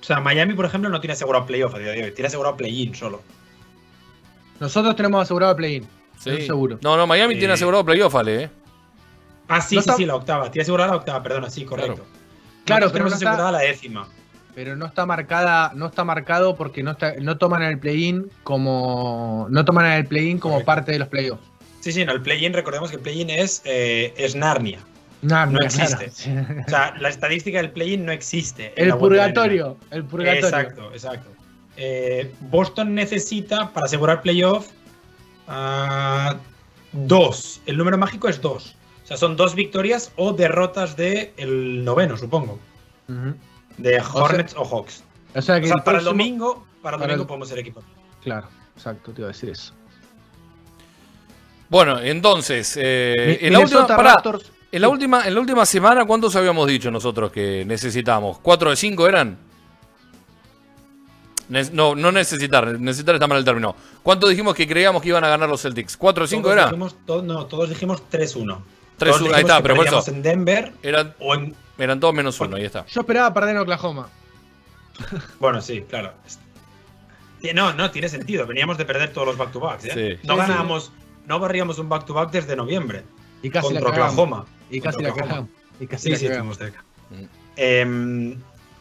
[0.00, 2.56] O sea, Miami, por ejemplo, no tiene asegurado playoff a día de hoy, tiene asegurado
[2.56, 3.22] play-in solo.
[4.60, 5.82] Nosotros tenemos asegurado el play-in.
[6.18, 6.30] Sí.
[6.30, 6.78] Estoy seguro.
[6.82, 8.44] No, no, Miami tiene asegurado playoff, Ale.
[8.44, 8.50] ¿eh?
[9.48, 10.50] Ah, sí, No sí, está- sí, la octava.
[10.50, 11.94] Tiene asegurada la octava, perdona, sí, correcto.
[11.94, 12.08] Claro.
[12.64, 14.08] Claro, tenemos no está- asegurada la décima.
[14.54, 19.48] Pero no está marcada, no está marcado porque no está, no toman el play-in como.
[19.50, 20.66] No toman el play-in como Correcto.
[20.66, 21.42] parte de los playoffs.
[21.80, 24.78] Sí, sí, no, el play-in, recordemos que el play-in es, eh, es Narnia.
[25.22, 25.64] No, No claro.
[25.66, 26.30] existe.
[26.66, 28.72] O sea, la estadística del play-in no existe.
[28.76, 29.76] El purgatorio.
[29.90, 30.46] El purgatorio.
[30.46, 31.30] Exacto, exacto.
[31.76, 34.68] Eh, Boston necesita, para asegurar playoff,
[35.48, 36.36] ah,
[36.92, 37.60] dos.
[37.66, 38.76] El número mágico es dos.
[39.02, 42.58] O sea, son dos victorias o derrotas del el noveno, supongo.
[43.76, 45.02] De Hornets o, Hawks.
[45.34, 47.48] O sea O que sea, el para el domingo, para el para domingo el- podemos
[47.48, 47.82] ser equipo.
[48.22, 49.74] Claro, exacto, te iba a decir eso.
[51.68, 53.86] Bueno, entonces, eh, Mi- en, la última,
[54.70, 58.38] en, la última, en la última semana, ¿cuántos habíamos dicho nosotros que necesitamos?
[58.38, 59.36] ¿Cuatro de cinco eran?
[61.48, 63.76] No, no necesitar, necesitar está mal el término.
[64.02, 65.96] ¿Cuánto dijimos que creíamos que iban a ganar los Celtics?
[65.96, 66.64] ¿Cuatro de cinco Todos era?
[66.66, 68.58] dijimos- to- no, todos dijimos 3-1.
[68.98, 71.54] 3-1, Todos ahí está, pero por eso- en Denver Eran, o en...
[71.78, 72.86] eran todos menos uno, ahí está.
[72.86, 74.08] Yo esperaba perder en Oklahoma.
[75.40, 76.12] Bueno, sí, claro.
[77.54, 78.46] No, no, tiene sentido.
[78.46, 79.84] Veníamos de perder todos los back-to-backs.
[79.86, 79.90] ¿eh?
[80.20, 80.26] Sí.
[80.26, 80.46] No Sí, sí.
[80.48, 80.92] ganábamos,
[81.26, 83.02] no barríamos un back-to-back desde noviembre.
[83.42, 83.88] Y casi contra la.
[83.90, 84.46] Oklahoma.
[84.70, 85.48] Y casi la Oklahoma.
[85.78, 86.82] Y casi Sí, la sí, estuvimos cerca.
[87.10, 87.24] Mm.
[87.56, 88.36] Em,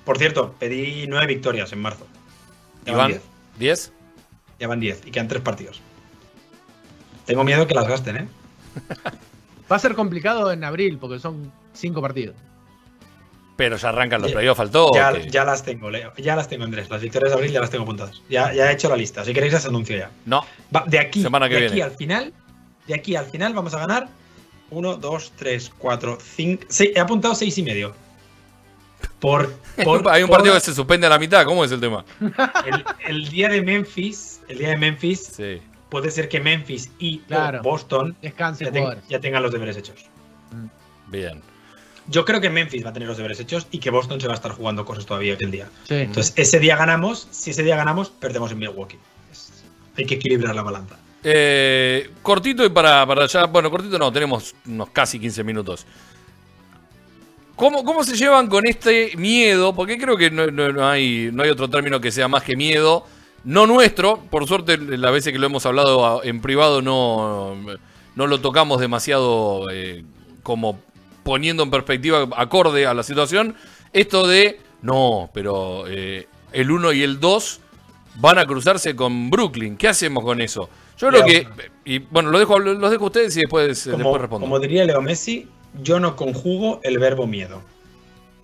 [0.06, 2.08] por cierto, pedí nueve victorias en marzo.
[2.86, 3.22] Ya van Iván, diez.
[3.58, 3.92] ¿diez?
[4.60, 5.82] Ya van diez y quedan tres partidos.
[7.26, 8.28] Tengo miedo que las gasten, ¿eh?
[9.72, 12.36] Va a ser complicado en abril porque son cinco partidos.
[13.56, 14.98] Pero ya arrancan los playoffs al toque.
[14.98, 16.12] Ya, ya las tengo, Leo.
[16.18, 16.90] Ya las tengo, Andrés.
[16.90, 18.22] Las victorias de abril ya las tengo apuntadas.
[18.28, 19.24] Ya, ya he hecho la lista.
[19.24, 20.10] Si queréis, las anuncio ya.
[20.26, 20.44] No,
[20.76, 21.90] Va, de aquí, Semana que de aquí viene.
[21.90, 22.34] al final,
[22.88, 24.10] de aquí al final vamos a ganar
[24.72, 26.92] 1, 2, 3, 4, 5, 6.
[26.96, 27.96] He apuntado 6 y medio.
[29.20, 29.52] Por,
[29.84, 32.04] por- hay un por partido que se suspende a la mitad, ¿cómo es el tema?
[32.66, 35.62] el, el día de Memphis, el día de Memphis, Sí.
[35.90, 37.22] puede ser que Memphis y
[37.64, 38.70] Boston Descanse
[39.10, 39.96] ya, tengan los deberes hechos.
[41.08, 41.42] Bien.
[42.08, 44.34] Yo creo que Memphis va a tener los deberes hechos y que Boston se va
[44.34, 45.70] a estar jugando cosas todavía aquel día.
[45.90, 49.00] Entonces, ese día ganamos, si ese día ganamos, perdemos en Milwaukee.
[49.96, 50.98] hay que equilibrar la balanza.
[51.24, 55.86] Eh, cortito y para, para allá, bueno, cortito no, tenemos unos casi 15 minutos.
[57.56, 59.76] ¿Cómo, ¿Cómo, se llevan con este miedo?
[59.76, 63.06] Porque creo que no, hay, no hay otro término que sea más que miedo.
[63.44, 67.56] No nuestro, por suerte las veces que lo hemos hablado en privado no,
[68.16, 70.04] no lo tocamos demasiado eh,
[70.42, 70.80] como
[71.24, 73.56] poniendo en perspectiva acorde a la situación.
[73.92, 77.60] Esto de, no, pero eh, el 1 y el 2
[78.16, 79.78] van a cruzarse con Brooklyn.
[79.78, 80.70] ¿Qué hacemos con eso?
[80.98, 81.48] Yo creo que,
[81.86, 84.46] y bueno, lo dejo, los dejo a ustedes y después, después respondo.
[84.46, 85.48] Como diría Leo Messi,
[85.82, 87.62] yo no conjugo el verbo miedo.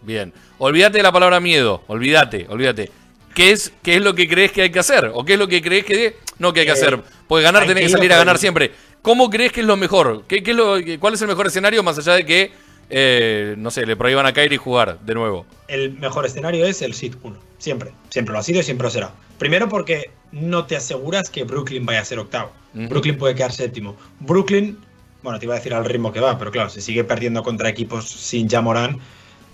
[0.01, 2.91] Bien, olvídate de la palabra miedo, olvídate, olvídate.
[3.33, 5.11] ¿Qué es, ¿Qué es lo que crees que hay que hacer?
[5.13, 6.99] ¿O qué es lo que crees que no que hay que eh, hacer?
[7.27, 8.71] Porque ganar tenés que salir a ganar siempre.
[9.01, 10.23] ¿Cómo crees que es lo mejor?
[10.27, 12.51] ¿Qué, qué es lo, ¿Cuál es el mejor escenario más allá de que,
[12.89, 15.45] eh, no sé, le prohíban a Kyrie jugar de nuevo?
[15.67, 17.37] El mejor escenario es el Seed 1.
[17.57, 17.91] Siempre.
[18.09, 19.11] Siempre lo ha sido y siempre lo será.
[19.37, 22.51] Primero porque no te aseguras que Brooklyn vaya a ser octavo.
[22.73, 23.95] Brooklyn puede quedar séptimo.
[24.19, 24.77] Brooklyn,
[25.23, 27.69] bueno, te iba a decir al ritmo que va, pero claro, si sigue perdiendo contra
[27.69, 28.99] equipos sin Jamoran,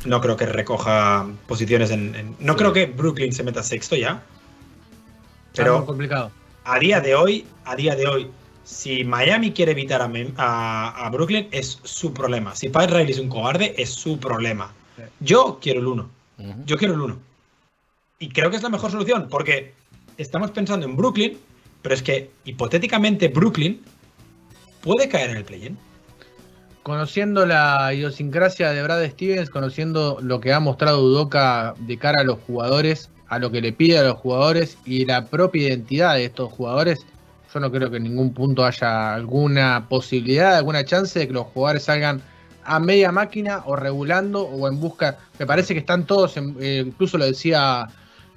[0.05, 2.35] no creo que recoja posiciones en.
[2.39, 4.23] no creo que Brooklyn se meta sexto ya.
[5.55, 5.85] Pero.
[5.85, 6.31] complicado.
[6.63, 8.31] A día de hoy, a día de hoy,
[8.63, 12.55] si Miami quiere evitar a, Brooklyn, es su problema.
[12.55, 14.73] Si Pat Riley es un cobarde, es su problema.
[15.19, 16.09] Yo quiero el 1.
[16.65, 17.17] Yo quiero el 1.
[18.19, 19.73] Y creo que es la mejor solución, porque
[20.17, 21.37] estamos pensando en Brooklyn,
[21.83, 23.81] pero es que hipotéticamente Brooklyn
[24.85, 25.77] puede caer en el play-in.
[26.83, 32.23] Conociendo la idiosincrasia de Brad Stevens, conociendo lo que ha mostrado Udoka de cara a
[32.23, 36.25] los jugadores, a lo que le pide a los jugadores y la propia identidad de
[36.25, 37.03] estos jugadores,
[37.51, 41.47] yo no creo que en ningún punto haya alguna posibilidad, alguna chance de que los
[41.47, 42.21] jugadores salgan
[42.63, 45.17] a media máquina o regulando o en busca.
[45.39, 47.87] Me parece que están todos, eh, incluso lo decía,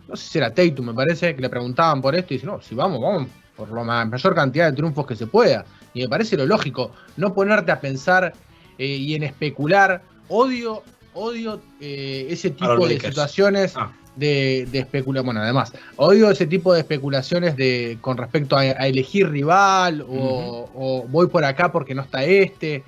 [0.09, 2.63] no sé si era Tatum, me parece, que le preguntaban por esto y dice, no,
[2.63, 5.67] si vamos, vamos por la mayor cantidad de triunfos que se pueda.
[5.99, 8.33] Y me parece lo lógico, no ponerte a pensar
[8.79, 10.03] eh, y en especular.
[10.29, 10.83] Odio,
[11.15, 13.77] odio eh, ese tipo de situaciones.
[13.77, 15.27] Ah de, especulación.
[15.27, 21.29] Bueno, además, odio ese tipo de especulaciones de con respecto a, elegir rival o, voy
[21.29, 22.83] por acá porque no está este.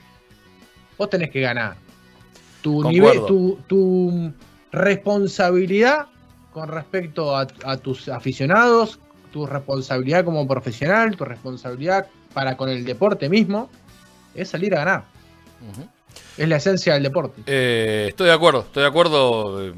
[0.99, 1.77] Vos tenés que ganar.
[2.63, 3.21] Tu nivel,
[3.67, 4.33] tu,
[4.73, 6.07] responsabilidad
[6.53, 7.47] con respecto a,
[7.79, 8.99] tus aficionados,
[9.33, 13.71] tu responsabilidad como profesional, tu responsabilidad para con el deporte mismo,
[14.35, 15.05] es salir a ganar.
[16.37, 17.43] Es la esencia del deporte.
[17.47, 19.69] Eh, estoy de acuerdo, estoy de acuerdo.
[19.69, 19.73] Eh,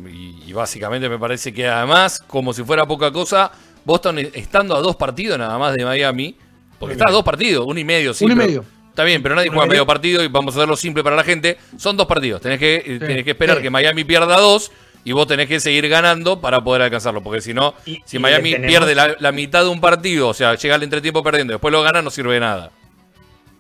[0.47, 3.51] y, básicamente me parece que además, como si fuera poca cosa,
[3.85, 6.37] Boston estando a dos partidos nada más de Miami,
[6.79, 8.25] porque está a dos partidos, uno y medio, sí.
[8.25, 8.65] Uno y medio.
[8.91, 11.57] Está bien, pero nadie juega medio partido y vamos a hacerlo simple para la gente.
[11.79, 12.43] Son dos partidos.
[12.43, 14.71] Tenés que, tenés que esperar que Miami pierda dos
[15.05, 17.23] y vos tenés que seguir ganando para poder alcanzarlo.
[17.23, 17.75] Porque si no,
[18.05, 21.53] si Miami pierde la, la, mitad de un partido, o sea, llega al entretiempo perdiendo,
[21.55, 22.71] después lo gana, no sirve de nada.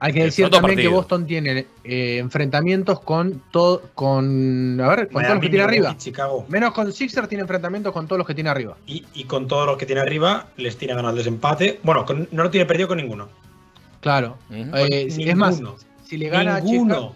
[0.02, 5.22] Hay que decir también que Boston tiene eh, enfrentamientos con todo, con, a ver, con
[5.22, 5.96] todos los que tiene arriba.
[6.48, 8.76] Menos con Sixers tiene enfrentamientos con todos los que tiene arriba.
[8.84, 11.78] Y, con todos los que tiene arriba les tiene ganado el desempate.
[11.84, 13.28] Bueno, no lo tiene perdido con ninguno.
[14.00, 14.38] Claro.
[14.50, 15.62] Eh, es más,
[16.04, 17.14] si le gana ninguno.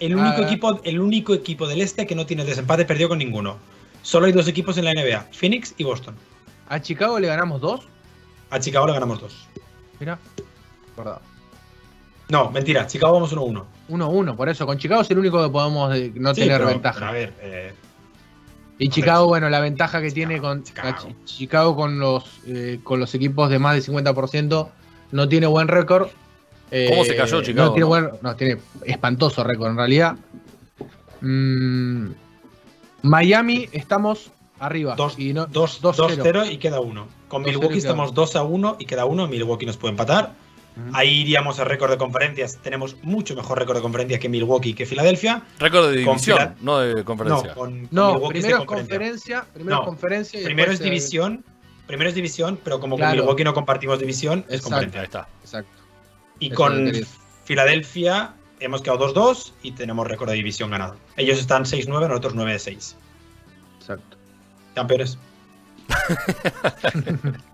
[0.00, 3.58] El único equipo, el único equipo del este que no tiene desempate perdió con ninguno.
[4.02, 6.14] Solo hay dos equipos en la NBA, Phoenix y Boston.
[6.68, 7.82] ¿A Chicago le ganamos dos?
[8.50, 9.46] A Chicago le ganamos dos.
[9.98, 10.18] Mira,
[10.96, 11.20] verdad.
[12.30, 13.64] No, mentira, Chicago vamos 1-1.
[13.88, 14.64] 1-1, por eso.
[14.64, 17.08] Con Chicago es el único que podemos eh, no tener ventaja.
[17.08, 17.74] A ver, eh,
[18.78, 20.64] y Chicago, bueno, la ventaja que tiene con
[21.26, 24.68] Chicago, con los eh, con los equipos de más del 50%
[25.12, 26.08] no tiene buen récord.
[26.88, 27.68] ¿Cómo se cayó Chicago?
[27.68, 30.16] No tiene, Buen, no, tiene espantoso récord en realidad.
[31.20, 32.10] Mm,
[33.02, 34.96] Miami estamos arriba.
[34.96, 37.08] 2-0 y, queda uno.
[37.28, 39.26] Con Milwaukee estamos 2 1 y queda uno.
[39.26, 40.32] Milwaukee nos puede empatar.
[40.92, 42.58] Ahí iríamos a récord de conferencias.
[42.62, 45.42] Tenemos mucho mejor récord de conferencias que Milwaukee que Filadelfia.
[45.58, 47.48] Récord de división, no de conferencia.
[47.50, 49.44] No, con, no primero es conferencia.
[49.52, 51.44] Primero conferencia primero es división.
[51.86, 55.00] Primero es división, pero como con Milwaukee no compartimos división, es conferencia.
[55.00, 55.28] Ahí está.
[55.42, 55.79] Exacto.
[56.40, 56.90] Y con
[57.44, 60.96] Filadelfia hemos quedado 2-2 y tenemos récord de división ganado.
[61.16, 62.94] Ellos están 6-9, nosotros 9-6.
[63.80, 64.16] Exacto.
[64.74, 65.18] Campeones.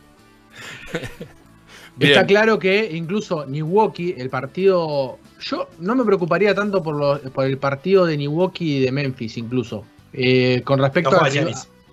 [1.98, 5.18] Está claro que incluso Milwaukee, el partido.
[5.40, 9.84] Yo no me preocuparía tanto por, por el partido de Milwaukee y de Memphis, incluso.
[10.12, 11.18] Eh, con respecto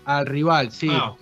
[0.05, 0.89] al, rival, sí.
[0.91, 1.15] Ah.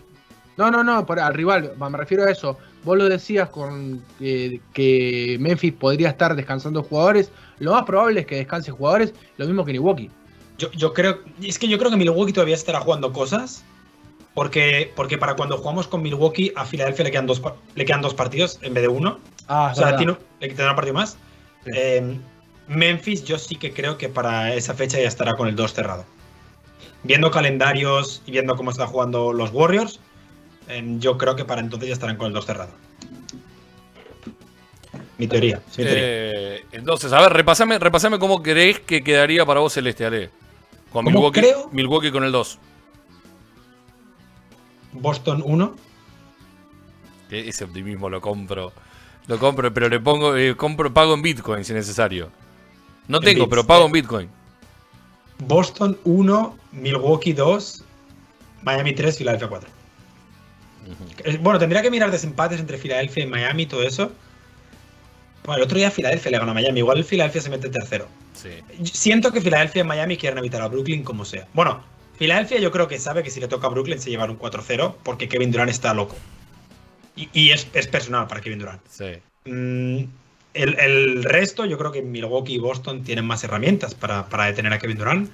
[0.58, 2.58] No, no, no, al rival, me refiero a eso.
[2.84, 8.36] Vos lo decías con que Memphis podría estar descansando jugadores, lo más probable es que
[8.36, 10.10] descanse jugadores, lo mismo que Milwaukee.
[10.58, 13.64] Yo, yo creo, es que yo creo que Milwaukee todavía estará jugando cosas,
[14.34, 17.42] porque, porque para cuando jugamos con Milwaukee a Filadelfia le quedan dos,
[17.76, 19.20] le quedan dos partidos en vez de uno.
[19.48, 21.18] Ah, o sea, tiene, le quedan un partido más.
[21.66, 22.20] Em,
[22.68, 26.06] Memphis yo sí que creo que para esa fecha ya estará con el 2 cerrado.
[27.04, 30.00] Viendo calendarios y viendo cómo están jugando los Warriors,
[31.00, 32.72] yo creo que para entonces ya estarán con el 2 cerrado.
[35.18, 35.62] Mi teoría.
[35.78, 40.32] Eh, entonces, a ver, repasame, repasame cómo crees que quedaría para vos Celeste, Ale.
[40.92, 41.70] Con Milwaukee, creo?
[41.72, 42.58] Milwaukee con el 2.
[44.94, 45.76] Boston 1.
[47.30, 48.74] Ese optimismo lo compro.
[49.28, 52.30] Lo compro, pero le pongo, eh, compro, pago en Bitcoin si necesario.
[53.08, 54.30] No tengo, pero pago en Bitcoin.
[55.38, 57.84] Boston 1, Milwaukee 2,
[58.64, 59.70] Miami 3, Filadelfia 4.
[61.24, 64.12] Eh, bueno, tendría que mirar desempates entre Filadelfia y Miami y todo eso.
[65.44, 66.80] Bueno, el otro día Filadelfia le ganó a Miami.
[66.80, 68.08] Igual el Filadelfia se mete tercero.
[68.84, 71.48] Siento que Filadelfia y Miami quieren evitar a Brooklyn como sea.
[71.54, 71.84] Bueno,
[72.18, 74.96] Filadelfia yo creo que sabe que si le toca a Brooklyn se llevará un 4-0
[75.04, 76.16] porque Kevin Durant está loco.
[77.16, 78.82] Y, es, personal para Kevin Durant.
[78.88, 79.14] Sí.
[79.46, 80.06] Mm,
[80.54, 84.98] el, resto, yo creo que Milwaukee y Boston tienen más herramientas para, detener a Kevin
[84.98, 85.30] Durant.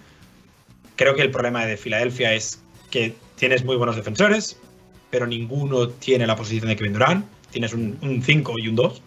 [0.96, 4.60] Creo que el problema de Filadelfia es que tienes muy buenos defensores,
[5.10, 7.26] pero ninguno tiene la posición de Kevin Durant.
[7.52, 9.02] Tienes un 5 y un 2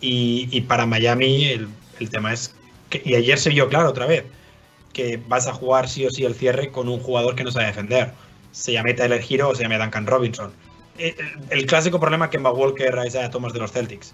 [0.00, 2.54] y, para Miami el, tema es
[2.90, 4.24] que, y ayer se vio claro otra vez,
[4.92, 7.66] que vas a jugar sí o sí el cierre con un jugador que no sabe
[7.66, 8.12] defender.
[8.50, 10.52] Se llame Tyler Hero o se llame Duncan Robinson.
[10.98, 11.16] Eh,
[11.48, 14.12] el, clásico problema que Kemba Walker a Thomas de los Celtics.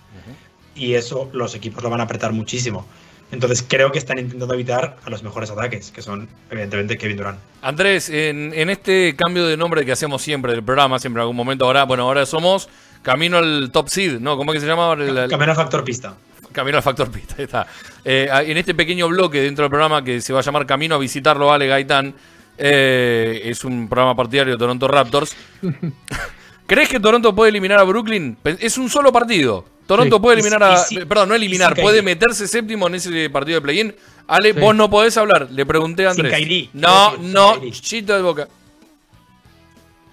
[0.76, 2.86] Y eso los equipos lo van a apretar muchísimo.
[3.30, 7.38] Entonces creo que están intentando evitar a los mejores ataques, que son evidentemente Kevin Durant.
[7.60, 11.36] Andrés, en, en, este cambio de nombre que hacemos siempre del programa, siempre en algún
[11.36, 12.68] momento, ahora, bueno, ahora somos
[13.02, 14.36] Camino al Top Seed, ¿no?
[14.36, 14.96] ¿Cómo es que se llama?
[15.28, 16.14] Camino al Factor Pista.
[16.52, 17.66] Camino al Factor Pista, ahí está.
[18.04, 20.98] Eh, en este pequeño bloque dentro del programa que se va a llamar Camino a
[20.98, 22.14] visitarlo, Ale Gaitán,
[22.56, 25.36] eh, es un programa partidario de Toronto Raptors.
[26.66, 28.36] ¿Crees que Toronto puede eliminar a Brooklyn?
[28.44, 29.64] Es un solo partido.
[29.88, 30.84] Toronto puede eliminar a.
[31.08, 33.96] perdón, no eliminar, puede meterse séptimo en ese partido de play-in.
[34.26, 35.48] Ale, vos no podés hablar.
[35.50, 36.68] Le pregunté a Andrés.
[36.74, 38.48] no, no, chito de boca.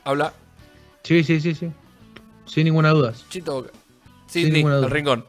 [0.05, 0.31] Habla.
[1.03, 1.69] Sí, sí, sí, sí.
[2.45, 3.13] Sin ninguna duda.
[3.29, 3.67] Chito
[4.27, 4.85] Sin ninguna duda.
[4.85, 5.25] el rincón.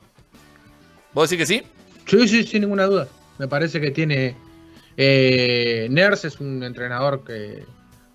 [1.12, 1.66] ¿Vos decís que sí?
[2.06, 3.08] Sí, sí, sin ninguna duda.
[3.38, 4.36] Me parece que tiene.
[4.96, 7.64] Eh, Nurse es un entrenador que.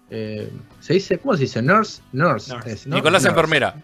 [0.09, 0.49] Eh,
[0.79, 1.17] ¿Se dice?
[1.17, 1.61] ¿Cómo se dice?
[1.61, 2.01] Nurse.
[2.13, 2.55] Nurse.
[2.85, 3.75] Nicolás Enfermera.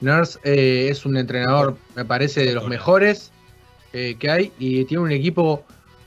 [0.00, 3.32] Nurse eh, es un entrenador, me parece, de los mejores
[3.92, 5.64] eh, que hay y tiene un equipo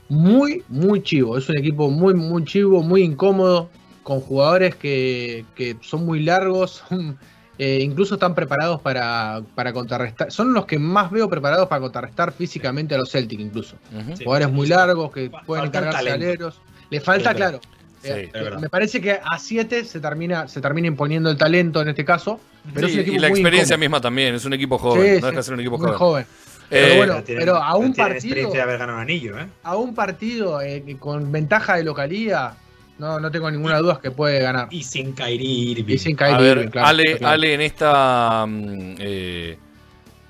[0.08, 1.38] muy, muy chivo.
[1.38, 3.68] Es un equipo muy, muy chivo, muy incómodo,
[4.02, 7.18] con jugadores que, que son muy largos, son
[7.56, 10.32] eh, incluso están preparados para, para, contrarrestar.
[10.32, 13.76] Son los que más veo preparados para contrarrestar físicamente a los Celtic, incluso.
[14.24, 16.60] Jugadores muy largos que pueden cargar aleros.
[16.90, 17.60] Le falta, claro.
[18.04, 22.04] Eh, me parece que a 7 se termina, se termina imponiendo el talento en este
[22.04, 22.40] caso.
[22.72, 25.20] Pero y la experiencia misma también, es un equipo joven.
[25.20, 26.26] no deja de ser un equipo joven.
[26.68, 28.50] Pero eh, bueno, pero a un partido.
[28.50, 30.60] De haber ganado anillo, A un partido
[30.98, 32.54] con ventaja de localía,
[32.98, 34.68] no, no tengo ninguna duda que puede ganar.
[34.70, 39.58] Y sin Kyrie Y sin Kyrie Ale, Ale, en esta mm, eh,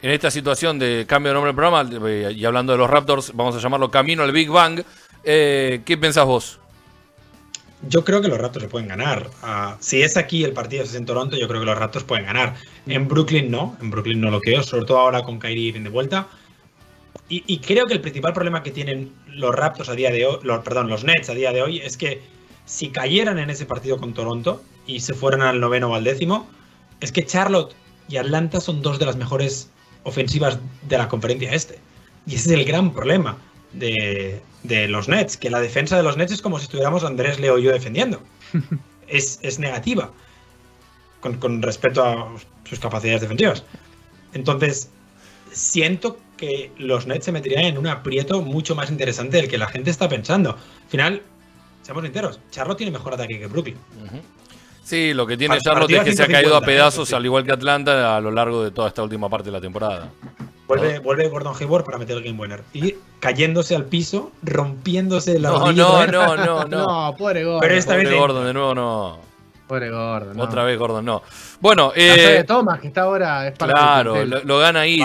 [0.05, 3.33] en esta situación de cambio de nombre del programa, eh, y hablando de los Raptors,
[3.35, 4.83] vamos a llamarlo Camino al Big Bang.
[5.25, 6.61] Eh, ¿Qué pensás vos?
[7.89, 9.31] Yo creo que los Raptors se pueden ganar.
[9.43, 12.27] Ah, si es aquí el partido es en Toronto, yo creo que los Raptors pueden
[12.27, 12.55] ganar.
[12.87, 16.29] En Brooklyn no, en Brooklyn no lo creo, sobre todo ahora con Kyrie de vuelta.
[17.29, 20.39] Y, y, creo que el principal problema que tienen los Raptors a día de hoy,
[20.63, 22.21] perdón, los Nets a día de hoy, es que
[22.67, 26.47] si cayeran en ese partido con Toronto y se fueran al noveno o al décimo,
[27.01, 27.75] es que Charlotte
[28.09, 29.71] y Atlanta son dos de las mejores
[30.03, 30.59] ofensivas
[30.89, 31.79] de la conferencia este.
[32.27, 33.39] Y ese es el gran problema
[33.75, 34.41] de,
[34.89, 37.63] los Nets, que la defensa de los Nets es como si estuviéramos Andrés Leo y
[37.65, 38.21] yo defendiendo.
[39.09, 40.11] es, negativa
[41.21, 42.33] con, con respecto a
[42.69, 43.65] sus capacidades defensivas.
[44.33, 44.91] Entonces,
[45.53, 49.69] siento que los Nets se meterían en un aprieto mucho más interesante del que la
[49.69, 50.51] gente está pensando.
[50.51, 51.23] Al final,
[51.83, 53.77] seamos sinceros, Charlotte tiene mejor ataque que Brooklyn.
[54.83, 57.53] Sí, lo que tiene Charlotte es que se ha caído a pedazos, al igual que
[57.53, 60.11] Atlanta, a lo largo de toda esta última parte de la temporada.
[60.67, 62.63] Vuelve, vuelve Gordon Hayward para meter el game winner.
[62.73, 67.11] Y cayéndose al piso, rompiéndose la No, no, no, no, no.
[67.11, 67.61] no, pobre Gordon.
[67.61, 69.19] Pero esta vez Gordon, de nuevo no.
[69.67, 70.39] Pobre Gordon.
[70.41, 71.23] Otra vez Gordon, no.
[71.61, 72.45] Bueno, eh.
[72.47, 73.49] Thomas, que está ahora.
[73.49, 75.03] Es para claro, lo, gana ahí.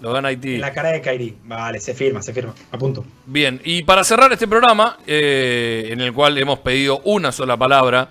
[0.00, 0.56] Lo gana Haití.
[0.56, 1.38] En la cara de Kairi.
[1.44, 2.52] Vale, se firma, se firma.
[2.70, 3.04] A punto.
[3.24, 8.10] Bien, y para cerrar este programa, eh, en el cual hemos pedido una sola palabra,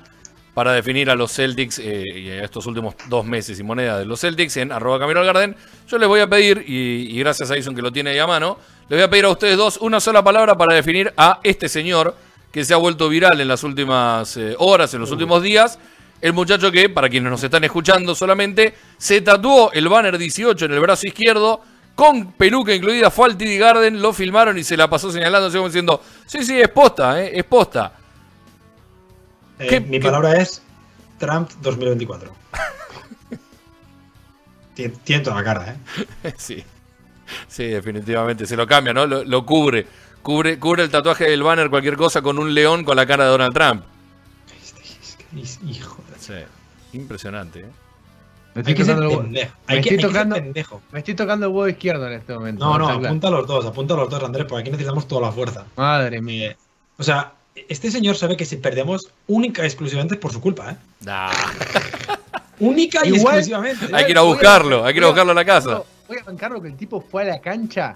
[0.53, 4.05] para definir a los Celtics eh, y a estos últimos dos meses y moneda de
[4.05, 5.55] los Celtics en arroba Camilo Garden.
[5.87, 8.57] Yo les voy a pedir, y, gracias a Ison que lo tiene ahí a mano,
[8.89, 12.15] les voy a pedir a ustedes dos una sola palabra para definir a este señor
[12.51, 15.79] que se ha vuelto viral en las últimas eh, horas, en los últimos días.
[16.21, 20.71] El muchacho que, para quienes nos están escuchando solamente, se tatuó el banner 18 en
[20.73, 21.61] el brazo izquierdo,
[21.95, 25.67] con peluca incluida, fue al TD Garden, lo filmaron y se la pasó señalando, como
[25.67, 27.91] diciendo, sí, sí, es posta, eh, es posta.
[29.63, 30.61] Eh, mi palabra es
[31.19, 32.31] Trump 2024.
[34.75, 35.75] Tiene toda la cara,
[36.23, 36.33] ¿eh?
[36.37, 36.63] Sí.
[37.47, 38.45] Sí, definitivamente.
[38.45, 39.05] Se lo cambia, ¿no?
[39.05, 39.87] Lo, cubre.
[40.21, 40.59] cubre.
[40.59, 43.53] Cubre el tatuaje del banner, cualquier cosa, con un león con la cara de Donald
[43.53, 43.83] Trump.
[45.67, 46.19] Hijo de...
[46.19, 46.33] Sí.
[46.97, 47.71] Impresionante, ¿eh?
[48.55, 50.35] Me estoy, tocando el, me, estoy tocando,
[50.91, 52.63] me estoy tocando el huevo izquierdo en este momento.
[52.63, 55.21] No, no, apunta a los dos, apunta a los dos, Andrés, porque aquí necesitamos toda
[55.21, 55.65] la fuerza.
[55.75, 56.51] Madre mía.
[56.51, 56.57] Eh,
[56.97, 60.71] o sea, este señor sabe que si perdemos única y exclusivamente es por su culpa,
[60.71, 60.77] ¿eh?
[62.59, 63.87] única y exclusivamente.
[63.91, 65.83] Hay que ir a buscarlo, hay que ir a buscarlo a la casa.
[66.07, 67.95] Voy a bancarlo que el tipo fue a la cancha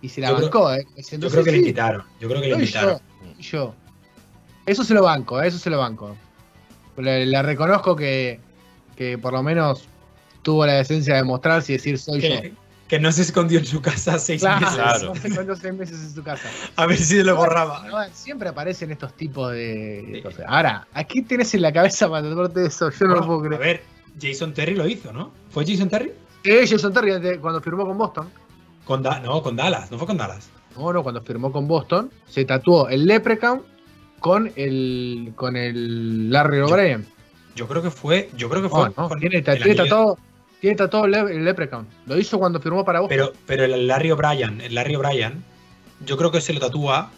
[0.00, 0.86] y se la bancó, ¿eh?
[0.96, 2.04] yo creo que le invitaron.
[2.20, 3.00] Yo creo que le invitaron.
[3.38, 3.74] Yo,
[4.66, 5.48] Eso se lo banco, ¿eh?
[5.48, 6.16] eso se lo banco.
[6.96, 8.38] Le, reconozco que,
[8.96, 9.84] que por lo menos
[10.42, 12.28] tuvo la decencia de mostrarse y decir soy yo
[12.92, 14.68] que no se escondió en su casa seis meses.
[14.74, 15.06] Claro.
[15.06, 16.46] No se escondió seis meses en su casa.
[16.76, 18.10] A ver si se lo borraba.
[18.12, 20.44] siempre aparecen estos tipos de, cosas.
[20.46, 22.90] Ahora, aquí tienes en la cabeza para tratarte eso.
[22.90, 23.54] Yo no, lo puedo creer.
[23.54, 23.82] A ver,
[24.20, 25.32] Jason Terry lo hizo, ¿no?
[25.48, 26.12] ¿Fue Jason Terry?
[26.44, 28.28] Sí, Jason Terry cuando firmó con Boston.
[28.84, 30.50] Con no, con Dallas, no fue con Dallas.
[30.76, 33.62] No, no, cuando firmó con Boston, se tatuó el Leprechaun
[34.20, 37.06] con el con el Larry O'Brien.
[37.56, 38.90] Yo, creo que fue, yo creo que fue.
[38.98, 40.18] No, no, tiene, tiene tatuado
[40.62, 41.88] tiene tatuado el, Leprechaun.
[42.06, 43.08] Lo hizo cuando firmó para vos.
[43.08, 45.42] Pero, pero el Larry O'Brien, el Larry O'Brien,
[46.06, 47.10] yo creo que se lo tatúa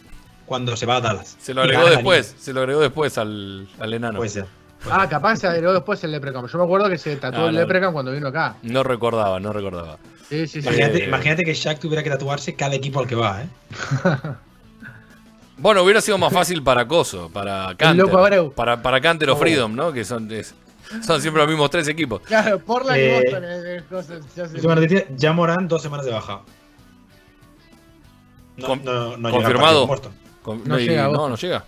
[0.46, 1.36] cuando se va a Dallas.
[1.38, 4.16] Se lo agregó después, se lo agregó después al, al enano.
[4.16, 4.46] Puede ser.
[4.90, 6.46] ah, capaz se agregó después el Leprechaun.
[6.48, 8.56] Yo me acuerdo que se tatuó el Leprechaun cuando vino acá.
[8.62, 9.98] No recordaba, no recordaba.
[10.26, 10.68] Sí, sí, sí.
[10.68, 13.48] Imagínate, imagínate, que Shaq tuviera que tatuarse cada equipo al que va, ¿eh?
[15.58, 18.06] bueno, hubiera sido más fácil para Coso, para Canter.
[18.54, 19.36] Para, para Canter o oh.
[19.36, 19.92] Freedom, ¿no?
[19.92, 20.30] Que son,
[21.05, 22.20] son siempre los mismos tres equipos.
[22.23, 24.23] Claro, por la eh, Boston.
[25.16, 26.43] ya Morán dos semanas de baja.
[28.56, 29.89] No, no, no confirmado.
[30.65, 31.65] no, llega, no, no llega.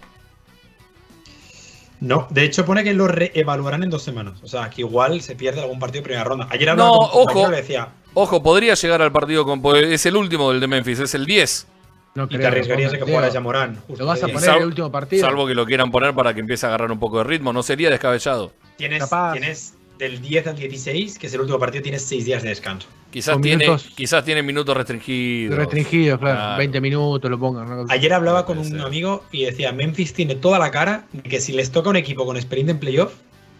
[1.98, 4.40] No, de hecho pone que lo reevaluarán en dos semanas.
[4.42, 6.46] O sea, que igual se pierde algún partido de primera ronda.
[6.50, 7.88] Ayer hablaba no, ojo, le decía.
[8.14, 9.62] Ojo, podría llegar al partido con.
[9.76, 11.66] Es el último del de Memphis, es el 10.
[12.14, 13.82] No y te arriesgarías a que fuera ya Morán.
[13.88, 15.26] Lo vas a poner en el último partido.
[15.26, 17.52] Salvo que lo quieran poner para que empiece a agarrar un poco de ritmo.
[17.52, 18.52] No sería descabellado.
[18.76, 22.50] Tienes, tienes del 10 al 16, que es el último partido, tienes 6 días de
[22.50, 22.88] descanso.
[23.10, 25.56] Quizás tiene, quizás tiene minutos restringidos.
[25.56, 26.58] Restringidos, claro.
[26.58, 27.86] 20 minutos lo pongan.
[27.88, 31.52] Ayer hablaba con un amigo y decía, Memphis tiene toda la cara de que si
[31.52, 33.14] les toca un equipo con experiencia en playoff,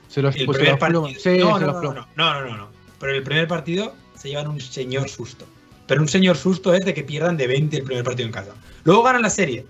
[0.08, 2.68] se los, el primer partido, no, no, no, no, no, no,
[3.00, 5.46] Pero el primer partido se llevan un señor susto.
[5.86, 8.54] Pero un señor susto es de que pierdan de 20 el primer partido en casa.
[8.84, 9.64] Luego ganan la serie,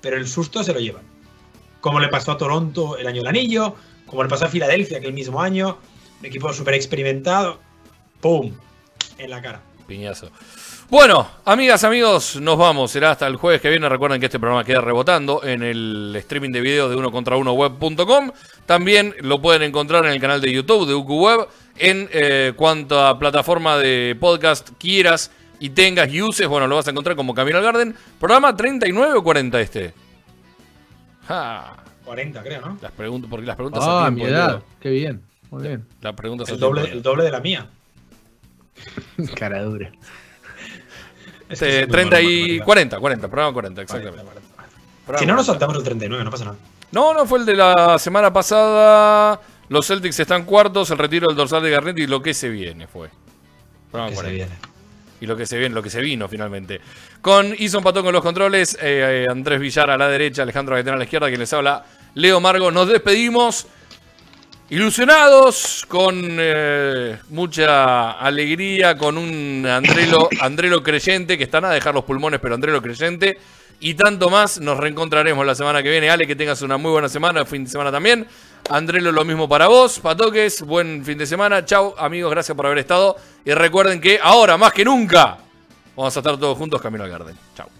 [0.00, 1.02] pero el susto se lo llevan.
[1.80, 3.76] Como le pasó a Toronto el año del anillo,
[4.08, 5.78] como le pasó a Filadelfia aquel mismo año,
[6.18, 7.60] un equipo súper experimentado,
[8.20, 8.52] ¡pum!
[9.18, 9.62] En la cara.
[9.86, 10.30] Piñazo.
[10.90, 12.90] Bueno, amigas, amigos, nos vamos.
[12.90, 13.88] Será hasta el jueves que viene.
[13.88, 17.52] Recuerden que este programa queda rebotando en el streaming de videos de uno contra uno
[17.52, 18.32] web.com.
[18.64, 21.48] También lo pueden encontrar en el canal de YouTube de UQWeb.
[21.76, 25.30] En eh, cuanto a plataforma de podcast quieras
[25.60, 27.94] y tengas y uses, bueno, lo vas a encontrar como Camino al Garden.
[28.18, 29.94] Programa 39 o 40 este.
[32.08, 32.78] 40, creo, ¿no?
[32.80, 34.62] Las preguntas, porque las preguntas ah, mi edad.
[34.80, 35.20] Qué bien.
[35.50, 35.86] Muy bien.
[36.00, 37.66] Las preguntas el doble, el doble de la mía.
[39.36, 39.92] Cara dura.
[41.50, 44.24] Este, 30 y 40, 40, programa 40, exactamente.
[45.18, 46.56] si no nos saltamos el 39, no pasa nada.
[46.92, 49.38] No, no fue el de la semana pasada.
[49.68, 52.86] Los Celtics están cuartos, el retiro del dorsal de Garnett y lo que se viene
[52.86, 53.10] fue.
[53.90, 54.22] Programa 40.
[54.22, 54.68] Se viene.
[55.20, 56.80] Y lo que se viene, lo que se vino finalmente.
[57.20, 60.94] Con Ison Patón con los controles, eh, eh, Andrés Villar a la derecha, Alejandro Gaetano
[60.94, 61.84] a la izquierda, quien les habla,
[62.18, 62.72] Leo Margo.
[62.72, 63.68] Nos despedimos.
[64.70, 72.04] Ilusionados, con eh, mucha alegría, con un Andrelo, Andrelo creyente, que están a dejar los
[72.04, 73.38] pulmones, pero Andrelo creyente,
[73.80, 74.60] y tanto más.
[74.60, 76.10] Nos reencontraremos la semana que viene.
[76.10, 78.26] Ale, que tengas una muy buena semana, fin de semana también.
[78.68, 80.00] Andrelo, lo mismo para vos.
[80.00, 81.64] Patoques, buen fin de semana.
[81.64, 83.16] Chau, amigos, gracias por haber estado.
[83.44, 85.38] Y recuerden que ahora, más que nunca,
[85.96, 87.36] vamos a estar todos juntos camino al Garden.
[87.56, 87.77] Chau.